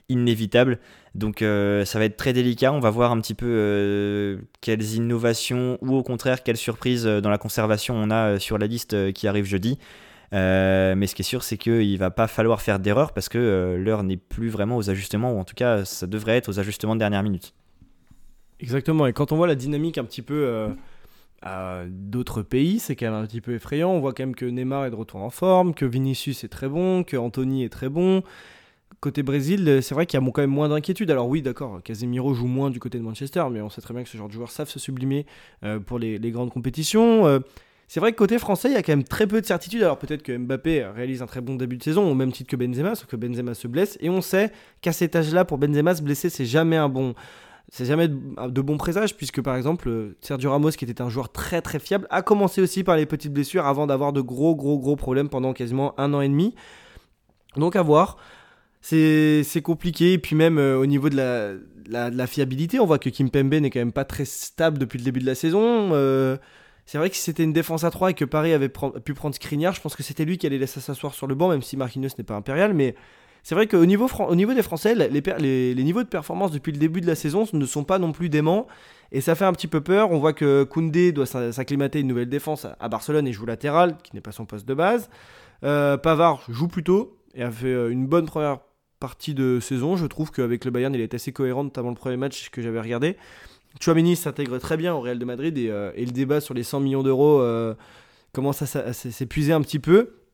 inévitable. 0.07 0.77
Donc 1.15 1.39
ça 1.39 1.99
va 1.99 2.05
être 2.05 2.17
très 2.17 2.33
délicat. 2.33 2.71
On 2.73 2.79
va 2.79 2.89
voir 2.89 3.11
un 3.11 3.19
petit 3.21 3.33
peu 3.33 4.37
quelles 4.59 4.83
innovations 4.95 5.77
ou 5.81 5.95
au 5.95 6.03
contraire 6.03 6.43
quelles 6.43 6.57
surprises 6.57 7.05
dans 7.05 7.29
la 7.29 7.37
conservation 7.37 7.95
on 7.95 8.11
a 8.11 8.37
sur 8.37 8.57
la 8.57 8.67
liste 8.67 9.13
qui 9.13 9.27
arrive 9.27 9.45
jeudi. 9.45 9.79
mais 10.33 11.07
ce 11.07 11.15
qui 11.15 11.21
est 11.21 11.25
sûr, 11.25 11.41
c'est 11.41 11.57
qu'il 11.57 11.97
va 11.97 12.11
pas 12.11 12.27
falloir 12.27 12.61
faire 12.61 12.79
d'erreur 12.79 13.13
parce 13.13 13.29
que 13.29 13.77
l'heure 13.79 14.03
n'est 14.03 14.17
plus 14.17 14.49
vraiment 14.49 14.75
aux 14.75 14.89
ajustements, 14.89 15.31
ou 15.31 15.39
en 15.39 15.45
tout 15.45 15.55
cas, 15.55 15.85
ça 15.85 16.05
devrait 16.05 16.35
être 16.35 16.49
aux 16.49 16.59
ajustements 16.59 16.95
de 16.95 16.99
dernière 16.99 17.23
minute. 17.23 17.53
Exactement, 18.59 19.07
et 19.07 19.13
quand 19.13 19.31
on 19.31 19.37
voit 19.37 19.47
la 19.47 19.55
dynamique 19.55 19.97
un 19.97 20.03
petit 20.03 20.21
peu 20.21 20.67
d'autres 21.87 22.41
pays, 22.41 22.79
c'est 22.79 22.95
quand 22.95 23.05
même 23.05 23.21
un 23.21 23.25
petit 23.25 23.41
peu 23.41 23.53
effrayant. 23.53 23.91
On 23.91 23.99
voit 23.99 24.13
quand 24.13 24.23
même 24.23 24.35
que 24.35 24.45
Neymar 24.45 24.85
est 24.85 24.89
de 24.89 24.95
retour 24.95 25.21
en 25.21 25.29
forme, 25.29 25.73
que 25.73 25.85
Vinicius 25.85 26.43
est 26.43 26.49
très 26.49 26.67
bon, 26.67 27.03
que 27.03 27.17
Anthony 27.17 27.63
est 27.63 27.69
très 27.69 27.89
bon. 27.89 28.23
Côté 28.99 29.21
Brésil, 29.21 29.79
c'est 29.81 29.93
vrai 29.93 30.05
qu'il 30.05 30.19
y 30.19 30.23
a 30.23 30.31
quand 30.31 30.41
même 30.41 30.49
moins 30.49 30.69
d'inquiétude. 30.69 31.11
Alors 31.11 31.27
oui, 31.27 31.41
d'accord, 31.41 31.81
Casemiro 31.83 32.33
joue 32.33 32.47
moins 32.47 32.71
du 32.71 32.79
côté 32.79 32.97
de 32.97 33.03
Manchester, 33.03 33.43
mais 33.51 33.61
on 33.61 33.69
sait 33.69 33.81
très 33.81 33.93
bien 33.93 34.03
que 34.03 34.09
ce 34.09 34.17
genre 34.17 34.27
de 34.27 34.33
joueurs 34.33 34.49
savent 34.49 34.69
se 34.69 34.79
sublimer 34.79 35.27
euh, 35.63 35.79
pour 35.79 35.99
les, 35.99 36.17
grandes 36.31 36.49
compétitions. 36.49 37.27
Euh, 37.27 37.39
c'est 37.87 37.99
vrai 37.99 38.13
que 38.13 38.17
côté 38.17 38.39
français, 38.39 38.69
il 38.69 38.73
y 38.73 38.77
a 38.77 38.81
quand 38.81 38.93
même 38.93 39.03
très 39.03 39.27
peu 39.27 39.41
de 39.41 39.45
certitude. 39.45 39.83
Alors 39.83 39.99
peut-être 39.99 40.23
que 40.23 40.35
Mbappé 40.35 40.85
réalise 40.85 41.21
un 41.21 41.27
très 41.27 41.41
bon 41.41 41.55
début 41.55 41.77
de 41.77 41.83
saison, 41.83 42.09
au 42.09 42.15
même 42.15 42.31
titre 42.31 42.49
que 42.49 42.55
Benzema, 42.55 42.95
sauf 42.95 43.07
que 43.07 43.15
Benzema 43.15 43.53
se 43.53 43.67
blesse. 43.67 43.97
Et 44.01 44.09
on 44.09 44.21
sait 44.21 44.51
qu'à 44.81 44.91
cet 44.91 45.15
âge-là, 45.15 45.45
pour 45.45 45.59
Benzema, 45.59 45.93
se 45.93 46.01
blesser, 46.01 46.29
c'est 46.29 46.45
jamais 46.45 46.77
un 46.77 46.89
bon, 46.89 47.13
c'est 47.69 47.85
jamais 47.85 48.07
de 48.07 48.61
bons 48.61 48.77
présages, 48.77 49.15
puisque 49.15 49.41
par 49.41 49.55
exemple, 49.55 50.15
Sergio 50.21 50.51
Ramos, 50.51 50.71
qui 50.71 50.85
était 50.85 51.01
un 51.01 51.09
joueur 51.09 51.31
très 51.31 51.61
très 51.61 51.79
fiable, 51.79 52.07
a 52.09 52.21
commencé 52.21 52.61
aussi 52.61 52.83
par 52.83 52.95
les 52.95 53.05
petites 53.05 53.33
blessures 53.33 53.65
avant 53.65 53.87
d'avoir 53.87 54.13
de 54.13 54.21
gros 54.21 54.55
gros 54.55 54.77
gros 54.77 54.95
problèmes 54.95 55.29
pendant 55.29 55.53
quasiment 55.53 55.99
un 55.99 56.13
an 56.13 56.21
et 56.21 56.29
demi. 56.29 56.53
Donc 57.57 57.75
à 57.75 57.81
voir. 57.81 58.17
C'est 58.81 59.61
compliqué, 59.63 60.13
et 60.13 60.19
puis 60.19 60.35
même 60.35 60.59
euh, 60.59 60.77
au 60.77 60.85
niveau 60.85 61.09
de 61.09 61.15
la, 61.15 62.09
la, 62.11 62.27
fiabilité, 62.27 62.79
on 62.79 62.85
voit 62.85 62.99
que 62.99 63.09
Kim 63.09 63.31
Pembe 63.31 63.55
n'est 63.55 63.71
quand 63.71 63.79
même 63.79 63.91
pas 63.91 64.05
très 64.05 64.25
stable 64.25 64.77
depuis 64.77 64.99
le 64.99 65.03
début 65.03 65.19
de 65.19 65.25
la 65.25 65.33
saison. 65.33 65.89
Euh, 65.93 66.37
c'est 66.85 66.99
vrai 66.99 67.09
que 67.09 67.15
si 67.15 67.23
c'était 67.23 67.43
une 67.43 67.53
défense 67.53 67.83
à 67.83 67.89
3 67.89 68.11
et 68.11 68.13
que 68.13 68.25
Paris 68.25 68.53
avait 68.53 68.69
pu 68.69 69.15
prendre 69.15 69.33
Skriniar, 69.33 69.73
je 69.73 69.81
pense 69.81 69.95
que 69.95 70.03
c'était 70.03 70.23
lui 70.23 70.37
qui 70.37 70.45
allait 70.45 70.59
laisser 70.59 70.79
s'asseoir 70.81 71.15
sur 71.15 71.25
le 71.25 71.33
banc, 71.33 71.49
même 71.49 71.63
si 71.63 71.77
Marquinhos 71.77 72.09
n'est 72.15 72.23
pas 72.23 72.35
impérial, 72.35 72.75
mais 72.75 72.95
c'est 73.45 73.53
vrai 73.53 73.67
qu'au 73.67 73.85
niveau, 73.85 74.09
au 74.27 74.35
niveau 74.35 74.55
des 74.55 74.63
Français, 74.63 74.95
les, 74.95 75.83
niveaux 75.83 76.01
de 76.01 76.07
performance 76.07 76.49
depuis 76.49 76.71
le 76.71 76.79
début 76.79 76.99
de 76.99 77.05
la 77.05 77.13
saison 77.13 77.45
ne 77.53 77.65
sont 77.67 77.83
pas 77.83 77.99
non 77.99 78.11
plus 78.11 78.27
déments. 78.27 78.65
Et 79.11 79.21
ça 79.21 79.35
fait 79.35 79.45
un 79.45 79.53
petit 79.53 79.67
peu 79.67 79.81
peur. 79.81 80.09
On 80.09 80.17
voit 80.17 80.33
que 80.33 80.63
Koundé 80.63 81.11
doit 81.11 81.27
s'acclimater 81.27 81.99
une 81.99 82.07
nouvelle 82.07 82.27
défense 82.27 82.65
à 82.79 82.89
Barcelone 82.89 83.27
et 83.27 83.33
joue 83.33 83.45
latéral, 83.45 83.97
qui 84.01 84.15
n'est 84.15 84.21
pas 84.21 84.31
son 84.31 84.47
poste 84.47 84.67
de 84.67 84.73
base. 84.73 85.11
Euh, 85.63 85.95
Pavard 85.95 86.43
joue 86.49 86.67
plutôt 86.67 87.19
et 87.35 87.43
a 87.43 87.51
fait 87.51 87.67
euh, 87.67 87.91
une 87.91 88.07
bonne 88.07 88.25
première 88.25 88.61
partie 88.99 89.35
de 89.35 89.59
saison. 89.59 89.95
Je 89.95 90.07
trouve 90.07 90.31
qu'avec 90.31 90.65
le 90.65 90.71
Bayern, 90.71 90.95
il 90.95 91.01
est 91.01 91.13
assez 91.13 91.31
cohérent, 91.31 91.65
notamment 91.65 91.89
le 91.89 91.95
premier 91.95 92.17
match 92.17 92.49
que 92.49 92.63
j'avais 92.63 92.81
regardé. 92.81 93.15
Chouamini 93.79 94.15
s'intègre 94.15 94.57
très 94.57 94.75
bien 94.75 94.95
au 94.95 95.01
Real 95.01 95.19
de 95.19 95.25
Madrid 95.25 95.55
et, 95.59 95.69
euh, 95.69 95.91
le 95.95 96.05
débat 96.05 96.41
sur 96.41 96.55
les 96.55 96.63
100 96.63 96.79
millions 96.79 97.03
d'euros 97.03 97.45
commence 98.33 98.63
à 98.63 98.91
s'épuiser 98.91 99.53
un 99.53 99.61
petit 99.61 99.77
peu. 99.77 100.24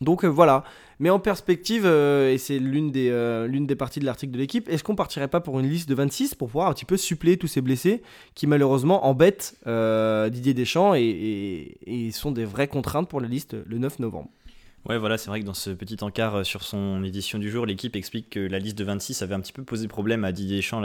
Donc 0.00 0.24
voilà, 0.24 0.64
mais 0.98 1.10
en 1.10 1.18
perspective, 1.18 1.84
euh, 1.84 2.32
et 2.32 2.38
c'est 2.38 2.58
l'une 2.58 2.90
des, 2.90 3.10
euh, 3.10 3.46
l'une 3.46 3.66
des 3.66 3.76
parties 3.76 4.00
de 4.00 4.06
l'article 4.06 4.32
de 4.32 4.38
l'équipe, 4.38 4.66
est-ce 4.70 4.82
qu'on 4.82 4.94
partirait 4.96 5.28
pas 5.28 5.40
pour 5.40 5.60
une 5.60 5.68
liste 5.68 5.90
de 5.90 5.94
26 5.94 6.34
pour 6.34 6.48
pouvoir 6.48 6.68
un 6.68 6.72
petit 6.72 6.86
peu 6.86 6.96
suppléer 6.96 7.36
tous 7.36 7.48
ces 7.48 7.60
blessés 7.60 8.02
qui 8.34 8.46
malheureusement 8.46 9.06
embêtent 9.06 9.56
euh, 9.66 10.30
Didier 10.30 10.54
Deschamps 10.54 10.94
et, 10.94 11.78
et, 11.86 12.10
sont 12.12 12.32
des 12.32 12.46
vraies 12.46 12.68
contraintes 12.68 13.10
pour 13.10 13.20
la 13.20 13.28
liste 13.28 13.56
le 13.66 13.76
9 13.76 13.98
novembre? 13.98 14.30
Ouais, 14.88 14.96
voilà, 14.96 15.18
c'est 15.18 15.28
vrai 15.28 15.40
que 15.40 15.44
dans 15.44 15.52
ce 15.52 15.68
petit 15.68 16.02
encart 16.02 16.36
euh, 16.36 16.44
sur 16.44 16.62
son 16.62 17.04
édition 17.04 17.38
du 17.38 17.50
jour, 17.50 17.66
l'équipe 17.66 17.94
explique 17.96 18.30
que 18.30 18.40
la 18.40 18.58
liste 18.58 18.78
de 18.78 18.84
26 18.84 19.20
avait 19.20 19.34
un 19.34 19.40
petit 19.40 19.52
peu 19.52 19.62
posé 19.62 19.86
problème 19.88 20.24
à 20.24 20.32
Didier 20.32 20.56
Deschamps 20.56 20.80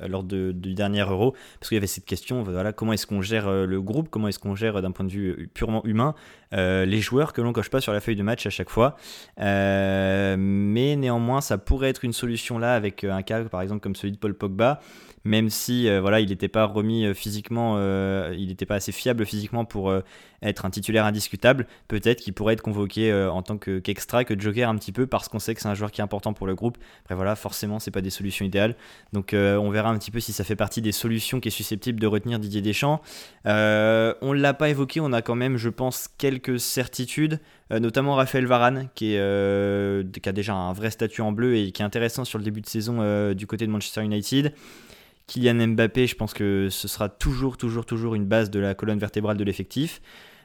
lors 0.00 0.24
du 0.24 0.74
dernier 0.74 1.02
Euro, 1.02 1.36
parce 1.60 1.68
qu'il 1.68 1.76
y 1.76 1.78
avait 1.78 1.86
cette 1.86 2.06
question, 2.06 2.42
voilà, 2.42 2.72
comment 2.72 2.92
est-ce 2.92 3.06
qu'on 3.06 3.22
gère 3.22 3.46
euh, 3.46 3.64
le 3.64 3.80
groupe, 3.80 4.08
comment 4.10 4.26
est-ce 4.26 4.40
qu'on 4.40 4.56
gère 4.56 4.82
d'un 4.82 4.90
point 4.90 5.06
de 5.06 5.12
vue 5.12 5.28
euh, 5.28 5.46
purement 5.54 5.84
humain 5.84 6.14
les 6.52 7.00
joueurs 7.00 7.32
que 7.34 7.42
l'on 7.42 7.52
coche 7.52 7.68
pas 7.68 7.82
sur 7.82 7.92
la 7.92 8.00
feuille 8.00 8.16
de 8.16 8.22
match 8.22 8.46
à 8.46 8.50
chaque 8.50 8.70
fois. 8.70 8.96
mais 9.36 10.96
néanmoins, 10.96 11.40
ça 11.40 11.58
pourrait 11.58 11.90
être 11.90 12.04
une 12.04 12.14
solution 12.14 12.58
là 12.58 12.74
avec 12.74 13.04
un 13.04 13.20
cas 13.22 13.44
par 13.44 13.60
exemple 13.60 13.80
comme 13.80 13.94
celui 13.94 14.12
de 14.12 14.16
Paul 14.16 14.32
Pogba 14.32 14.80
même 15.26 15.50
si 15.50 15.88
euh, 15.88 16.00
voilà, 16.00 16.20
il 16.20 16.28
n'était 16.28 16.48
pas 16.48 16.64
remis 16.64 17.04
euh, 17.04 17.12
physiquement, 17.12 17.74
euh, 17.76 18.34
il 18.38 18.48
n'était 18.48 18.64
pas 18.64 18.76
assez 18.76 18.92
fiable 18.92 19.26
physiquement 19.26 19.64
pour 19.64 19.92
être 20.42 20.64
un 20.64 20.70
titulaire 20.70 21.04
indiscutable. 21.04 21.66
Peut-être 21.88 22.20
qu'il 22.20 22.32
pourrait 22.32 22.54
être 22.54 22.62
convoqué 22.62 23.12
en 23.12 23.42
tant 23.42 23.58
qu'extra, 23.58 24.24
que 24.24 24.38
joker 24.38 24.68
un 24.68 24.76
petit 24.76 24.92
peu, 24.92 25.06
parce 25.06 25.28
qu'on 25.28 25.38
sait 25.38 25.54
que 25.54 25.60
c'est 25.60 25.68
un 25.68 25.74
joueur 25.74 25.90
qui 25.90 26.00
est 26.00 26.04
important 26.04 26.32
pour 26.32 26.46
le 26.46 26.54
groupe. 26.54 26.78
Après 27.04 27.14
voilà, 27.14 27.34
forcément, 27.34 27.78
c'est 27.78 27.90
pas 27.90 28.00
des 28.00 28.10
solutions 28.10 28.44
idéales. 28.44 28.76
Donc 29.12 29.30
on 29.34 29.70
verra 29.70 29.90
un 29.90 29.98
petit 29.98 30.10
peu 30.10 30.20
si 30.20 30.32
ça 30.32 30.44
fait 30.44 30.56
partie 30.56 30.80
des 30.82 30.92
solutions 30.92 31.40
qui 31.40 31.48
est 31.48 31.50
susceptible 31.50 32.00
de 32.00 32.06
retenir 32.06 32.38
Didier 32.38 32.62
Deschamps. 32.62 33.00
on 33.44 34.32
l'a 34.32 34.54
pas 34.54 34.68
évoqué, 34.68 35.00
on 35.00 35.12
a 35.12 35.22
quand 35.22 35.34
même, 35.34 35.56
je 35.56 35.68
pense, 35.68 36.08
quelques 36.18 36.60
certitudes. 36.60 37.40
notamment 37.70 38.14
Raphaël 38.14 38.46
Varane, 38.46 38.88
qui, 38.94 39.16
a 39.16 40.32
déjà 40.32 40.54
un 40.54 40.72
vrai 40.72 40.90
statut 40.90 41.22
en 41.22 41.32
bleu 41.32 41.56
et 41.56 41.72
qui 41.72 41.82
est 41.82 41.84
intéressant 41.84 42.24
sur 42.24 42.38
le 42.38 42.44
début 42.44 42.60
de 42.60 42.68
saison 42.68 43.32
du 43.32 43.46
côté 43.46 43.66
de 43.66 43.72
Manchester 43.72 44.02
United. 44.02 44.52
Kylian 45.26 45.68
Mbappé, 45.68 46.06
je 46.06 46.14
pense 46.14 46.34
que 46.34 46.68
ce 46.70 46.88
sera 46.88 47.08
toujours, 47.08 47.56
toujours, 47.56 47.84
toujours 47.84 48.14
une 48.14 48.26
base 48.26 48.50
de 48.50 48.60
la 48.60 48.74
colonne 48.74 48.98
vertébrale 48.98 49.36
de 49.36 49.44
l'effectif. 49.44 50.00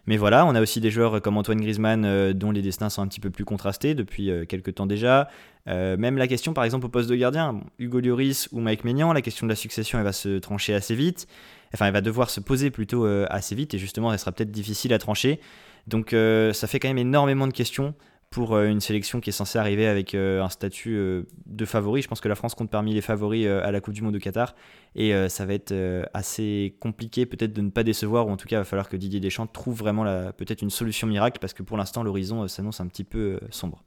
Mais 0.07 0.17
voilà, 0.17 0.45
on 0.45 0.55
a 0.55 0.61
aussi 0.61 0.81
des 0.81 0.89
joueurs 0.89 1.21
comme 1.21 1.37
Antoine 1.37 1.61
Griezmann 1.61 2.05
euh, 2.05 2.33
dont 2.33 2.51
les 2.51 2.63
destins 2.63 2.89
sont 2.89 3.03
un 3.03 3.07
petit 3.07 3.19
peu 3.19 3.29
plus 3.29 3.45
contrastés 3.45 3.93
depuis 3.93 4.31
euh, 4.31 4.45
quelques 4.45 4.75
temps 4.75 4.87
déjà. 4.87 5.29
Euh, 5.67 5.95
même 5.95 6.17
la 6.17 6.27
question, 6.27 6.53
par 6.53 6.63
exemple, 6.63 6.87
au 6.87 6.89
poste 6.89 7.07
de 7.09 7.15
gardien, 7.15 7.61
Hugo 7.77 7.99
Lloris 7.99 8.49
ou 8.51 8.59
Mike 8.61 8.83
Maignan, 8.83 9.13
la 9.13 9.21
question 9.21 9.45
de 9.45 9.51
la 9.51 9.55
succession, 9.55 9.99
elle 9.99 10.03
va 10.03 10.13
se 10.13 10.39
trancher 10.39 10.73
assez 10.73 10.95
vite. 10.95 11.27
Enfin, 11.73 11.85
elle 11.85 11.93
va 11.93 12.01
devoir 12.01 12.31
se 12.31 12.39
poser 12.39 12.71
plutôt 12.71 13.05
assez 13.05 13.55
vite 13.55 13.73
et 13.75 13.77
justement, 13.77 14.11
elle 14.11 14.19
sera 14.19 14.31
peut-être 14.33 14.51
difficile 14.51 14.93
à 14.93 14.97
trancher. 14.97 15.39
Donc, 15.87 16.09
ça 16.09 16.67
fait 16.67 16.79
quand 16.79 16.89
même 16.89 16.97
énormément 16.97 17.47
de 17.47 17.53
questions 17.53 17.93
pour 18.31 18.55
euh, 18.55 18.67
une 18.67 18.79
sélection 18.79 19.19
qui 19.19 19.29
est 19.29 19.33
censée 19.33 19.59
arriver 19.59 19.85
avec 19.85 20.15
euh, 20.15 20.41
un 20.41 20.47
statut 20.47 20.95
euh, 20.95 21.23
de 21.45 21.65
favori. 21.65 22.01
Je 22.01 22.07
pense 22.07 22.21
que 22.21 22.29
la 22.29 22.35
France 22.35 22.55
compte 22.55 22.71
parmi 22.71 22.93
les 22.93 23.01
favoris 23.01 23.45
à 23.45 23.71
la 23.71 23.81
Coupe 23.81 23.93
du 23.93 24.01
Monde 24.01 24.13
de 24.13 24.19
Qatar 24.19 24.55
et 24.95 25.13
ça 25.29 25.45
va 25.45 25.53
être 25.53 25.73
assez 26.13 26.75
compliqué 26.79 27.25
peut-être 27.25 27.53
de 27.53 27.61
ne 27.61 27.69
pas 27.69 27.83
décevoir 27.83 28.27
ou 28.27 28.31
en 28.31 28.37
tout 28.37 28.47
cas 28.47 28.57
il 28.57 28.59
va 28.59 28.65
falloir 28.65 28.89
que 28.89 28.97
Didier 28.97 29.19
Deschamps 29.19 29.47
trouve 29.47 29.77
vraiment 29.77 30.03
peut-être 30.33 30.61
une 30.61 30.69
solution 30.69 31.07
miracle 31.07 31.39
parce 31.39 31.53
que 31.53 31.63
pour 31.63 31.77
l'instant 31.77 32.03
l'horizon 32.03 32.47
s'annonce 32.47 32.81
un 32.81 32.87
petit 32.87 33.03
peu 33.03 33.39
sombre. 33.51 33.83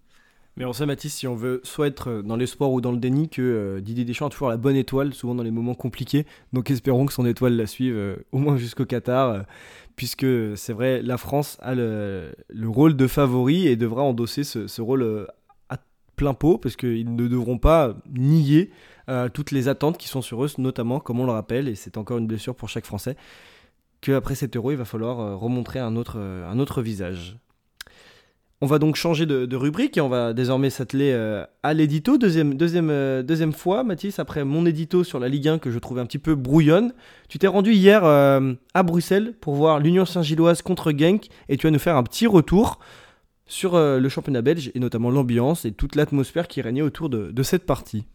Mais 0.56 0.64
on 0.64 0.72
sait, 0.72 0.86
Mathis, 0.86 1.12
si 1.12 1.26
on 1.26 1.34
veut 1.34 1.60
soit 1.64 1.88
être 1.88 2.22
dans 2.22 2.36
l'espoir 2.36 2.70
ou 2.70 2.80
dans 2.80 2.92
le 2.92 2.98
déni, 2.98 3.28
que 3.28 3.80
Didier 3.80 4.04
Deschamps 4.04 4.26
a 4.26 4.30
toujours 4.30 4.48
la 4.48 4.56
bonne 4.56 4.76
étoile, 4.76 5.12
souvent 5.12 5.34
dans 5.34 5.42
les 5.42 5.50
moments 5.50 5.74
compliqués. 5.74 6.26
Donc 6.52 6.70
espérons 6.70 7.06
que 7.06 7.12
son 7.12 7.26
étoile 7.26 7.56
la 7.56 7.66
suive 7.66 8.22
au 8.30 8.38
moins 8.38 8.56
jusqu'au 8.56 8.84
Qatar 8.84 9.44
puisque 9.96 10.26
c'est 10.56 10.72
vrai, 10.72 11.02
la 11.02 11.18
France 11.18 11.56
a 11.60 11.74
le, 11.74 12.34
rôle 12.64 12.96
de 12.96 13.06
favori 13.06 13.66
et 13.66 13.76
devra 13.76 14.02
endosser 14.02 14.44
ce, 14.44 14.80
rôle 14.80 15.02
euh, 15.02 15.26
à 15.68 15.78
plein 16.16 16.34
pot, 16.34 16.58
parce 16.58 16.76
qu'ils 16.76 17.14
ne 17.14 17.28
devront 17.28 17.58
pas 17.58 17.96
nier 18.10 18.70
euh, 19.08 19.28
toutes 19.28 19.50
les 19.50 19.68
attentes 19.68 19.98
qui 19.98 20.08
sont 20.08 20.22
sur 20.22 20.44
eux, 20.44 20.50
notamment, 20.58 21.00
comme 21.00 21.20
on 21.20 21.26
le 21.26 21.32
rappelle, 21.32 21.68
et 21.68 21.74
c'est 21.74 21.96
encore 21.96 22.18
une 22.18 22.26
blessure 22.26 22.54
pour 22.54 22.68
chaque 22.68 22.86
Français, 22.86 23.16
qu'après 24.00 24.34
cet 24.34 24.56
euro, 24.56 24.72
il 24.72 24.76
va 24.76 24.84
falloir 24.84 25.20
euh, 25.20 25.36
remontrer 25.36 25.78
un 25.78 25.96
autre, 25.96 26.18
un 26.18 26.58
autre 26.58 26.82
visage. 26.82 27.36
On 28.60 28.66
va 28.66 28.78
donc 28.78 28.96
changer 28.96 29.26
de, 29.26 29.56
rubrique 29.56 29.96
et 29.96 30.00
on 30.00 30.08
va 30.08 30.32
désormais 30.32 30.70
s'atteler 30.70 31.10
euh, 31.12 31.44
à 31.62 31.74
l'édito. 31.74 32.18
Deuxième, 32.18 32.54
deuxième, 32.54 32.88
euh, 32.88 33.22
deuxième 33.22 33.52
fois, 33.52 33.84
Mathis, 33.84 34.18
après 34.18 34.44
mon 34.44 34.64
édito 34.64 35.04
sur 35.04 35.18
la 35.18 35.28
Ligue 35.28 35.48
1 35.48 35.58
que 35.58 35.70
je 35.70 35.78
trouvais 35.78 36.00
un 36.00 36.06
petit 36.06 36.18
peu 36.18 36.34
brouillonne. 36.34 36.94
Tu 37.28 37.38
t'es 37.38 37.46
rendu 37.46 37.72
hier 37.72 38.04
euh, 38.04 38.54
à 38.72 38.82
Bruxelles 38.82 39.34
pour 39.40 39.54
voir 39.54 39.80
l'Union 39.80 40.06
Saint-Gilloise 40.06 40.62
contre 40.62 40.92
Genk 40.92 41.28
et 41.48 41.56
tu 41.56 41.66
vas 41.66 41.72
nous 41.72 41.78
faire 41.78 41.96
un 41.96 42.04
petit 42.04 42.26
retour 42.26 42.78
sur 43.46 43.78
le 43.78 44.08
championnat 44.08 44.40
belge 44.40 44.70
et 44.74 44.80
notamment 44.80 45.10
l'ambiance 45.10 45.66
et 45.66 45.72
toute 45.72 45.96
l'atmosphère 45.96 46.48
qui 46.48 46.62
régnait 46.62 46.80
autour 46.80 47.10
de 47.10 47.42
cette 47.42 47.66
partie. 47.66 48.06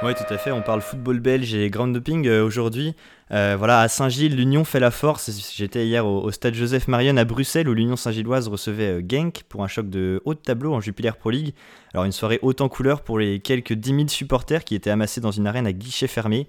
Oui, 0.00 0.14
tout 0.14 0.32
à 0.32 0.38
fait. 0.38 0.52
On 0.52 0.62
parle 0.62 0.80
football 0.80 1.18
belge 1.18 1.54
et 1.54 1.70
ground 1.70 1.92
doping 1.92 2.28
euh, 2.28 2.44
aujourd'hui. 2.44 2.94
Euh, 3.30 3.56
voilà, 3.58 3.80
à 3.80 3.88
Saint-Gilles, 3.88 4.34
l'Union 4.34 4.64
fait 4.64 4.80
la 4.80 4.90
force. 4.90 5.30
J'étais 5.54 5.86
hier 5.86 6.06
au, 6.06 6.30
stade 6.30 6.54
Joseph 6.54 6.88
Marion 6.88 7.16
à 7.16 7.24
Bruxelles 7.24 7.68
où 7.68 7.74
l'Union 7.74 7.96
Saint-Gilloise 7.96 8.48
recevait 8.48 9.00
euh, 9.00 9.02
Genk 9.06 9.42
pour 9.48 9.62
un 9.62 9.68
choc 9.68 9.90
de 9.90 10.22
haut 10.24 10.34
de 10.34 10.38
tableau 10.38 10.72
en 10.72 10.80
Jupiler 10.80 11.12
Pro 11.18 11.30
League. 11.30 11.54
Alors 11.94 12.04
une 12.04 12.12
soirée 12.12 12.38
haute 12.42 12.60
en 12.60 12.68
couleur 12.68 13.02
pour 13.02 13.18
les 13.18 13.40
quelques 13.40 13.72
10 13.72 13.90
000 13.90 14.08
supporters 14.08 14.64
qui 14.64 14.74
étaient 14.74 14.90
amassés 14.90 15.20
dans 15.20 15.30
une 15.30 15.46
arène 15.46 15.66
à 15.66 15.72
guichet 15.72 16.06
fermé. 16.06 16.46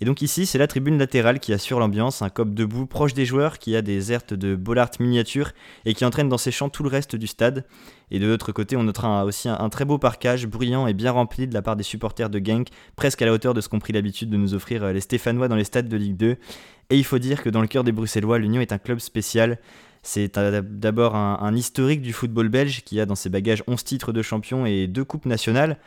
Et 0.00 0.04
donc 0.04 0.20
ici, 0.20 0.46
c'est 0.46 0.58
la 0.58 0.66
tribune 0.66 0.98
latérale 0.98 1.40
qui 1.40 1.52
assure 1.52 1.78
l'ambiance, 1.78 2.22
un 2.22 2.28
cop 2.28 2.52
debout 2.52 2.86
proche 2.86 3.14
des 3.14 3.24
joueurs 3.24 3.58
qui 3.58 3.74
a 3.76 3.82
des 3.82 4.12
hertes 4.12 4.34
de 4.34 4.54
Bollard 4.54 4.90
miniature 5.00 5.52
et 5.86 5.94
qui 5.94 6.04
entraîne 6.04 6.28
dans 6.28 6.38
ses 6.38 6.50
champs 6.50 6.68
tout 6.68 6.82
le 6.82 6.88
reste 6.88 7.16
du 7.16 7.26
stade. 7.26 7.64
Et 8.10 8.18
de 8.18 8.26
l'autre 8.26 8.52
côté, 8.52 8.76
on 8.76 8.82
notera 8.82 9.24
aussi 9.24 9.48
un, 9.48 9.68
très 9.70 9.86
beau 9.86 9.96
parcage, 9.96 10.46
bruyant 10.46 10.86
et 10.86 10.92
bien 10.92 11.12
rempli 11.12 11.46
de 11.46 11.54
la 11.54 11.62
part 11.62 11.76
des 11.76 11.82
supporters 11.82 12.28
de 12.28 12.44
Genk, 12.44 12.68
presque 12.94 13.22
à 13.22 13.26
la 13.26 13.32
hauteur 13.32 13.54
de 13.54 13.62
ce 13.62 13.70
qu'ont 13.70 13.78
pris 13.78 13.94
l'habitude 13.94 14.28
de 14.28 14.36
nous 14.36 14.52
offrir 14.52 14.84
euh, 14.84 14.92
les 14.92 15.00
Stéphanois 15.00 15.48
dans 15.48 15.56
les 15.56 15.64
stades 15.64 15.88
de 15.88 15.96
Ligue 15.96 16.16
2. 16.16 16.21
Et 16.22 16.96
il 16.96 17.04
faut 17.04 17.18
dire 17.18 17.42
que 17.42 17.48
dans 17.48 17.60
le 17.60 17.66
cœur 17.66 17.84
des 17.84 17.92
Bruxellois, 17.92 18.38
l'Union 18.38 18.60
est 18.60 18.72
un 18.72 18.78
club 18.78 18.98
spécial. 18.98 19.58
C'est 20.02 20.36
d'abord 20.38 21.14
un, 21.14 21.54
historique 21.54 22.02
du 22.02 22.12
football 22.12 22.48
belge 22.48 22.82
qui 22.84 23.00
a 23.00 23.06
dans 23.06 23.14
ses 23.14 23.30
bagages 23.30 23.62
11 23.68 23.84
titres 23.84 24.12
de 24.12 24.20
champion 24.20 24.66
et 24.66 24.88
2 24.88 25.04
coupes 25.04 25.26
nationales. 25.26 25.78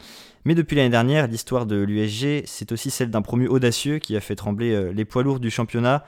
Mais 0.46 0.56
depuis 0.56 0.76
l'année 0.76 0.90
dernière, 0.90 1.28
l'histoire 1.28 1.66
de 1.66 1.76
l'USG, 1.76 2.44
c'est 2.46 2.72
aussi 2.72 2.92
celle 2.92 3.10
d'un 3.10 3.22
promu 3.22 3.48
audacieux 3.48 4.00
qui 4.00 4.16
a 4.16 4.22
fait 4.22 4.36
trembler 4.36 4.74
euh, 4.74 4.94
les 4.94 5.04
poids 5.04 5.24
lourds 5.24 5.40
du 5.40 5.50
championnat 5.50 6.06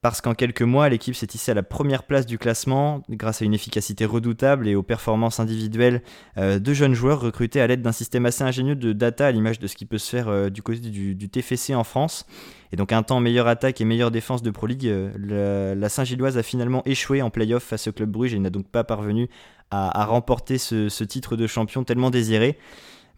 parce 0.00 0.20
qu'en 0.20 0.34
quelques 0.34 0.62
mois, 0.62 0.88
l'équipe 0.88 1.16
s'est 1.16 1.26
hissée 1.34 1.50
à 1.50 1.54
la 1.54 1.64
première 1.64 2.04
place 2.04 2.24
du 2.24 2.38
classement 2.38 3.02
grâce 3.10 3.42
à 3.42 3.44
une 3.44 3.54
efficacité 3.54 4.04
redoutable 4.04 4.68
et 4.68 4.76
aux 4.76 4.84
performances 4.84 5.40
individuelles 5.40 6.02
euh, 6.36 6.60
de 6.60 6.72
jeunes 6.72 6.94
joueurs 6.94 7.20
recrutés 7.20 7.60
à 7.60 7.66
l'aide 7.66 7.82
d'un 7.82 7.90
système 7.90 8.24
assez 8.24 8.44
ingénieux 8.44 8.76
de 8.76 8.92
data 8.92 9.26
à 9.26 9.32
l'image 9.32 9.58
de 9.58 9.66
ce 9.66 9.74
qui 9.74 9.86
peut 9.86 9.98
se 9.98 10.08
faire 10.08 10.28
euh, 10.28 10.50
du 10.50 10.62
côté 10.62 10.78
du, 10.78 11.28
TFC 11.28 11.74
en 11.74 11.82
France. 11.82 12.26
Et 12.70 12.76
donc 12.76 12.92
un 12.92 13.02
temps 13.02 13.18
meilleure 13.18 13.48
attaque 13.48 13.80
et 13.80 13.84
meilleure 13.84 14.12
défense 14.12 14.42
de 14.42 14.50
Pro 14.50 14.68
League, 14.68 14.86
euh, 14.86 15.74
la, 15.74 15.88
Saint-Gilloise 15.88 16.38
a 16.38 16.44
finalement 16.44 16.82
échoué 16.84 17.20
en 17.20 17.30
playoff 17.30 17.64
face 17.64 17.88
au 17.88 17.92
Club 17.92 18.10
Bruges 18.10 18.34
et 18.34 18.38
n'a 18.38 18.50
donc 18.50 18.68
pas 18.68 18.84
parvenu 18.84 19.28
à, 19.70 20.04
remporter 20.06 20.56
ce, 20.56 20.88
ce, 20.88 21.04
titre 21.04 21.36
de 21.36 21.46
champion 21.46 21.84
tellement 21.84 22.10
désiré. 22.10 22.56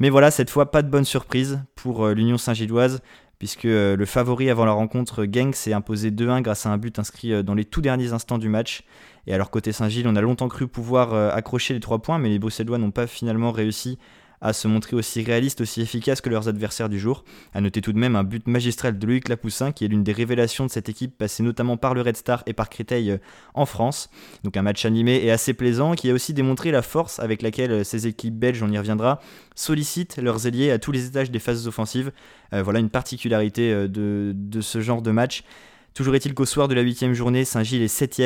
Mais 0.00 0.08
voilà, 0.08 0.32
cette 0.32 0.50
fois, 0.50 0.72
pas 0.72 0.82
de 0.82 0.88
bonne 0.88 1.04
surprise 1.04 1.60
pour 1.76 2.08
l'Union 2.08 2.38
Saint-Gilloise 2.38 3.02
puisque 3.40 3.64
euh, 3.64 3.96
le 3.96 4.04
favori 4.04 4.50
avant 4.50 4.66
la 4.66 4.72
rencontre, 4.72 5.24
Genk, 5.24 5.56
s'est 5.56 5.72
imposé 5.72 6.10
2-1 6.10 6.42
grâce 6.42 6.66
à 6.66 6.70
un 6.70 6.76
but 6.76 6.98
inscrit 6.98 7.32
euh, 7.32 7.42
dans 7.42 7.54
les 7.54 7.64
tout 7.64 7.80
derniers 7.80 8.12
instants 8.12 8.38
du 8.38 8.50
match. 8.50 8.82
Et 9.26 9.32
alors 9.32 9.50
côté 9.50 9.72
Saint-Gilles, 9.72 10.06
on 10.06 10.14
a 10.14 10.20
longtemps 10.20 10.48
cru 10.48 10.68
pouvoir 10.68 11.14
euh, 11.14 11.30
accrocher 11.32 11.72
les 11.72 11.80
trois 11.80 12.00
points, 12.00 12.18
mais 12.18 12.28
les 12.28 12.38
Bruxellois 12.38 12.76
n'ont 12.76 12.90
pas 12.90 13.06
finalement 13.06 13.50
réussi 13.50 13.98
à 14.40 14.52
se 14.52 14.68
montrer 14.68 14.96
aussi 14.96 15.22
réalistes, 15.22 15.60
aussi 15.60 15.82
efficaces 15.82 16.20
que 16.20 16.30
leurs 16.30 16.48
adversaires 16.48 16.88
du 16.88 16.98
jour. 16.98 17.24
À 17.52 17.60
noter 17.60 17.82
tout 17.82 17.92
de 17.92 17.98
même 17.98 18.16
un 18.16 18.24
but 18.24 18.46
magistral 18.46 18.98
de 18.98 19.06
Loïc 19.06 19.28
Lapoussin, 19.28 19.72
qui 19.72 19.84
est 19.84 19.88
l'une 19.88 20.02
des 20.02 20.12
révélations 20.12 20.64
de 20.64 20.70
cette 20.70 20.88
équipe, 20.88 21.16
passée 21.18 21.42
notamment 21.42 21.76
par 21.76 21.94
le 21.94 22.00
Red 22.00 22.16
Star 22.16 22.42
et 22.46 22.52
par 22.52 22.70
Créteil 22.70 23.10
euh, 23.10 23.18
en 23.54 23.66
France. 23.66 24.10
Donc 24.44 24.56
un 24.56 24.62
match 24.62 24.84
animé 24.84 25.20
et 25.22 25.30
assez 25.30 25.52
plaisant, 25.52 25.94
qui 25.94 26.10
a 26.10 26.14
aussi 26.14 26.32
démontré 26.32 26.70
la 26.70 26.82
force 26.82 27.20
avec 27.20 27.42
laquelle 27.42 27.70
euh, 27.70 27.84
ces 27.84 28.06
équipes 28.06 28.38
belges, 28.38 28.62
on 28.62 28.70
y 28.70 28.78
reviendra, 28.78 29.20
sollicitent 29.54 30.16
leurs 30.16 30.46
ailiers 30.46 30.70
à 30.70 30.78
tous 30.78 30.92
les 30.92 31.06
étages 31.06 31.30
des 31.30 31.38
phases 31.38 31.66
offensives. 31.66 32.12
Euh, 32.54 32.62
voilà 32.62 32.78
une 32.78 32.90
particularité 32.90 33.88
de, 33.88 34.34
ce 34.60 34.80
genre 34.80 35.02
de 35.02 35.10
match. 35.10 35.44
Toujours 35.92 36.14
est-il 36.14 36.34
qu'au 36.34 36.46
soir 36.46 36.68
de 36.68 36.74
la 36.74 36.82
8 36.82 37.12
journée, 37.12 37.44
Saint-Gilles 37.44 37.82
est 37.82 37.88
7 37.88 38.22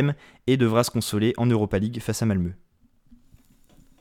et 0.46 0.56
devra 0.56 0.84
se 0.84 0.90
consoler 0.90 1.32
en 1.38 1.46
Europa 1.46 1.78
League 1.78 2.00
face 2.00 2.22
à 2.22 2.26
Malmö. 2.26 2.52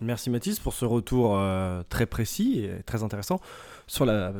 Merci 0.04 0.30
Mathis 0.30 0.60
pour 0.60 0.74
ce 0.74 0.84
retour 0.84 1.38
euh, 1.38 1.82
très 1.88 2.06
précis 2.06 2.66
et 2.66 2.84
très 2.84 3.04
intéressant 3.04 3.39
sur 3.88 4.06
la 4.06 4.34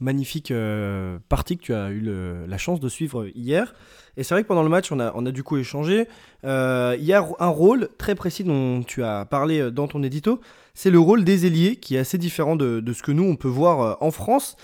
magnifique 0.00 0.50
euh, 0.50 1.18
partie 1.28 1.58
que 1.58 1.62
tu 1.62 1.74
as 1.74 1.90
eu 1.90 2.00
la 2.00 2.58
chance 2.58 2.80
de 2.80 2.88
suivre 2.88 3.26
hier. 3.34 3.74
Et 4.16 4.22
c'est 4.22 4.34
vrai 4.34 4.42
que 4.42 4.48
pendant 4.48 4.62
le 4.62 4.70
match, 4.70 4.90
on 4.90 4.98
a, 4.98 5.30
du 5.30 5.42
coup 5.42 5.58
échangé. 5.58 6.08
Euh, 6.44 6.96
il 6.98 7.04
y 7.04 7.12
a 7.12 7.22
un 7.38 7.48
rôle 7.48 7.90
très 7.98 8.14
précis 8.14 8.44
dont 8.44 8.82
tu 8.82 9.04
as 9.04 9.26
parlé 9.26 9.70
dans 9.70 9.88
ton 9.88 10.02
édito. 10.02 10.40
C'est 10.72 10.90
le 10.90 10.98
rôle 10.98 11.22
des 11.22 11.44
ailiers 11.44 11.76
qui 11.76 11.96
est 11.96 11.98
assez 11.98 12.16
différent 12.16 12.56
de, 12.56 12.82
ce 12.92 13.02
que 13.02 13.12
nous, 13.12 13.24
on 13.24 13.36
peut 13.36 13.48
voir 13.48 13.98
en 14.02 14.10
France. 14.10 14.56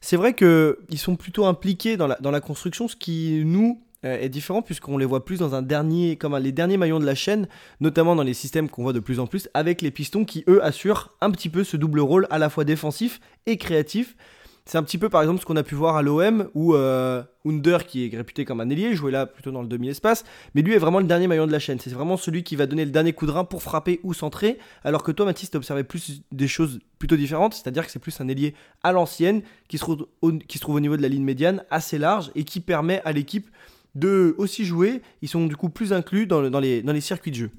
C'est 0.00 0.16
vrai 0.16 0.34
qu'ils 0.34 0.98
sont 0.98 1.16
plutôt 1.16 1.46
impliqués 1.46 1.96
dans 1.96 2.06
la, 2.06 2.40
construction, 2.40 2.86
ce 2.86 2.94
qui 2.94 3.42
nous 3.44 3.82
est 4.14 4.28
différent 4.28 4.62
puisqu'on 4.62 4.98
les 4.98 5.06
voit 5.06 5.24
plus 5.24 5.38
dans 5.38 5.54
un 5.54 5.62
dernier, 5.62 6.16
comme 6.16 6.36
les 6.36 6.52
derniers 6.52 6.76
maillons 6.76 7.00
de 7.00 7.06
la 7.06 7.14
chaîne, 7.14 7.48
notamment 7.80 8.16
dans 8.16 8.22
les 8.22 8.34
systèmes 8.34 8.68
qu'on 8.68 8.82
voit 8.82 8.92
de 8.92 9.00
plus 9.00 9.20
en 9.20 9.26
plus, 9.26 9.48
avec 9.54 9.82
les 9.82 9.90
pistons 9.90 10.24
qui 10.24 10.44
eux 10.48 10.64
assurent 10.64 11.14
un 11.20 11.30
petit 11.30 11.48
peu 11.48 11.64
ce 11.64 11.76
double 11.76 12.00
rôle 12.00 12.26
à 12.30 12.38
la 12.38 12.48
fois 12.48 12.64
défensif 12.64 13.20
et 13.46 13.56
créatif. 13.56 14.16
C'est 14.68 14.78
un 14.78 14.82
petit 14.82 14.98
peu 14.98 15.08
par 15.08 15.22
exemple 15.22 15.40
ce 15.40 15.46
qu'on 15.46 15.54
a 15.54 15.62
pu 15.62 15.76
voir 15.76 15.94
à 15.94 16.02
l'OM 16.02 16.50
où 16.54 16.74
euh, 16.74 17.22
qui 17.86 18.04
est 18.04 18.16
réputé 18.16 18.44
comme 18.44 18.60
un 18.60 18.68
ailier, 18.68 18.96
jouait 18.96 19.12
là 19.12 19.24
plutôt 19.24 19.52
dans 19.52 19.62
le 19.62 19.68
demi-espace, 19.68 20.24
mais 20.56 20.62
lui 20.62 20.74
est 20.74 20.78
vraiment 20.78 20.98
le 20.98 21.06
dernier 21.06 21.28
maillon 21.28 21.46
de 21.46 21.52
la 21.52 21.60
chaîne. 21.60 21.78
C'est 21.78 21.90
vraiment 21.90 22.16
celui 22.16 22.42
qui 22.42 22.56
va 22.56 22.66
donner 22.66 22.84
le 22.84 22.90
dernier 22.90 23.12
coup 23.12 23.26
de 23.26 23.30
rein 23.30 23.44
pour 23.44 23.62
frapper 23.62 24.00
ou 24.02 24.12
centrer, 24.12 24.58
alors 24.82 25.04
que 25.04 25.12
toi, 25.12 25.24
Mathis, 25.24 25.52
tu 25.52 25.56
observé 25.56 25.84
plus 25.84 26.22
des 26.32 26.48
choses 26.48 26.80
plutôt 26.98 27.14
différentes, 27.14 27.54
c'est-à-dire 27.54 27.86
que 27.86 27.92
c'est 27.92 28.00
plus 28.00 28.20
un 28.20 28.26
ailier 28.26 28.54
à 28.82 28.90
l'ancienne 28.90 29.42
qui 29.68 29.78
se 29.78 29.84
trouve 29.84 30.06
au 30.20 30.80
niveau 30.80 30.96
de 30.96 31.02
la 31.02 31.08
ligne 31.08 31.22
médiane, 31.22 31.62
assez 31.70 31.96
large 31.96 32.32
et 32.34 32.42
qui 32.42 32.58
permet 32.58 33.00
à 33.04 33.12
l'équipe 33.12 33.48
de 33.96 34.34
aussi 34.38 34.64
jouer, 34.64 35.02
ils 35.22 35.28
sont 35.28 35.46
du 35.46 35.56
coup 35.56 35.70
plus 35.70 35.92
inclus 35.92 36.26
dans, 36.26 36.60
les, 36.60 37.00
circuits 37.00 37.30
de 37.30 37.36
jeu. 37.36 37.50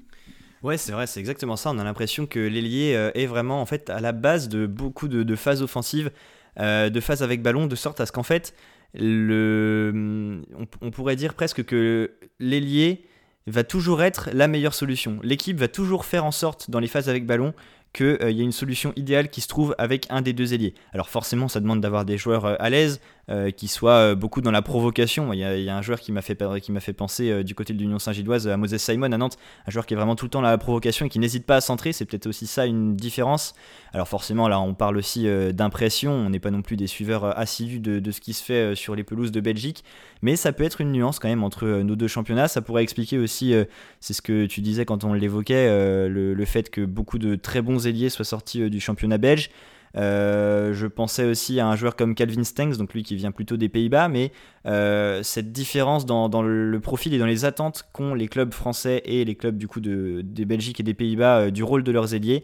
Ouais, 0.62 0.78
c'est 0.78 0.92
vrai, 0.92 1.06
c'est 1.06 1.20
exactement 1.20 1.56
ça. 1.56 1.70
On 1.70 1.78
a 1.78 1.84
l'impression 1.84 2.26
que 2.26 2.38
l'ailier 2.38 2.94
euh, 2.94 3.10
est 3.14 3.26
vraiment 3.26 3.60
en 3.60 3.66
fait 3.66 3.90
à 3.90 4.00
la 4.00 4.12
base 4.12 4.48
de 4.48 4.66
beaucoup 4.66 5.08
de, 5.08 5.36
phases 5.36 5.62
offensives, 5.62 6.10
euh, 6.58 6.90
de 6.90 7.00
phases 7.00 7.22
avec 7.22 7.42
ballon, 7.42 7.66
de 7.66 7.76
sorte 7.76 8.00
à 8.00 8.06
ce 8.06 8.12
qu'en 8.12 8.22
fait, 8.22 8.54
on, 8.94 10.90
pourrait 10.92 11.16
dire 11.16 11.34
presque 11.34 11.64
que 11.64 12.12
l'ailier 12.40 13.04
va 13.46 13.64
toujours 13.64 14.02
être 14.02 14.30
la 14.32 14.46
meilleure 14.46 14.74
solution. 14.74 15.18
L'équipe 15.22 15.58
va 15.58 15.68
toujours 15.68 16.04
faire 16.04 16.24
en 16.24 16.32
sorte 16.32 16.70
dans 16.70 16.80
les 16.80 16.88
phases 16.88 17.08
avec 17.08 17.26
ballon 17.26 17.52
qu'il 17.92 18.18
euh, 18.22 18.30
y 18.30 18.40
a 18.40 18.44
une 18.44 18.52
solution 18.52 18.92
idéale 18.96 19.28
qui 19.30 19.40
se 19.40 19.48
trouve 19.48 19.74
avec 19.78 20.06
un 20.10 20.22
des 20.22 20.32
deux 20.32 20.54
ailiers. 20.54 20.74
Alors 20.92 21.08
forcément, 21.08 21.48
ça 21.48 21.58
demande 21.60 21.80
d'avoir 21.80 22.04
des 22.04 22.18
joueurs 22.18 22.60
à 22.60 22.70
l'aise, 22.70 23.00
euh, 23.30 23.50
qui 23.50 23.68
soient 23.68 24.14
beaucoup 24.14 24.40
dans 24.40 24.50
la 24.50 24.62
provocation. 24.62 25.32
Il 25.32 25.38
y, 25.38 25.68
a 25.68 25.76
un 25.76 25.82
joueur 25.82 26.00
qui 26.00 26.12
m'a 26.12 26.22
fait, 26.22 26.38
qui 26.60 26.72
m'a 26.72 26.80
fait 26.80 26.92
penser 26.92 27.44
du 27.44 27.54
côté 27.54 27.72
de 27.72 27.78
l'Union 27.78 27.98
Saint-Gilloise 27.98 28.48
à 28.48 28.56
Moses 28.56 28.76
Simon 28.76 29.12
à 29.12 29.18
Nantes, 29.18 29.36
un 29.66 29.70
joueur 29.70 29.86
qui 29.86 29.94
est 29.94 29.96
vraiment 29.96 30.16
tout 30.16 30.26
le 30.26 30.30
temps 30.30 30.42
dans 30.42 30.48
la 30.48 30.58
provocation 30.58 31.06
et 31.06 31.08
qui 31.08 31.18
n'hésite 31.18 31.46
pas 31.46 31.56
à 31.56 31.60
centrer. 31.60 31.92
C'est 31.92 32.04
peut-être 32.04 32.26
aussi 32.26 32.46
ça 32.46 32.66
une 32.66 32.96
différence. 32.96 33.54
Alors 33.92 34.08
forcément, 34.08 34.48
là, 34.48 34.60
on 34.60 34.74
parle 34.74 34.96
aussi 34.96 35.26
d'impression. 35.52 36.12
On 36.12 36.30
n'est 36.30 36.40
pas 36.40 36.50
non 36.50 36.62
plus 36.62 36.76
des 36.76 36.86
suiveurs 36.86 37.38
assidus 37.38 37.80
de, 37.80 38.10
ce 38.10 38.20
qui 38.20 38.32
se 38.32 38.42
fait 38.42 38.74
sur 38.74 38.94
les 38.94 39.04
pelouses 39.04 39.32
de 39.32 39.40
Belgique, 39.40 39.84
mais 40.22 40.36
ça 40.36 40.52
peut 40.52 40.64
être 40.64 40.80
une 40.80 40.92
nuance 40.92 41.18
quand 41.18 41.28
même 41.28 41.44
entre 41.44 41.66
nos 41.66 41.96
deux 41.96 42.08
championnats. 42.08 42.48
Ça 42.48 42.62
pourrait 42.62 42.82
expliquer 42.82 43.18
aussi, 43.18 43.54
c'est 44.00 44.14
ce 44.14 44.22
que 44.22 44.46
tu 44.46 44.60
disais 44.60 44.84
quand 44.84 45.04
on 45.04 45.12
l'évoquait, 45.12 45.68
le, 46.08 46.34
le 46.34 46.44
fait 46.44 46.70
que 46.70 46.84
beaucoup 46.84 47.18
de 47.18 47.36
très 47.36 47.62
bons 47.62 47.86
ailiers 47.86 48.10
soient 48.10 48.24
sortis 48.24 48.62
euh, 48.62 48.70
du 48.70 48.80
championnat 48.80 49.18
belge. 49.18 49.50
Euh, 49.98 50.72
je 50.74 50.86
pensais 50.86 51.24
aussi 51.24 51.58
à 51.60 51.66
un 51.66 51.76
joueur 51.76 51.96
comme 51.96 52.14
Calvin 52.14 52.44
Stengs, 52.44 52.76
donc 52.76 52.94
lui 52.94 53.02
qui 53.02 53.16
vient 53.16 53.32
plutôt 53.32 53.56
des 53.56 53.68
Pays-Bas, 53.68 54.08
mais 54.08 54.32
euh, 54.66 55.22
cette 55.22 55.50
différence 55.52 56.06
dans, 56.06 56.42
le 56.42 56.80
profil 56.80 57.14
et 57.14 57.18
dans 57.18 57.26
les 57.26 57.44
attentes 57.44 57.84
qu'ont 57.92 58.14
les 58.14 58.28
clubs 58.28 58.54
français 58.54 59.02
et 59.04 59.24
les 59.24 59.34
clubs 59.34 59.56
du 59.56 59.66
coup 59.66 59.80
de, 59.80 60.22
des 60.24 60.44
Belgiques 60.44 60.80
et 60.80 60.84
des 60.84 60.94
Pays-Bas 60.94 61.50
du 61.50 61.62
rôle 61.62 61.82
de 61.82 61.90
leurs 61.90 62.14
ailiers 62.14 62.42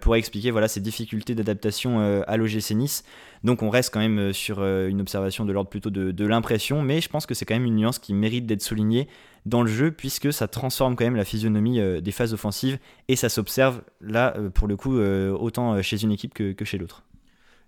pourrait 0.00 0.18
expliquer 0.18 0.50
voilà 0.50 0.68
ces 0.68 0.80
difficultés 0.80 1.34
d'adaptation 1.34 2.22
à 2.26 2.36
l'OGC 2.36 2.70
Nice. 2.72 3.04
Donc 3.42 3.62
on 3.62 3.70
reste 3.70 3.92
quand 3.92 4.00
même 4.00 4.32
sur 4.32 4.64
une 4.64 5.00
observation 5.00 5.44
de 5.44 5.52
l'ordre 5.52 5.68
plutôt 5.68 5.90
de, 5.90 6.26
l'impression, 6.26 6.82
mais 6.82 7.00
je 7.00 7.08
pense 7.08 7.26
que 7.26 7.34
c'est 7.34 7.44
quand 7.44 7.54
même 7.54 7.66
une 7.66 7.76
nuance 7.76 7.98
qui 7.98 8.14
mérite 8.14 8.46
d'être 8.46 8.62
soulignée 8.62 9.08
dans 9.46 9.62
le 9.62 9.68
jeu 9.68 9.90
puisque 9.90 10.32
ça 10.32 10.48
transforme 10.48 10.96
quand 10.96 11.04
même 11.04 11.16
la 11.16 11.24
physionomie 11.24 11.80
euh, 11.80 12.00
des 12.00 12.12
phases 12.12 12.32
offensives 12.32 12.78
et 13.08 13.16
ça 13.16 13.28
s'observe 13.28 13.82
là 14.00 14.34
euh, 14.36 14.50
pour 14.50 14.68
le 14.68 14.76
coup 14.76 14.96
euh, 14.96 15.30
autant 15.32 15.82
chez 15.82 16.02
une 16.02 16.12
équipe 16.12 16.34
que 16.34 16.64
chez 16.64 16.78
l'autre. 16.78 17.03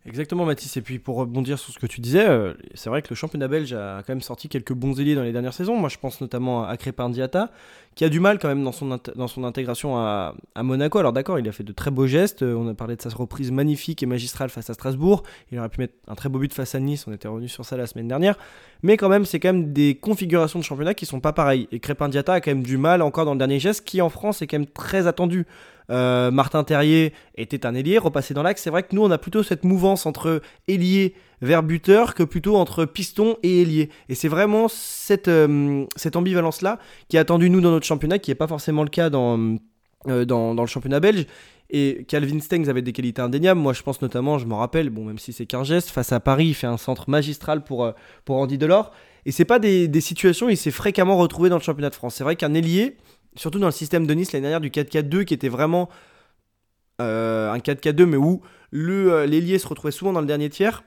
Exactement 0.06 0.44
Mathis, 0.44 0.76
et 0.76 0.82
puis 0.82 1.00
pour 1.00 1.16
rebondir 1.16 1.58
sur 1.58 1.72
ce 1.72 1.80
que 1.80 1.86
tu 1.86 2.00
disais, 2.00 2.28
euh, 2.28 2.54
c'est 2.74 2.88
vrai 2.88 3.02
que 3.02 3.08
le 3.10 3.16
championnat 3.16 3.48
belge 3.48 3.72
a 3.72 4.04
quand 4.06 4.10
même 4.10 4.20
sorti 4.20 4.48
quelques 4.48 4.72
bons 4.72 5.00
ailiers 5.00 5.16
dans 5.16 5.24
les 5.24 5.32
dernières 5.32 5.52
saisons. 5.52 5.76
Moi 5.76 5.88
je 5.88 5.98
pense 5.98 6.20
notamment 6.20 6.64
à 6.64 6.76
Crépin 6.76 7.10
Diata, 7.10 7.50
qui 7.96 8.04
a 8.04 8.08
du 8.08 8.20
mal 8.20 8.38
quand 8.38 8.46
même 8.46 8.62
dans 8.62 8.70
son, 8.70 9.00
dans 9.16 9.26
son 9.26 9.42
intégration 9.42 9.96
à, 9.98 10.34
Monaco. 10.62 11.00
Alors 11.00 11.12
d'accord, 11.12 11.40
il 11.40 11.48
a 11.48 11.52
fait 11.52 11.64
de 11.64 11.72
très 11.72 11.90
beaux 11.90 12.06
gestes, 12.06 12.42
euh, 12.42 12.54
on 12.54 12.68
a 12.68 12.74
parlé 12.74 12.94
de 12.94 13.02
sa 13.02 13.08
reprise 13.08 13.50
magnifique 13.50 14.00
et 14.04 14.06
magistrale 14.06 14.48
face 14.48 14.70
à 14.70 14.74
Strasbourg, 14.74 15.24
il 15.50 15.58
aurait 15.58 15.68
pu 15.68 15.80
mettre 15.80 15.94
un 16.06 16.14
très 16.14 16.28
beau 16.28 16.38
but 16.38 16.54
face 16.54 16.76
à 16.76 16.80
Nice, 16.80 17.06
on 17.08 17.12
était 17.12 17.26
revenu 17.26 17.48
sur 17.48 17.64
ça 17.64 17.76
la 17.76 17.88
semaine 17.88 18.06
dernière. 18.06 18.36
Mais 18.82 18.96
quand 18.96 19.08
même, 19.08 19.24
c'est 19.24 19.40
quand 19.40 19.52
même 19.52 19.72
des 19.72 19.96
configurations 19.96 20.60
de 20.60 20.64
championnat 20.64 20.94
qui 20.94 21.06
sont 21.06 21.18
pas 21.18 21.32
pareilles. 21.32 21.66
Et 21.72 21.80
Crépin 21.80 22.08
Diata 22.08 22.34
a 22.34 22.40
quand 22.40 22.52
même 22.52 22.62
du 22.62 22.76
mal 22.76 23.02
encore 23.02 23.24
dans 23.24 23.32
le 23.32 23.38
dernier 23.38 23.58
geste, 23.58 23.84
qui 23.84 24.00
en 24.00 24.10
France 24.10 24.42
est 24.42 24.46
quand 24.46 24.58
même 24.58 24.68
très 24.68 25.08
attendu. 25.08 25.46
Euh, 25.90 26.30
Martin 26.30 26.64
Terrier 26.64 27.12
était 27.36 27.66
un 27.66 27.74
ailier, 27.74 27.98
repassé 27.98 28.34
dans 28.34 28.42
l'axe. 28.42 28.62
C'est 28.62 28.70
vrai 28.70 28.82
que 28.82 28.94
nous, 28.94 29.02
on 29.02 29.10
a 29.10 29.18
plutôt 29.18 29.42
cette 29.42 29.64
mouvance 29.64 30.06
entre 30.06 30.42
ailier 30.68 31.14
vers 31.42 31.62
buteur 31.62 32.14
que 32.14 32.22
plutôt 32.22 32.56
entre 32.56 32.84
piston 32.84 33.36
et 33.42 33.62
ailier. 33.62 33.90
Et 34.08 34.14
c'est 34.14 34.28
vraiment 34.28 34.68
cette, 34.68 35.28
euh, 35.28 35.84
cette 35.96 36.16
ambivalence-là 36.16 36.78
qui 37.08 37.18
a 37.18 37.20
attendu 37.20 37.50
nous 37.50 37.60
dans 37.60 37.70
notre 37.70 37.86
championnat, 37.86 38.18
qui 38.18 38.30
n'est 38.30 38.36
pas 38.36 38.46
forcément 38.46 38.82
le 38.82 38.88
cas 38.88 39.10
dans, 39.10 39.56
euh, 40.08 40.24
dans, 40.24 40.54
dans, 40.54 40.62
le 40.62 40.68
championnat 40.68 41.00
belge. 41.00 41.26
Et 41.68 42.04
Calvin 42.08 42.38
Stengs 42.40 42.68
avait 42.68 42.82
des 42.82 42.92
qualités 42.92 43.20
indéniables. 43.20 43.60
Moi, 43.60 43.72
je 43.72 43.82
pense 43.82 44.00
notamment, 44.00 44.38
je 44.38 44.46
m'en 44.46 44.58
rappelle, 44.58 44.88
bon, 44.88 45.04
même 45.04 45.18
si 45.18 45.32
c'est 45.32 45.46
qu'un 45.46 45.64
geste, 45.64 45.90
face 45.90 46.12
à 46.12 46.20
Paris, 46.20 46.46
il 46.46 46.54
fait 46.54 46.68
un 46.68 46.76
centre 46.76 47.10
magistral 47.10 47.64
pour, 47.64 47.92
pour 48.24 48.36
Andy 48.36 48.56
Delors. 48.56 48.92
Et 49.24 49.32
c'est 49.32 49.44
pas 49.44 49.58
des, 49.58 49.88
des 49.88 50.00
situations, 50.00 50.48
il 50.48 50.56
s'est 50.56 50.70
fréquemment 50.70 51.16
retrouvé 51.16 51.48
dans 51.48 51.56
le 51.56 51.62
championnat 51.62 51.90
de 51.90 51.96
France. 51.96 52.14
C'est 52.14 52.22
vrai 52.22 52.36
qu'un 52.36 52.54
ailier, 52.54 52.96
surtout 53.36 53.58
dans 53.58 53.66
le 53.66 53.72
système 53.72 54.06
de 54.06 54.14
Nice 54.14 54.32
l'année 54.32 54.42
dernière 54.42 54.60
du 54.60 54.70
4-4-2 54.70 55.24
qui 55.24 55.34
était 55.34 55.48
vraiment 55.48 55.88
euh, 57.00 57.52
un 57.52 57.58
4-4-2 57.58 58.04
mais 58.04 58.16
où 58.16 58.42
euh, 58.74 59.26
l'ailier 59.26 59.58
se 59.58 59.68
retrouvait 59.68 59.92
souvent 59.92 60.12
dans 60.12 60.20
le 60.20 60.26
dernier 60.26 60.50
tiers 60.50 60.82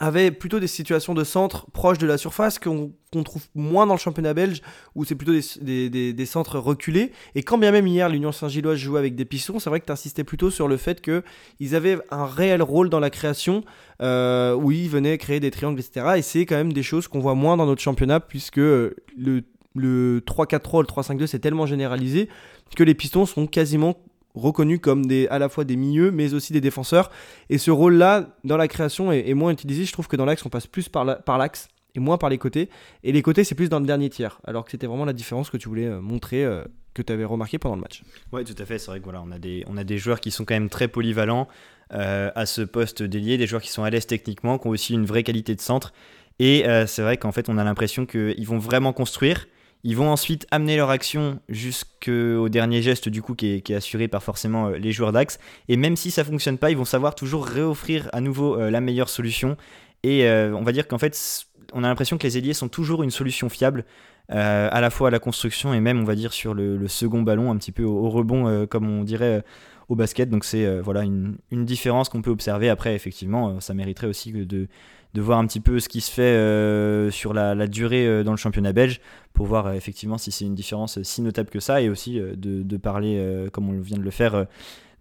avait 0.00 0.30
plutôt 0.30 0.60
des 0.60 0.66
situations 0.66 1.12
de 1.12 1.24
centre 1.24 1.70
proches 1.72 1.98
de 1.98 2.06
la 2.06 2.16
surface 2.16 2.58
qu'on 2.58 2.92
trouve 3.22 3.42
moins 3.54 3.86
dans 3.86 3.94
le 3.94 3.98
championnat 3.98 4.32
belge 4.32 4.62
où 4.94 5.04
c'est 5.04 5.14
plutôt 5.14 5.32
des, 5.32 6.26
centres 6.26 6.58
reculés. 6.58 7.12
Et 7.34 7.42
quand 7.42 7.58
bien 7.58 7.70
même 7.70 7.86
hier 7.86 8.08
l'Union 8.08 8.32
Saint-Gilloise 8.32 8.78
jouait 8.78 8.98
avec 8.98 9.14
des 9.14 9.26
pistons 9.26 9.58
c'est 9.58 9.68
vrai 9.68 9.80
que 9.80 9.86
tu 9.86 9.92
insistais 9.92 10.24
plutôt 10.24 10.50
sur 10.50 10.68
le 10.68 10.78
fait 10.78 11.02
qu'ils 11.02 11.74
avaient 11.74 11.98
un 12.10 12.24
réel 12.24 12.62
rôle 12.62 12.88
dans 12.88 13.00
la 13.00 13.10
création 13.10 13.62
euh, 14.00 14.54
où 14.54 14.72
ils 14.72 14.88
venaient 14.88 15.18
créer 15.18 15.38
des 15.38 15.50
triangles 15.50 15.80
etc 15.80 16.14
et 16.16 16.22
c'est 16.22 16.46
quand 16.46 16.56
même 16.56 16.72
des 16.72 16.82
choses 16.82 17.06
qu'on 17.06 17.20
voit 17.20 17.34
moins 17.34 17.58
dans 17.58 17.66
notre 17.66 17.82
championnat 17.82 18.20
puisque 18.20 18.56
le 18.56 19.42
le 19.74 20.20
3-4-3, 20.26 20.80
le 20.80 20.86
3-5-2, 20.86 21.26
c'est 21.26 21.38
tellement 21.38 21.66
généralisé 21.66 22.28
que 22.76 22.82
les 22.82 22.94
pistons 22.94 23.26
sont 23.26 23.46
quasiment 23.46 23.96
reconnus 24.34 24.80
comme 24.80 25.06
des, 25.06 25.26
à 25.28 25.38
la 25.38 25.48
fois 25.48 25.64
des 25.64 25.76
milieux, 25.76 26.10
mais 26.10 26.34
aussi 26.34 26.52
des 26.52 26.60
défenseurs. 26.60 27.10
Et 27.48 27.58
ce 27.58 27.70
rôle-là, 27.70 28.36
dans 28.44 28.56
la 28.56 28.68
création, 28.68 29.12
est, 29.12 29.34
moins 29.34 29.50
utilisé. 29.50 29.84
Je 29.84 29.92
trouve 29.92 30.08
que 30.08 30.16
dans 30.16 30.24
l'axe, 30.24 30.44
on 30.46 30.48
passe 30.50 30.66
plus 30.66 30.88
par 30.88 31.38
l'axe 31.38 31.68
et 31.94 32.00
moins 32.00 32.18
par 32.18 32.30
les 32.30 32.38
côtés. 32.38 32.68
Et 33.02 33.12
les 33.12 33.22
côtés, 33.22 33.44
c'est 33.44 33.54
plus 33.54 33.68
dans 33.68 33.80
le 33.80 33.86
dernier 33.86 34.10
tiers. 34.10 34.40
Alors 34.44 34.64
que 34.64 34.70
c'était 34.70 34.86
vraiment 34.86 35.04
la 35.04 35.12
différence 35.12 35.50
que 35.50 35.56
tu 35.56 35.68
voulais 35.68 35.86
euh, 35.86 36.00
montrer, 36.00 36.44
euh, 36.44 36.64
que 36.94 37.02
tu 37.02 37.12
avais 37.12 37.24
remarqué 37.24 37.58
pendant 37.58 37.76
le 37.76 37.80
match. 37.80 38.02
Ouais, 38.32 38.44
tout 38.44 38.54
à 38.58 38.64
fait. 38.64 38.78
C'est 38.78 38.90
vrai 38.90 39.00
que 39.00 39.04
voilà, 39.04 39.22
on 39.24 39.30
a 39.30 39.38
des, 39.38 39.64
on 39.66 39.76
a 39.76 39.84
des 39.84 39.98
joueurs 39.98 40.20
qui 40.20 40.30
sont 40.30 40.44
quand 40.44 40.54
même 40.54 40.68
très 40.70 40.88
polyvalents 40.88 41.48
euh, 41.92 42.30
à 42.34 42.46
ce 42.46 42.62
poste 42.62 43.02
délié, 43.02 43.38
des 43.38 43.46
joueurs 43.46 43.62
qui 43.62 43.70
sont 43.70 43.84
à 43.84 43.90
l'aise 43.90 44.06
techniquement, 44.06 44.58
qui 44.58 44.68
ont 44.68 44.70
aussi 44.70 44.94
une 44.94 45.06
vraie 45.06 45.22
qualité 45.22 45.54
de 45.54 45.60
centre. 45.60 45.92
Et 46.38 46.64
c'est 46.86 47.02
vrai 47.02 47.18
qu'en 47.18 47.32
fait, 47.32 47.50
on 47.50 47.58
a 47.58 47.64
l'impression 47.64 48.06
qu'ils 48.06 48.46
vont 48.46 48.56
vraiment 48.56 48.94
construire. 48.94 49.46
Ils 49.82 49.96
vont 49.96 50.10
ensuite 50.10 50.46
amener 50.50 50.76
leur 50.76 50.90
action 50.90 51.40
jusqu'au 51.48 52.48
dernier 52.50 52.82
geste 52.82 53.08
du 53.08 53.22
coup 53.22 53.34
qui 53.34 53.62
est, 53.66 53.70
assuré 53.70 54.08
par 54.08 54.22
forcément 54.22 54.68
euh, 54.68 54.76
les 54.76 54.92
joueurs 54.92 55.12
d'axe. 55.12 55.38
Et 55.68 55.76
même 55.76 55.96
si 55.96 56.10
ça 56.10 56.22
fonctionne 56.22 56.58
pas, 56.58 56.70
ils 56.70 56.76
vont 56.76 56.84
savoir 56.84 57.14
toujours 57.14 57.46
réoffrir 57.46 58.10
à 58.12 58.20
nouveau 58.20 58.58
euh, 58.58 58.70
la 58.70 58.80
meilleure 58.80 59.08
solution. 59.08 59.56
Et 60.02 60.26
euh, 60.26 60.54
on 60.54 60.62
va 60.62 60.72
dire 60.72 60.86
qu'en 60.86 60.98
fait, 60.98 61.46
on 61.72 61.82
a 61.82 61.88
l'impression 61.88 62.18
que 62.18 62.26
les 62.26 62.36
ailiers 62.36 62.52
sont 62.52 62.68
toujours 62.68 63.02
une 63.02 63.10
solution 63.10 63.48
fiable, 63.48 63.84
à 64.32 64.80
la 64.80 64.90
fois 64.90 65.08
à 65.08 65.10
la 65.10 65.18
construction 65.18 65.74
et 65.74 65.80
même 65.80 65.98
on 65.98 66.04
va 66.04 66.14
dire 66.14 66.32
sur 66.32 66.54
le, 66.54 66.86
second 66.86 67.22
ballon, 67.22 67.50
un 67.50 67.56
petit 67.56 67.72
peu 67.72 67.82
au, 67.82 68.08
rebond 68.08 68.64
comme 68.66 68.88
on 68.88 69.02
dirait 69.02 69.42
au 69.88 69.96
basket. 69.96 70.30
Donc 70.30 70.44
c'est 70.44 70.78
voilà 70.78 71.02
une, 71.02 71.36
une 71.50 71.64
différence 71.64 72.08
qu'on 72.08 72.22
peut 72.22 72.30
observer. 72.30 72.68
Après, 72.68 72.94
effectivement, 72.94 73.58
ça 73.58 73.74
mériterait 73.74 74.06
aussi 74.06 74.30
de 74.30 74.68
de 75.14 75.20
voir 75.20 75.38
un 75.38 75.46
petit 75.46 75.60
peu 75.60 75.80
ce 75.80 75.88
qui 75.88 76.00
se 76.00 76.10
fait 76.10 76.22
euh, 76.22 77.10
sur 77.10 77.34
la, 77.34 77.66
durée 77.66 78.06
euh, 78.06 78.22
dans 78.22 78.30
le 78.30 78.36
championnat 78.36 78.72
belge 78.72 79.00
pour 79.32 79.46
voir 79.46 79.66
euh, 79.66 79.72
effectivement 79.72 80.18
si 80.18 80.30
c'est 80.30 80.44
une 80.44 80.54
différence 80.54 81.02
si 81.02 81.22
notable 81.22 81.50
que 81.50 81.60
ça 81.60 81.80
et 81.80 81.88
aussi 81.88 82.20
de, 82.20 82.76
parler, 82.76 83.48
comme 83.52 83.68
on 83.68 83.80
vient 83.80 83.98
de 83.98 84.02
le 84.02 84.10
faire, 84.10 84.46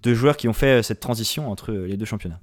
de 0.03 0.13
joueurs 0.13 0.37
qui 0.37 0.47
ont 0.47 0.53
fait 0.53 0.83
cette 0.83 0.99
transition 0.99 1.49
entre 1.49 1.71
les 1.71 1.97
deux 1.97 2.05
championnats. 2.05 2.39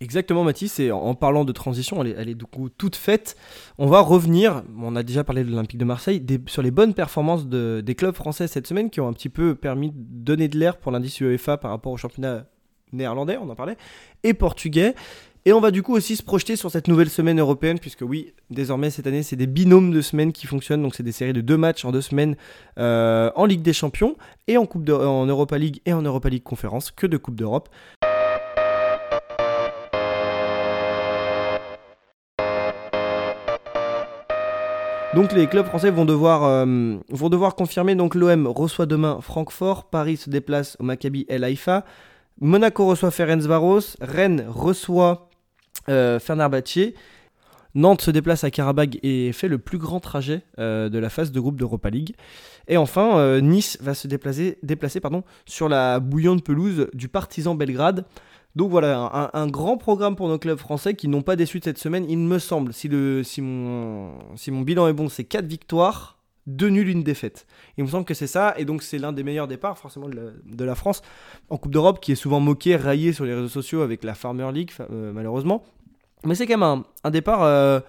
Exactement 0.00 0.42
Mathis, 0.42 0.80
et 0.80 0.90
en 0.90 1.14
parlant 1.14 1.44
de 1.44 1.52
transition, 1.52 2.02
elle 2.02 2.28
est, 2.28 2.34
du 2.34 2.44
coup 2.44 2.68
toute 2.68 2.96
faite. 2.96 3.36
On 3.78 3.86
va 3.86 4.00
revenir, 4.00 4.64
on 4.76 4.96
a 4.96 5.04
déjà 5.04 5.22
parlé 5.22 5.44
de 5.44 5.50
l'Olympique 5.50 5.78
de 5.78 5.84
Marseille, 5.84 6.26
sur 6.46 6.60
les 6.60 6.72
bonnes 6.72 6.92
performances 6.92 7.46
des 7.46 7.94
clubs 7.94 8.14
français 8.14 8.48
cette 8.48 8.66
semaine 8.66 8.90
qui 8.90 9.00
ont 9.00 9.06
un 9.06 9.12
petit 9.12 9.28
peu 9.28 9.54
permis 9.54 9.92
de 9.92 9.96
donner 9.98 10.48
de 10.48 10.58
l'air 10.58 10.78
pour 10.78 10.90
l'indice 10.90 11.20
UEFA 11.20 11.56
par 11.56 11.70
rapport 11.70 11.92
au 11.92 11.96
championnat 11.96 12.46
néerlandais, 12.92 13.36
on 13.36 13.48
en 13.48 13.54
parlait, 13.54 13.76
et 14.24 14.34
portugais. 14.34 14.96
Et 15.44 15.52
on 15.52 15.58
va 15.58 15.72
du 15.72 15.82
coup 15.82 15.92
aussi 15.92 16.14
se 16.14 16.22
projeter 16.22 16.54
sur 16.54 16.70
cette 16.70 16.86
nouvelle 16.86 17.10
semaine 17.10 17.40
européenne, 17.40 17.80
puisque 17.80 18.02
oui, 18.02 18.32
désormais 18.50 18.90
cette 18.90 19.08
année, 19.08 19.24
c'est 19.24 19.34
des 19.34 19.48
binômes 19.48 19.90
de 19.90 20.00
semaines 20.00 20.32
qui 20.32 20.46
fonctionnent. 20.46 20.82
Donc 20.82 20.94
c'est 20.94 21.02
des 21.02 21.10
séries 21.10 21.32
de 21.32 21.40
deux 21.40 21.56
matchs 21.56 21.84
en 21.84 21.90
deux 21.90 22.00
semaines 22.00 22.36
euh, 22.78 23.28
en 23.34 23.44
Ligue 23.44 23.62
des 23.62 23.72
Champions 23.72 24.16
et 24.46 24.56
en, 24.56 24.66
coupe 24.66 24.88
en 24.88 25.26
Europa 25.26 25.58
League 25.58 25.80
et 25.84 25.92
en 25.92 26.02
Europa 26.02 26.28
League 26.28 26.44
Conférence, 26.44 26.92
que 26.92 27.08
de 27.08 27.16
Coupe 27.16 27.34
d'Europe. 27.34 27.68
Donc 35.16 35.32
les 35.32 35.48
clubs 35.48 35.66
français 35.66 35.90
vont 35.90 36.04
devoir, 36.04 36.44
euh, 36.44 36.96
vont 37.10 37.28
devoir 37.28 37.56
confirmer. 37.56 37.96
Donc 37.96 38.14
l'OM 38.14 38.46
reçoit 38.46 38.86
demain 38.86 39.18
Francfort, 39.20 39.86
Paris 39.86 40.18
se 40.18 40.30
déplace 40.30 40.76
au 40.78 40.84
Maccabi 40.84 41.26
El 41.28 41.42
Haïfa, 41.42 41.84
Monaco 42.40 42.86
reçoit 42.86 43.10
Ferencvaros, 43.10 43.96
Rennes 44.00 44.46
reçoit 44.48 45.28
euh, 45.88 46.18
Nantes 47.74 48.02
se 48.02 48.10
déplace 48.10 48.44
à 48.44 48.50
Karabag 48.50 48.98
et 49.02 49.32
fait 49.32 49.48
le 49.48 49.58
plus 49.58 49.78
grand 49.78 50.00
trajet 50.00 50.42
euh, 50.58 50.90
de 50.90 50.98
la 50.98 51.08
phase 51.08 51.32
de 51.32 51.40
groupe 51.40 51.56
d'Europa 51.56 51.88
League. 51.88 52.14
Et 52.68 52.76
enfin, 52.76 53.18
euh, 53.18 53.40
Nice 53.40 53.78
va 53.80 53.94
se 53.94 54.06
déplacer, 54.08 54.58
déplacer 54.62 55.00
pardon, 55.00 55.24
sur 55.46 55.68
la 55.68 55.98
bouillante 55.98 56.44
pelouse 56.44 56.88
du 56.92 57.08
Partizan 57.08 57.54
Belgrade. 57.54 58.04
Donc 58.54 58.70
voilà, 58.70 59.30
un, 59.32 59.46
grand 59.46 59.78
programme 59.78 60.14
pour 60.14 60.28
nos 60.28 60.38
clubs 60.38 60.58
français 60.58 60.92
qui 60.92 61.08
n'ont 61.08 61.22
pas 61.22 61.36
déçu 61.36 61.60
cette 61.64 61.78
semaine, 61.78 62.04
il 62.06 62.18
me 62.18 62.38
semble. 62.38 62.74
Si, 62.74 62.86
le, 62.86 63.22
si, 63.22 63.40
mon, 63.40 64.10
si 64.36 64.50
mon 64.50 64.60
bilan 64.60 64.88
est 64.88 64.92
bon, 64.92 65.08
c'est 65.08 65.24
4 65.24 65.46
victoires, 65.46 66.18
2 66.46 66.68
nuls, 66.68 66.88
une 66.88 67.02
défaite. 67.02 67.46
Il 67.78 67.84
me 67.84 67.88
semble 67.88 68.04
que 68.04 68.14
c'est 68.14 68.26
ça, 68.26 68.54
et 68.56 68.64
donc 68.64 68.82
c'est 68.82 68.98
l'un 68.98 69.12
des 69.12 69.22
meilleurs 69.22 69.48
départs 69.48 69.78
forcément 69.78 70.08
de 70.08 70.64
la, 70.64 70.74
France 70.74 71.02
en 71.50 71.56
Coupe 71.56 71.72
d'Europe, 71.72 72.00
qui 72.00 72.12
est 72.12 72.16
souvent 72.16 72.40
moqué, 72.40 72.76
raillé 72.76 73.12
sur 73.12 73.24
les 73.24 73.34
réseaux 73.34 73.48
sociaux 73.48 73.82
avec 73.82 74.02
la 74.04 74.14
Farmer 74.14 74.50
League, 74.52 74.72
euh, 74.80 75.12
malheureusement. 75.12 75.64
Mais 76.24 76.34
c'est 76.34 76.46
quand 76.46 76.58
même 76.58 76.82
un, 77.04 77.10
départ 77.10 77.42
euh, 77.42 77.80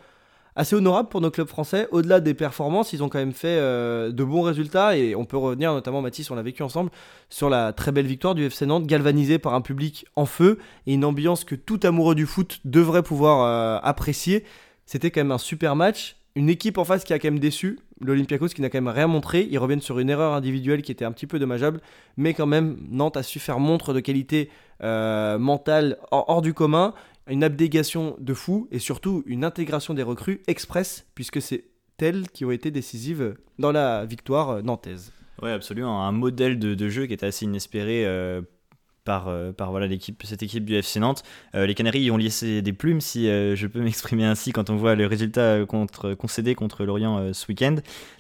assez 0.56 0.76
honorable 0.76 1.10
pour 1.10 1.22
nos 1.22 1.32
clubs 1.32 1.48
français. 1.48 1.88
Au-delà 1.92 2.20
des 2.20 2.34
performances, 2.34 2.94
ils 2.94 3.04
ont 3.04 3.10
quand 3.10 3.20
même 3.20 3.34
fait 3.34 3.58
euh, 3.60 4.12
de 4.12 4.24
bons 4.24 4.42
résultats 4.42 4.98
et 4.98 5.16
on 5.16 5.26
peut 5.26 5.38
revenir 5.38 5.74
notamment, 5.74 6.02
Mathis, 6.02 6.30
on 6.30 6.36
l'a 6.36 6.42
vécu 6.44 6.62
ensemble, 6.62 6.92
sur 7.30 7.50
la 7.50 7.74
très 7.74 7.92
belle 7.92 8.08
victoire 8.08 8.36
du 8.36 8.46
FC 8.46 8.66
Nantes, 8.66 8.86
galvanisée 8.86 9.40
par 9.40 9.54
un 9.56 9.62
public 9.62 10.06
en 10.16 10.26
feu 10.26 10.60
et 10.86 10.94
une 10.94 11.06
ambiance 11.06 11.44
que 11.44 11.56
tout 11.56 11.80
amoureux 11.84 12.16
du 12.16 12.26
foot 12.26 12.60
devrait 12.66 13.04
pouvoir 13.04 13.84
apprécier. 13.84 14.44
C'était 14.86 15.12
quand 15.12 15.22
même 15.22 15.32
un 15.32 15.38
super 15.38 15.76
match. 15.76 16.18
Une 16.36 16.50
équipe 16.50 16.80
en 16.80 16.84
face 16.84 17.04
qui 17.04 17.14
a 17.14 17.20
quand 17.20 17.28
même 17.28 17.40
déçu, 17.40 17.80
l'Olympiakos 18.06 18.50
qui 18.50 18.62
n'a 18.62 18.70
quand 18.70 18.82
même 18.82 18.94
rien 18.94 19.08
montré. 19.08 19.48
Ils 19.50 19.58
reviennent 19.58 19.82
sur 19.82 20.00
une 20.00 20.10
erreur 20.10 20.34
individuelle 20.34 20.82
qui 20.82 20.92
était 20.92 21.06
un 21.06 21.12
petit 21.12 21.28
peu 21.28 21.40
dommageable, 21.40 21.82
mais 22.18 22.34
quand 22.34 22.46
même, 22.46 22.78
Nantes 22.90 23.18
a 23.18 23.24
su 23.24 23.40
faire 23.40 23.60
montre 23.60 23.94
de 23.94 24.00
qualité 24.00 24.50
euh, 24.82 25.38
mentale 25.38 25.98
hors 26.12 26.42
du 26.42 26.54
commun 26.54 26.94
une 27.28 27.44
abdégation 27.44 28.18
de 28.20 28.34
fou 28.34 28.68
et 28.72 28.80
surtout 28.80 29.24
une 29.26 29.46
intégration 29.46 29.94
des 29.94 30.04
recrues 30.04 30.42
express, 30.48 31.06
puisque 31.16 31.42
c'est 31.42 31.66
elles 32.04 32.30
qui 32.30 32.44
ont 32.46 32.52
été 32.52 32.70
décisives 32.70 33.36
dans 33.60 33.72
la 33.72 34.06
victoire 34.06 34.62
nantaise. 34.62 35.14
Oui, 35.42 35.50
absolument. 35.50 36.06
Un 36.06 36.12
modèle 36.12 36.60
de, 36.60 36.90
jeu 36.90 37.06
qui 37.06 37.14
était 37.14 37.26
assez 37.26 37.46
inespéré 37.46 38.06
euh, 38.06 38.42
par, 39.04 39.28
euh, 39.28 39.52
par 39.52 39.72
voilà, 39.72 39.88
l'équipe, 39.88 40.22
cette 40.26 40.44
équipe 40.44 40.66
du 40.66 40.76
FC 40.76 41.00
Nantes. 41.00 41.24
Euh, 41.56 41.66
les 41.66 41.76
Canaries 41.76 42.10
ont 42.12 42.18
lié 42.18 42.30
des 42.62 42.74
plumes, 42.74 43.02
si 43.02 43.26
je 43.26 43.68
peux 43.68 43.80
m'exprimer 43.84 44.26
ainsi, 44.26 44.52
quand 44.52 44.70
on 44.70 44.76
voit 44.76 44.96
le 44.96 45.06
résultat 45.06 45.66
concédé 46.18 46.56
contre 46.56 46.84
Lorient 46.84 47.34
ce 47.34 47.48
week-end. 47.48 47.76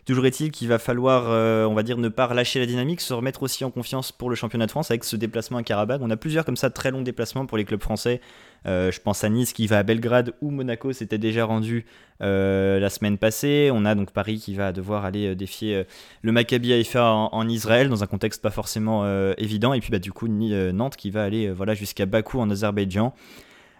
Toujours 0.05 0.25
est-il 0.25 0.51
qu'il 0.51 0.67
va 0.67 0.79
falloir, 0.79 1.29
on 1.69 1.73
va 1.73 1.83
dire, 1.83 1.97
ne 1.97 2.09
pas 2.09 2.27
relâcher 2.27 2.59
la 2.59 2.65
dynamique, 2.65 3.01
se 3.01 3.13
remettre 3.13 3.43
aussi 3.43 3.63
en 3.65 3.71
confiance 3.71 4.11
pour 4.11 4.29
le 4.29 4.35
championnat 4.35 4.65
de 4.65 4.71
France 4.71 4.91
avec 4.91 5.03
ce 5.03 5.15
déplacement 5.15 5.57
à 5.57 5.63
Karabakh. 5.63 6.01
On 6.01 6.09
a 6.09 6.17
plusieurs 6.17 6.45
comme 6.45 6.57
ça 6.57 6.69
très 6.69 6.91
longs 6.91 7.01
déplacements 7.01 7.45
pour 7.45 7.57
les 7.57 7.65
clubs 7.65 7.81
français. 7.81 8.21
Euh, 8.65 8.91
je 8.91 8.99
pense 9.01 9.23
à 9.23 9.29
Nice 9.29 9.53
qui 9.53 9.67
va 9.67 9.79
à 9.79 9.83
Belgrade 9.83 10.33
ou 10.41 10.49
Monaco 10.49 10.93
s'était 10.93 11.17
déjà 11.17 11.45
rendu 11.45 11.85
euh, 12.21 12.79
la 12.79 12.89
semaine 12.89 13.17
passée. 13.17 13.69
On 13.73 13.85
a 13.85 13.95
donc 13.95 14.11
Paris 14.11 14.37
qui 14.37 14.55
va 14.55 14.71
devoir 14.71 15.05
aller 15.05 15.27
euh, 15.27 15.35
défier 15.35 15.85
le 16.21 16.31
Maccabi 16.31 16.73
Haïfa 16.73 17.11
en, 17.11 17.29
en, 17.31 17.47
Israël 17.47 17.89
dans 17.89 18.03
un 18.03 18.07
contexte 18.07 18.41
pas 18.41 18.51
forcément 18.51 19.05
évident. 19.37 19.73
Et 19.73 19.79
puis 19.79 19.91
bah, 19.91 19.99
du 19.99 20.11
coup 20.11 20.27
Nantes 20.27 20.95
qui 20.95 21.09
va 21.09 21.23
aller 21.23 21.51
voilà, 21.51 21.73
jusqu'à 21.73 22.05
Bakou 22.05 22.39
en 22.39 22.49
Azerbaïdjan. 22.49 23.13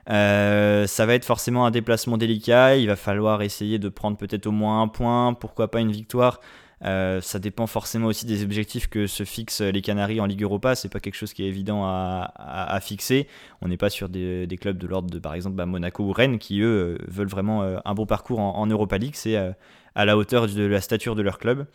ça 0.07 1.05
va 1.05 1.13
être 1.13 1.25
forcément 1.25 1.65
un 1.65 1.71
déplacement 1.71 2.17
délicat. 2.17 2.77
Il 2.77 2.88
va 2.88 2.95
falloir 2.95 3.41
essayer 3.41 3.79
de 3.79 3.89
prendre 3.89 4.17
peut-être 4.17 4.47
au 4.47 4.51
moins 4.51 4.81
un 4.81 4.88
point, 4.88 5.34
pourquoi 5.34 5.71
pas 5.71 5.79
une 5.79 5.91
victoire. 5.91 6.39
Euh, 6.86 7.21
ça 7.21 7.39
dépend 7.39 7.67
forcément 7.67 8.07
aussi 8.07 8.25
des 8.25 8.43
objectifs 8.43 8.88
que 8.88 9.07
se 9.07 9.23
fixent 9.23 9.61
les 9.61 9.81
Canaries 9.81 10.19
en 10.19 10.25
Ligue 10.25 10.43
Europa. 10.43 10.75
C'est 10.75 10.89
pas 10.89 10.99
quelque 10.99 11.15
chose 11.15 11.34
qui 11.34 11.43
est 11.43 11.47
évident 11.47 11.84
à, 11.86 12.79
fixer. 12.81 13.27
On 13.61 13.67
n'est 13.67 13.77
pas 13.77 13.89
sur 13.89 14.09
des, 14.09 14.57
clubs 14.59 14.77
de 14.77 14.88
l'ordre 14.88 15.09
de 15.09 15.19
par 15.19 15.34
exemple 15.34 15.55
bah, 15.55 15.65
Monaco 15.65 16.03
ou 16.03 16.11
Rennes 16.11 16.39
qui 16.39 16.61
eux 16.61 16.97
veulent 17.07 17.27
vraiment 17.27 17.63
euh, 17.63 17.77
un 17.86 17.93
bon 17.93 18.05
parcours 18.05 18.39
en, 18.39 18.67
Europa 18.67 18.97
League. 18.97 19.15
C'est 19.15 19.38
euh, 19.38 19.51
à 19.95 20.05
la 20.05 20.17
hauteur 20.17 20.47
de 20.47 20.63
la 20.63 20.81
stature 20.81 21.15
de 21.15 21.21
leur 21.21 21.39
club. 21.39 21.67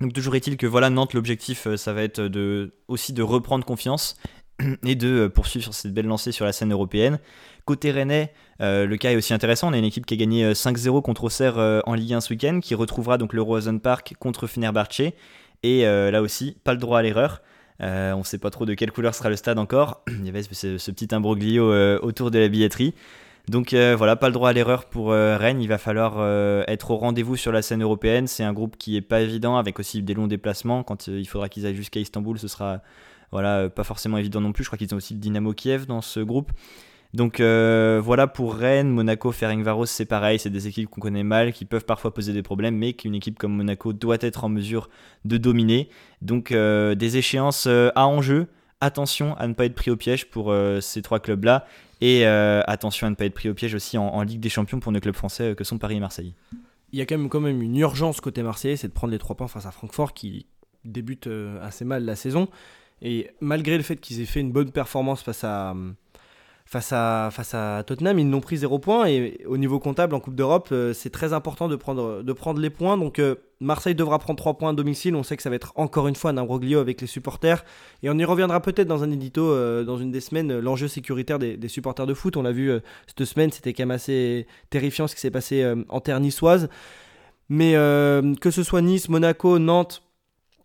Donc 0.00 0.12
toujours 0.12 0.34
est-il 0.34 0.58
que 0.58 0.66
voilà 0.66 0.90
Nantes 0.90 1.14
l'objectif 1.14 1.74
ça 1.76 1.94
va 1.94 2.02
être 2.02 2.20
de, 2.20 2.74
aussi 2.86 3.14
de 3.14 3.22
reprendre 3.22 3.64
confiance 3.64 4.18
et 4.84 4.94
de 4.94 5.26
poursuivre 5.28 5.64
sur 5.64 5.74
cette 5.74 5.92
belle 5.92 6.06
lancée 6.06 6.32
sur 6.32 6.44
la 6.44 6.52
scène 6.52 6.72
européenne. 6.72 7.18
Côté 7.64 7.90
Rennais, 7.90 8.32
euh, 8.60 8.86
le 8.86 8.96
cas 8.96 9.10
est 9.10 9.16
aussi 9.16 9.34
intéressant. 9.34 9.68
On 9.68 9.72
a 9.72 9.78
une 9.78 9.84
équipe 9.84 10.06
qui 10.06 10.14
a 10.14 10.16
gagné 10.16 10.52
5-0 10.52 10.98
euh, 10.98 11.00
contre 11.00 11.24
Auxerre 11.24 11.58
euh, 11.58 11.80
en 11.84 11.94
Ligue 11.94 12.14
1 12.14 12.20
ce 12.20 12.32
week-end, 12.32 12.60
qui 12.62 12.74
retrouvera 12.74 13.18
donc 13.18 13.32
le 13.32 13.42
Rosen 13.42 13.80
Park 13.80 14.14
contre 14.18 14.46
Fenerbahce. 14.46 15.02
Et 15.62 15.82
là 15.84 16.22
aussi, 16.22 16.56
pas 16.62 16.74
le 16.74 16.78
droit 16.78 17.00
à 17.00 17.02
l'erreur. 17.02 17.42
on 17.80 18.18
ne 18.18 18.22
sait 18.22 18.38
pas 18.38 18.50
trop 18.50 18.66
de 18.66 18.74
quelle 18.74 18.92
couleur 18.92 19.16
sera 19.16 19.30
le 19.30 19.36
stade 19.36 19.58
encore. 19.58 20.04
Il 20.08 20.24
y 20.24 20.28
avait 20.28 20.42
ce, 20.42 20.90
petit 20.92 21.08
imbroglio 21.12 21.98
autour 22.02 22.30
de 22.30 22.38
la 22.38 22.46
billetterie. 22.46 22.94
Donc 23.48 23.74
voilà, 23.74 24.14
pas 24.14 24.28
le 24.28 24.32
droit 24.32 24.50
à 24.50 24.52
l'erreur 24.52 24.84
pour 24.84 25.10
Rennes. 25.10 25.60
Il 25.60 25.66
va 25.66 25.78
falloir 25.78 26.24
être 26.68 26.92
au 26.92 26.98
rendez-vous 26.98 27.34
sur 27.34 27.50
la 27.50 27.62
scène 27.62 27.82
européenne. 27.82 28.28
C'est 28.28 28.44
un 28.44 28.52
groupe 28.52 28.76
qui 28.76 28.96
est 28.96 29.00
pas 29.00 29.22
évident, 29.22 29.56
avec 29.56 29.80
aussi 29.80 30.02
des 30.02 30.14
longs 30.14 30.28
déplacements. 30.28 30.84
Quand 30.84 31.08
il 31.08 31.26
faudra 31.26 31.48
qu'ils 31.48 31.66
aillent 31.66 31.74
jusqu'à 31.74 31.98
Istanbul, 31.98 32.38
ce 32.38 32.46
sera 32.46 32.82
voilà, 33.32 33.68
pas 33.68 33.84
forcément 33.84 34.18
évident 34.18 34.40
non 34.40 34.52
plus. 34.52 34.64
Je 34.64 34.68
crois 34.68 34.78
qu'ils 34.78 34.92
ont 34.94 34.98
aussi 34.98 35.14
le 35.14 35.20
Dynamo 35.20 35.52
Kiev 35.52 35.86
dans 35.86 36.00
ce 36.00 36.20
groupe. 36.20 36.52
Donc 37.16 37.40
euh, 37.40 37.98
voilà 38.04 38.26
pour 38.26 38.54
Rennes, 38.54 38.90
Monaco, 38.90 39.32
Ferencvaros, 39.32 39.86
c'est 39.86 40.04
pareil, 40.04 40.38
c'est 40.38 40.50
des 40.50 40.68
équipes 40.68 40.90
qu'on 40.90 41.00
connaît 41.00 41.22
mal, 41.22 41.52
qui 41.52 41.64
peuvent 41.64 41.86
parfois 41.86 42.12
poser 42.12 42.34
des 42.34 42.42
problèmes, 42.42 42.76
mais 42.76 42.92
qu'une 42.92 43.14
équipe 43.14 43.38
comme 43.38 43.54
Monaco 43.54 43.94
doit 43.94 44.18
être 44.20 44.44
en 44.44 44.50
mesure 44.50 44.90
de 45.24 45.38
dominer. 45.38 45.88
Donc 46.20 46.52
euh, 46.52 46.94
des 46.94 47.16
échéances 47.16 47.66
euh, 47.68 47.90
à 47.94 48.06
enjeu. 48.06 48.48
Attention 48.82 49.34
à 49.38 49.46
ne 49.46 49.54
pas 49.54 49.64
être 49.64 49.74
pris 49.74 49.90
au 49.90 49.96
piège 49.96 50.28
pour 50.28 50.54
ces 50.82 51.00
trois 51.00 51.18
clubs-là. 51.18 51.64
Et 52.02 52.26
attention 52.26 53.06
à 53.06 53.10
ne 53.10 53.14
pas 53.14 53.24
être 53.24 53.32
pris 53.32 53.48
au 53.48 53.54
piège 53.54 53.74
aussi 53.74 53.96
en, 53.96 54.22
Ligue 54.22 54.40
des 54.40 54.50
Champions 54.50 54.80
pour 54.80 54.92
nos 54.92 55.00
clubs 55.00 55.14
français 55.14 55.54
que 55.56 55.64
sont 55.64 55.78
Paris 55.78 55.96
et 55.96 56.00
Marseille. 56.00 56.34
Il 56.92 56.98
y 56.98 57.02
a 57.02 57.06
quand 57.06 57.16
même, 57.16 57.30
quand 57.30 57.40
même 57.40 57.62
une 57.62 57.78
urgence 57.78 58.20
côté 58.20 58.42
Marseillais, 58.42 58.76
c'est 58.76 58.88
de 58.88 58.92
prendre 58.92 59.12
les 59.12 59.18
trois 59.18 59.34
points 59.34 59.48
face 59.48 59.64
à 59.64 59.70
Francfort 59.70 60.12
qui 60.12 60.44
débute 60.84 61.26
assez 61.62 61.86
mal 61.86 62.04
la 62.04 62.16
saison. 62.16 62.48
Et 63.02 63.30
malgré 63.40 63.76
le 63.76 63.82
fait 63.82 63.96
qu'ils 63.96 64.20
aient 64.20 64.26
fait 64.26 64.40
une 64.40 64.52
bonne 64.52 64.70
performance 64.70 65.22
face 65.22 65.44
à, 65.44 65.74
face 66.66 66.92
à, 66.92 67.28
face 67.30 67.54
à 67.54 67.84
Tottenham, 67.86 68.18
ils 68.18 68.28
n'ont 68.28 68.40
pris 68.40 68.56
0 68.56 68.78
points 68.80 69.06
et 69.06 69.40
au 69.46 69.56
niveau 69.56 69.78
comptable 69.78 70.14
en 70.14 70.20
Coupe 70.20 70.34
d'Europe, 70.34 70.68
euh, 70.72 70.92
c'est 70.92 71.10
très 71.10 71.32
important 71.32 71.68
de 71.68 71.76
prendre, 71.76 72.22
de 72.22 72.32
prendre 72.32 72.60
les 72.60 72.70
points. 72.70 72.98
Donc 72.98 73.20
euh, 73.20 73.36
Marseille 73.60 73.94
devra 73.94 74.18
prendre 74.18 74.38
3 74.38 74.54
points 74.54 74.70
à 74.70 74.72
domicile. 74.72 75.14
On 75.14 75.22
sait 75.22 75.36
que 75.36 75.44
ça 75.44 75.50
va 75.50 75.56
être 75.56 75.72
encore 75.76 76.08
une 76.08 76.16
fois 76.16 76.32
un 76.32 76.38
imbroglio 76.38 76.80
avec 76.80 77.00
les 77.00 77.06
supporters 77.06 77.64
et 78.02 78.10
on 78.10 78.18
y 78.18 78.24
reviendra 78.24 78.60
peut-être 78.60 78.88
dans 78.88 79.04
un 79.04 79.10
édito 79.12 79.42
euh, 79.42 79.84
dans 79.84 79.96
une 79.96 80.10
des 80.10 80.20
semaines. 80.20 80.58
L'enjeu 80.58 80.88
sécuritaire 80.88 81.38
des, 81.38 81.56
des, 81.56 81.68
supporters 81.68 82.06
de 82.06 82.14
foot, 82.14 82.36
on 82.36 82.42
l'a 82.42 82.52
vu 82.52 82.72
cette 83.06 83.24
semaine, 83.24 83.52
c'était 83.52 83.72
quand 83.72 83.82
même 83.82 83.92
assez 83.92 84.46
terrifiant 84.70 85.06
ce 85.06 85.14
qui 85.14 85.20
s'est 85.20 85.30
passé 85.30 85.64
en 85.88 86.00
terre 86.00 86.18
niçoise. 86.18 86.68
Mais 87.48 87.72
que 87.74 88.50
ce 88.50 88.62
soit 88.62 88.82
Nice, 88.82 89.08
Monaco, 89.08 89.58
Nantes, 89.58 90.02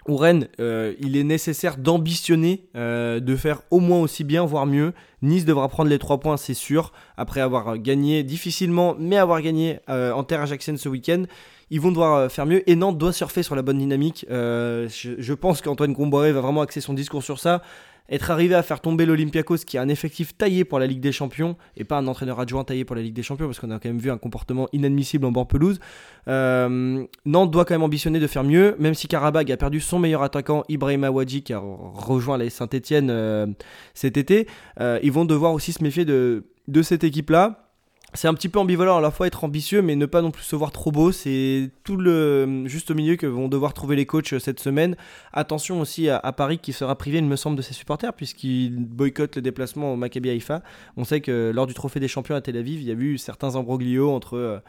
ou 0.07 0.17
Rennes, 0.17 0.47
euh, 0.59 0.93
il 0.99 1.15
est 1.15 1.23
nécessaire 1.23 1.77
d'ambitionner, 1.77 2.65
euh, 2.75 3.19
de 3.19 3.35
faire 3.35 3.61
au 3.69 3.79
moins 3.79 3.99
aussi 3.99 4.23
bien, 4.23 4.45
voire 4.45 4.65
mieux. 4.65 4.93
Nice 5.21 5.45
devra 5.45 5.67
prendre 5.69 5.89
les 5.89 5.99
trois 5.99 6.19
points, 6.19 6.37
c'est 6.37 6.55
sûr, 6.55 6.91
après 7.17 7.41
avoir 7.41 7.77
gagné 7.77 8.23
difficilement, 8.23 8.95
mais 8.97 9.17
avoir 9.17 9.41
gagné 9.41 9.79
euh, 9.89 10.11
en 10.11 10.23
terre 10.23 10.41
ajaxienne 10.41 10.77
ce 10.77 10.89
week-end. 10.89 11.23
Ils 11.69 11.79
vont 11.79 11.91
devoir 11.91 12.29
faire 12.29 12.45
mieux 12.45 12.69
et 12.69 12.75
Nantes 12.75 12.97
doit 12.97 13.13
surfer 13.13 13.43
sur 13.43 13.55
la 13.55 13.61
bonne 13.61 13.77
dynamique. 13.77 14.25
Je, 14.29 14.87
je, 14.89 15.33
pense 15.33 15.61
qu'Antoine 15.61 15.95
Comboiré 15.95 16.33
va 16.33 16.41
vraiment 16.41 16.59
axer 16.59 16.81
son 16.81 16.93
discours 16.93 17.23
sur 17.23 17.39
ça 17.39 17.61
être 18.09 18.31
arrivé 18.31 18.55
à 18.55 18.63
faire 18.63 18.81
tomber 18.81 19.05
l'Olympiakos 19.05 19.57
qui 19.65 19.77
a 19.77 19.81
un 19.81 19.89
effectif 19.89 20.37
taillé 20.37 20.65
pour 20.65 20.79
la 20.79 20.87
Ligue 20.87 20.99
des 20.99 21.11
Champions 21.11 21.55
et 21.77 21.83
pas 21.83 21.97
un 21.97 22.07
entraîneur 22.07 22.39
adjoint 22.39 22.63
taillé 22.63 22.85
pour 22.85 22.95
la 22.95 23.01
Ligue 23.01 23.13
des 23.13 23.23
Champions 23.23 23.45
parce 23.45 23.59
qu'on 23.59 23.71
a 23.71 23.79
quand 23.79 23.89
même 23.89 23.99
vu 23.99 24.11
un 24.11 24.17
comportement 24.17 24.67
inadmissible 24.73 25.25
en 25.25 25.31
bord 25.31 25.47
pelouse. 25.47 25.79
Euh, 26.27 27.05
Nantes 27.25 27.51
doit 27.51 27.65
quand 27.65 27.73
même 27.73 27.83
ambitionner 27.83 28.19
de 28.19 28.27
faire 28.27 28.43
mieux, 28.43 28.75
même 28.79 28.93
si 28.93 29.07
Karabag 29.07 29.51
a 29.51 29.57
perdu 29.57 29.79
son 29.79 29.99
meilleur 29.99 30.23
attaquant 30.23 30.63
Ibrahim 30.69 31.03
Awadji 31.03 31.43
qui 31.43 31.53
a 31.53 31.59
rejoint 31.59 32.37
la 32.37 32.49
Saint-Etienne 32.49 33.09
euh, 33.09 33.47
cet 33.93 34.17
été. 34.17 34.47
Euh, 34.79 34.99
ils 35.03 35.11
vont 35.11 35.25
devoir 35.25 35.53
aussi 35.53 35.71
se 35.71 35.83
méfier 35.83 36.05
de, 36.05 36.45
de 36.67 36.81
cette 36.81 37.03
équipe-là 37.03 37.70
c'est 38.13 38.27
un 38.27 38.33
petit 38.33 38.49
peu 38.49 38.59
ambivalent 38.59 38.97
à 38.97 39.01
la 39.01 39.09
fois 39.09 39.27
être 39.27 39.43
ambitieux 39.43 39.81
mais 39.81 39.95
ne 39.95 40.05
pas 40.05 40.21
non 40.21 40.31
plus 40.31 40.43
se 40.43 40.55
voir 40.55 40.71
trop 40.71 40.91
beau. 40.91 41.11
C'est 41.11 41.69
tout 41.83 41.95
le 41.95 42.63
juste 42.65 42.91
au 42.91 42.93
milieu 42.93 43.15
que 43.15 43.25
vont 43.25 43.47
devoir 43.47 43.73
trouver 43.73 43.95
les 43.95 44.05
coachs 44.05 44.37
cette 44.39 44.59
semaine. 44.59 44.95
Attention 45.33 45.79
aussi 45.79 46.09
à, 46.09 46.19
Paris 46.33 46.59
qui 46.59 46.73
sera 46.73 46.95
privé, 46.97 47.19
il 47.19 47.25
me 47.25 47.35
semble, 47.35 47.55
de 47.55 47.61
ses 47.61 47.73
supporters 47.73 48.13
puisqu'il 48.13 48.85
boycotte 48.85 49.37
le 49.37 49.41
déplacement 49.41 49.93
au 49.93 49.95
Maccabi 49.95 50.29
Haïfa. 50.29 50.61
On 50.97 51.05
sait 51.05 51.21
que 51.21 51.51
lors 51.53 51.67
du 51.67 51.73
Trophée 51.73 51.99
des 51.99 52.07
Champions 52.07 52.35
à 52.35 52.41
Tel 52.41 52.57
Aviv, 52.57 52.81
il 52.81 52.87
y 52.87 52.91
a 52.91 52.95
eu 52.95 53.17
certains 53.17 53.55
embroglios 53.55 54.11
entre, 54.11 54.35
euh, 54.35 54.59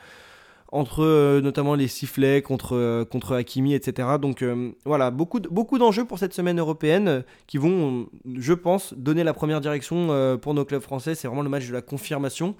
entre 0.70 1.02
euh, 1.02 1.40
notamment 1.40 1.74
les 1.74 1.88
sifflets 1.88 2.42
contre, 2.42 2.76
euh, 2.76 3.04
contre 3.04 3.34
Hakimi, 3.34 3.74
etc. 3.74 4.08
Donc 4.20 4.44
voilà, 4.84 5.10
beaucoup, 5.10 5.40
beaucoup 5.40 5.78
d'enjeux 5.78 6.04
pour 6.04 6.20
cette 6.20 6.32
semaine 6.32 6.60
européenne 6.60 7.24
qui 7.48 7.58
vont, 7.58 8.06
je 8.36 8.52
pense, 8.52 8.94
donner 8.94 9.24
la 9.24 9.34
première 9.34 9.60
direction 9.60 10.38
pour 10.40 10.54
nos 10.54 10.64
clubs 10.64 10.82
français. 10.82 11.16
C'est 11.16 11.26
vraiment 11.26 11.42
le 11.42 11.50
match 11.50 11.66
de 11.66 11.72
la 11.72 11.82
confirmation 11.82 12.54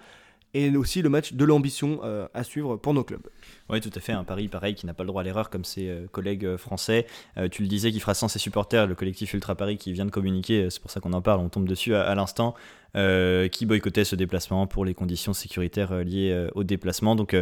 et 0.55 0.75
aussi 0.77 1.03
le 1.03 1.09
match 1.09 1.33
de 1.33 1.45
l'ambition 1.45 2.01
euh, 2.05 2.29
à 2.35 2.45
suivre 2.45 2.77
pour 2.77 2.93
nos 2.95 3.05
clubs. 3.05 3.27
Oui, 3.71 3.81
tout 3.81 3.91
à 3.95 4.01
fait. 4.01 4.13
Un 4.13 4.25
Paris, 4.25 4.49
pareil, 4.49 4.75
qui 4.75 4.87
n'a 4.87 4.95
pas 4.95 5.03
le 5.03 5.09
droit 5.09 5.23
à 5.23 5.25
l'erreur 5.25 5.49
comme 5.49 5.65
ses 5.65 5.89
euh, 5.89 6.07
collègues 6.11 6.45
euh, 6.45 6.59
français. 6.59 7.07
tu 7.51 7.63
le 7.63 7.69
disais, 7.69 7.91
qui 7.91 8.01
fera 8.01 8.15
sans 8.15 8.29
ses 8.29 8.39
supporters, 8.39 8.87
le 8.87 8.95
collectif 8.95 9.33
Ultra 9.33 9.55
Paris 9.55 9.79
qui 9.79 9.93
vient 9.93 10.05
de 10.05 10.11
communiquer, 10.11 10.69
c'est 10.71 10.81
pour 10.81 10.91
ça 10.91 11.01
qu'on 11.01 11.13
en 11.13 11.23
parle, 11.23 11.41
on 11.41 11.49
tombe 11.49 11.67
dessus 11.67 11.95
à, 11.95 12.15
l'instant, 12.15 12.55
qui 12.95 13.67
boycottait 13.67 14.05
ce 14.05 14.17
déplacement 14.17 14.67
pour 14.67 14.85
les 14.85 14.95
conditions 14.95 15.33
sécuritaires 15.33 15.95
liées 16.05 16.49
au 16.55 16.65
déplacement. 16.65 17.17
Donc 17.17 17.35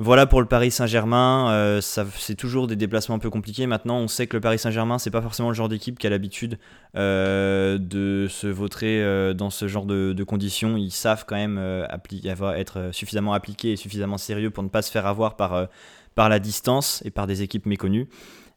Voilà 0.00 0.26
pour 0.26 0.40
le 0.40 0.48
Paris 0.48 0.72
Saint-Germain, 0.72 1.52
euh, 1.52 1.80
c'est 1.80 2.34
toujours 2.34 2.66
des 2.66 2.74
déplacements 2.74 3.14
un 3.14 3.20
peu 3.20 3.30
compliqués. 3.30 3.68
Maintenant, 3.68 3.98
on 3.98 4.08
sait 4.08 4.26
que 4.26 4.36
le 4.36 4.40
Paris 4.40 4.58
Saint-Germain, 4.58 4.98
c'est 4.98 5.12
pas 5.12 5.22
forcément 5.22 5.50
le 5.50 5.54
genre 5.54 5.68
d'équipe 5.68 6.00
qui 6.00 6.06
a 6.08 6.10
l'habitude 6.10 6.58
euh, 6.96 7.78
de 7.78 8.26
se 8.28 8.48
vautrer 8.48 9.00
euh, 9.00 9.34
dans 9.34 9.50
ce 9.50 9.68
genre 9.68 9.86
de, 9.86 10.24
conditions. 10.24 10.76
Ils 10.76 10.90
savent 10.90 11.24
quand 11.28 11.36
même 11.36 11.58
avoir- 12.26 12.56
être 12.56 12.88
suffisamment 12.90 13.34
appliqués 13.34 13.70
et 13.70 13.76
suffisamment 13.76 14.18
sérieux 14.18 14.50
pour 14.50 14.64
ne 14.64 14.68
pas 14.68 14.82
se 14.82 14.90
faire 14.90 15.06
avoir 15.06 15.36
par, 15.36 15.68
par 16.16 16.28
la 16.28 16.40
distance 16.40 17.00
et 17.04 17.12
par 17.12 17.28
des 17.28 17.42
équipes 17.42 17.66
méconnues. 17.66 18.08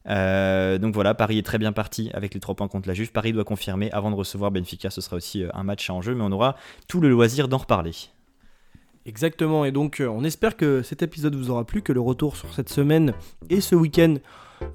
Donc 0.06 0.92
voilà, 0.92 1.14
Paris 1.14 1.38
est 1.38 1.46
très 1.46 1.58
bien 1.58 1.70
parti 1.70 2.10
avec 2.14 2.34
les 2.34 2.40
trois 2.40 2.56
points 2.56 2.66
contre 2.66 2.88
la 2.88 2.94
Juve. 2.94 3.12
Paris 3.12 3.32
doit 3.32 3.44
confirmer 3.44 3.92
avant 3.92 4.10
de 4.10 4.16
recevoir 4.16 4.50
Benfica. 4.50 4.90
Ce 4.90 5.00
sera 5.00 5.14
aussi 5.14 5.44
un 5.54 5.62
match 5.62 5.88
en 5.88 6.02
jeu, 6.02 6.16
mais 6.16 6.24
on 6.24 6.32
aura 6.32 6.56
tout 6.88 7.00
le 7.00 7.08
loisir 7.08 7.46
d'en 7.46 7.58
reparler. 7.58 7.92
Exactement, 9.08 9.64
et 9.64 9.72
donc 9.72 10.00
euh, 10.00 10.06
on 10.06 10.22
espère 10.22 10.54
que 10.54 10.82
cet 10.82 11.02
épisode 11.02 11.34
vous 11.34 11.50
aura 11.50 11.64
plu, 11.64 11.80
que 11.80 11.94
le 11.94 12.00
retour 12.00 12.36
sur 12.36 12.52
cette 12.52 12.68
semaine 12.68 13.14
et 13.48 13.62
ce 13.62 13.74
week-end 13.74 14.16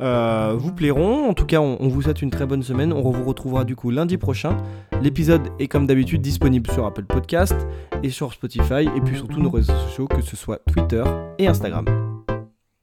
euh, 0.01 0.55
vous 0.57 0.73
plairont. 0.73 1.29
En 1.29 1.36
tout 1.36 1.45
cas, 1.45 1.59
on, 1.59 1.77
on 1.79 1.88
vous 1.88 2.01
souhaite 2.01 2.23
une 2.23 2.31
très 2.31 2.47
bonne 2.47 2.63
semaine. 2.63 2.93
On 2.93 3.11
vous 3.11 3.23
retrouvera 3.23 3.63
du 3.63 3.75
coup 3.75 3.91
lundi 3.91 4.17
prochain. 4.17 4.57
L'épisode 5.03 5.49
est 5.59 5.67
comme 5.67 5.86
d'habitude 5.86 6.21
disponible 6.21 6.71
sur 6.71 6.84
Apple 6.88 7.03
Podcast 7.03 7.55
et 8.01 8.09
sur 8.09 8.34
Spotify, 8.34 8.89
et 8.95 9.01
puis 9.01 9.17
surtout 9.17 9.39
nos 9.39 9.51
réseaux 9.51 9.73
sociaux, 9.88 10.07
que 10.07 10.21
ce 10.21 10.36
soit 10.36 10.61
Twitter 10.65 11.03
et 11.38 11.45
Instagram. 11.45 12.12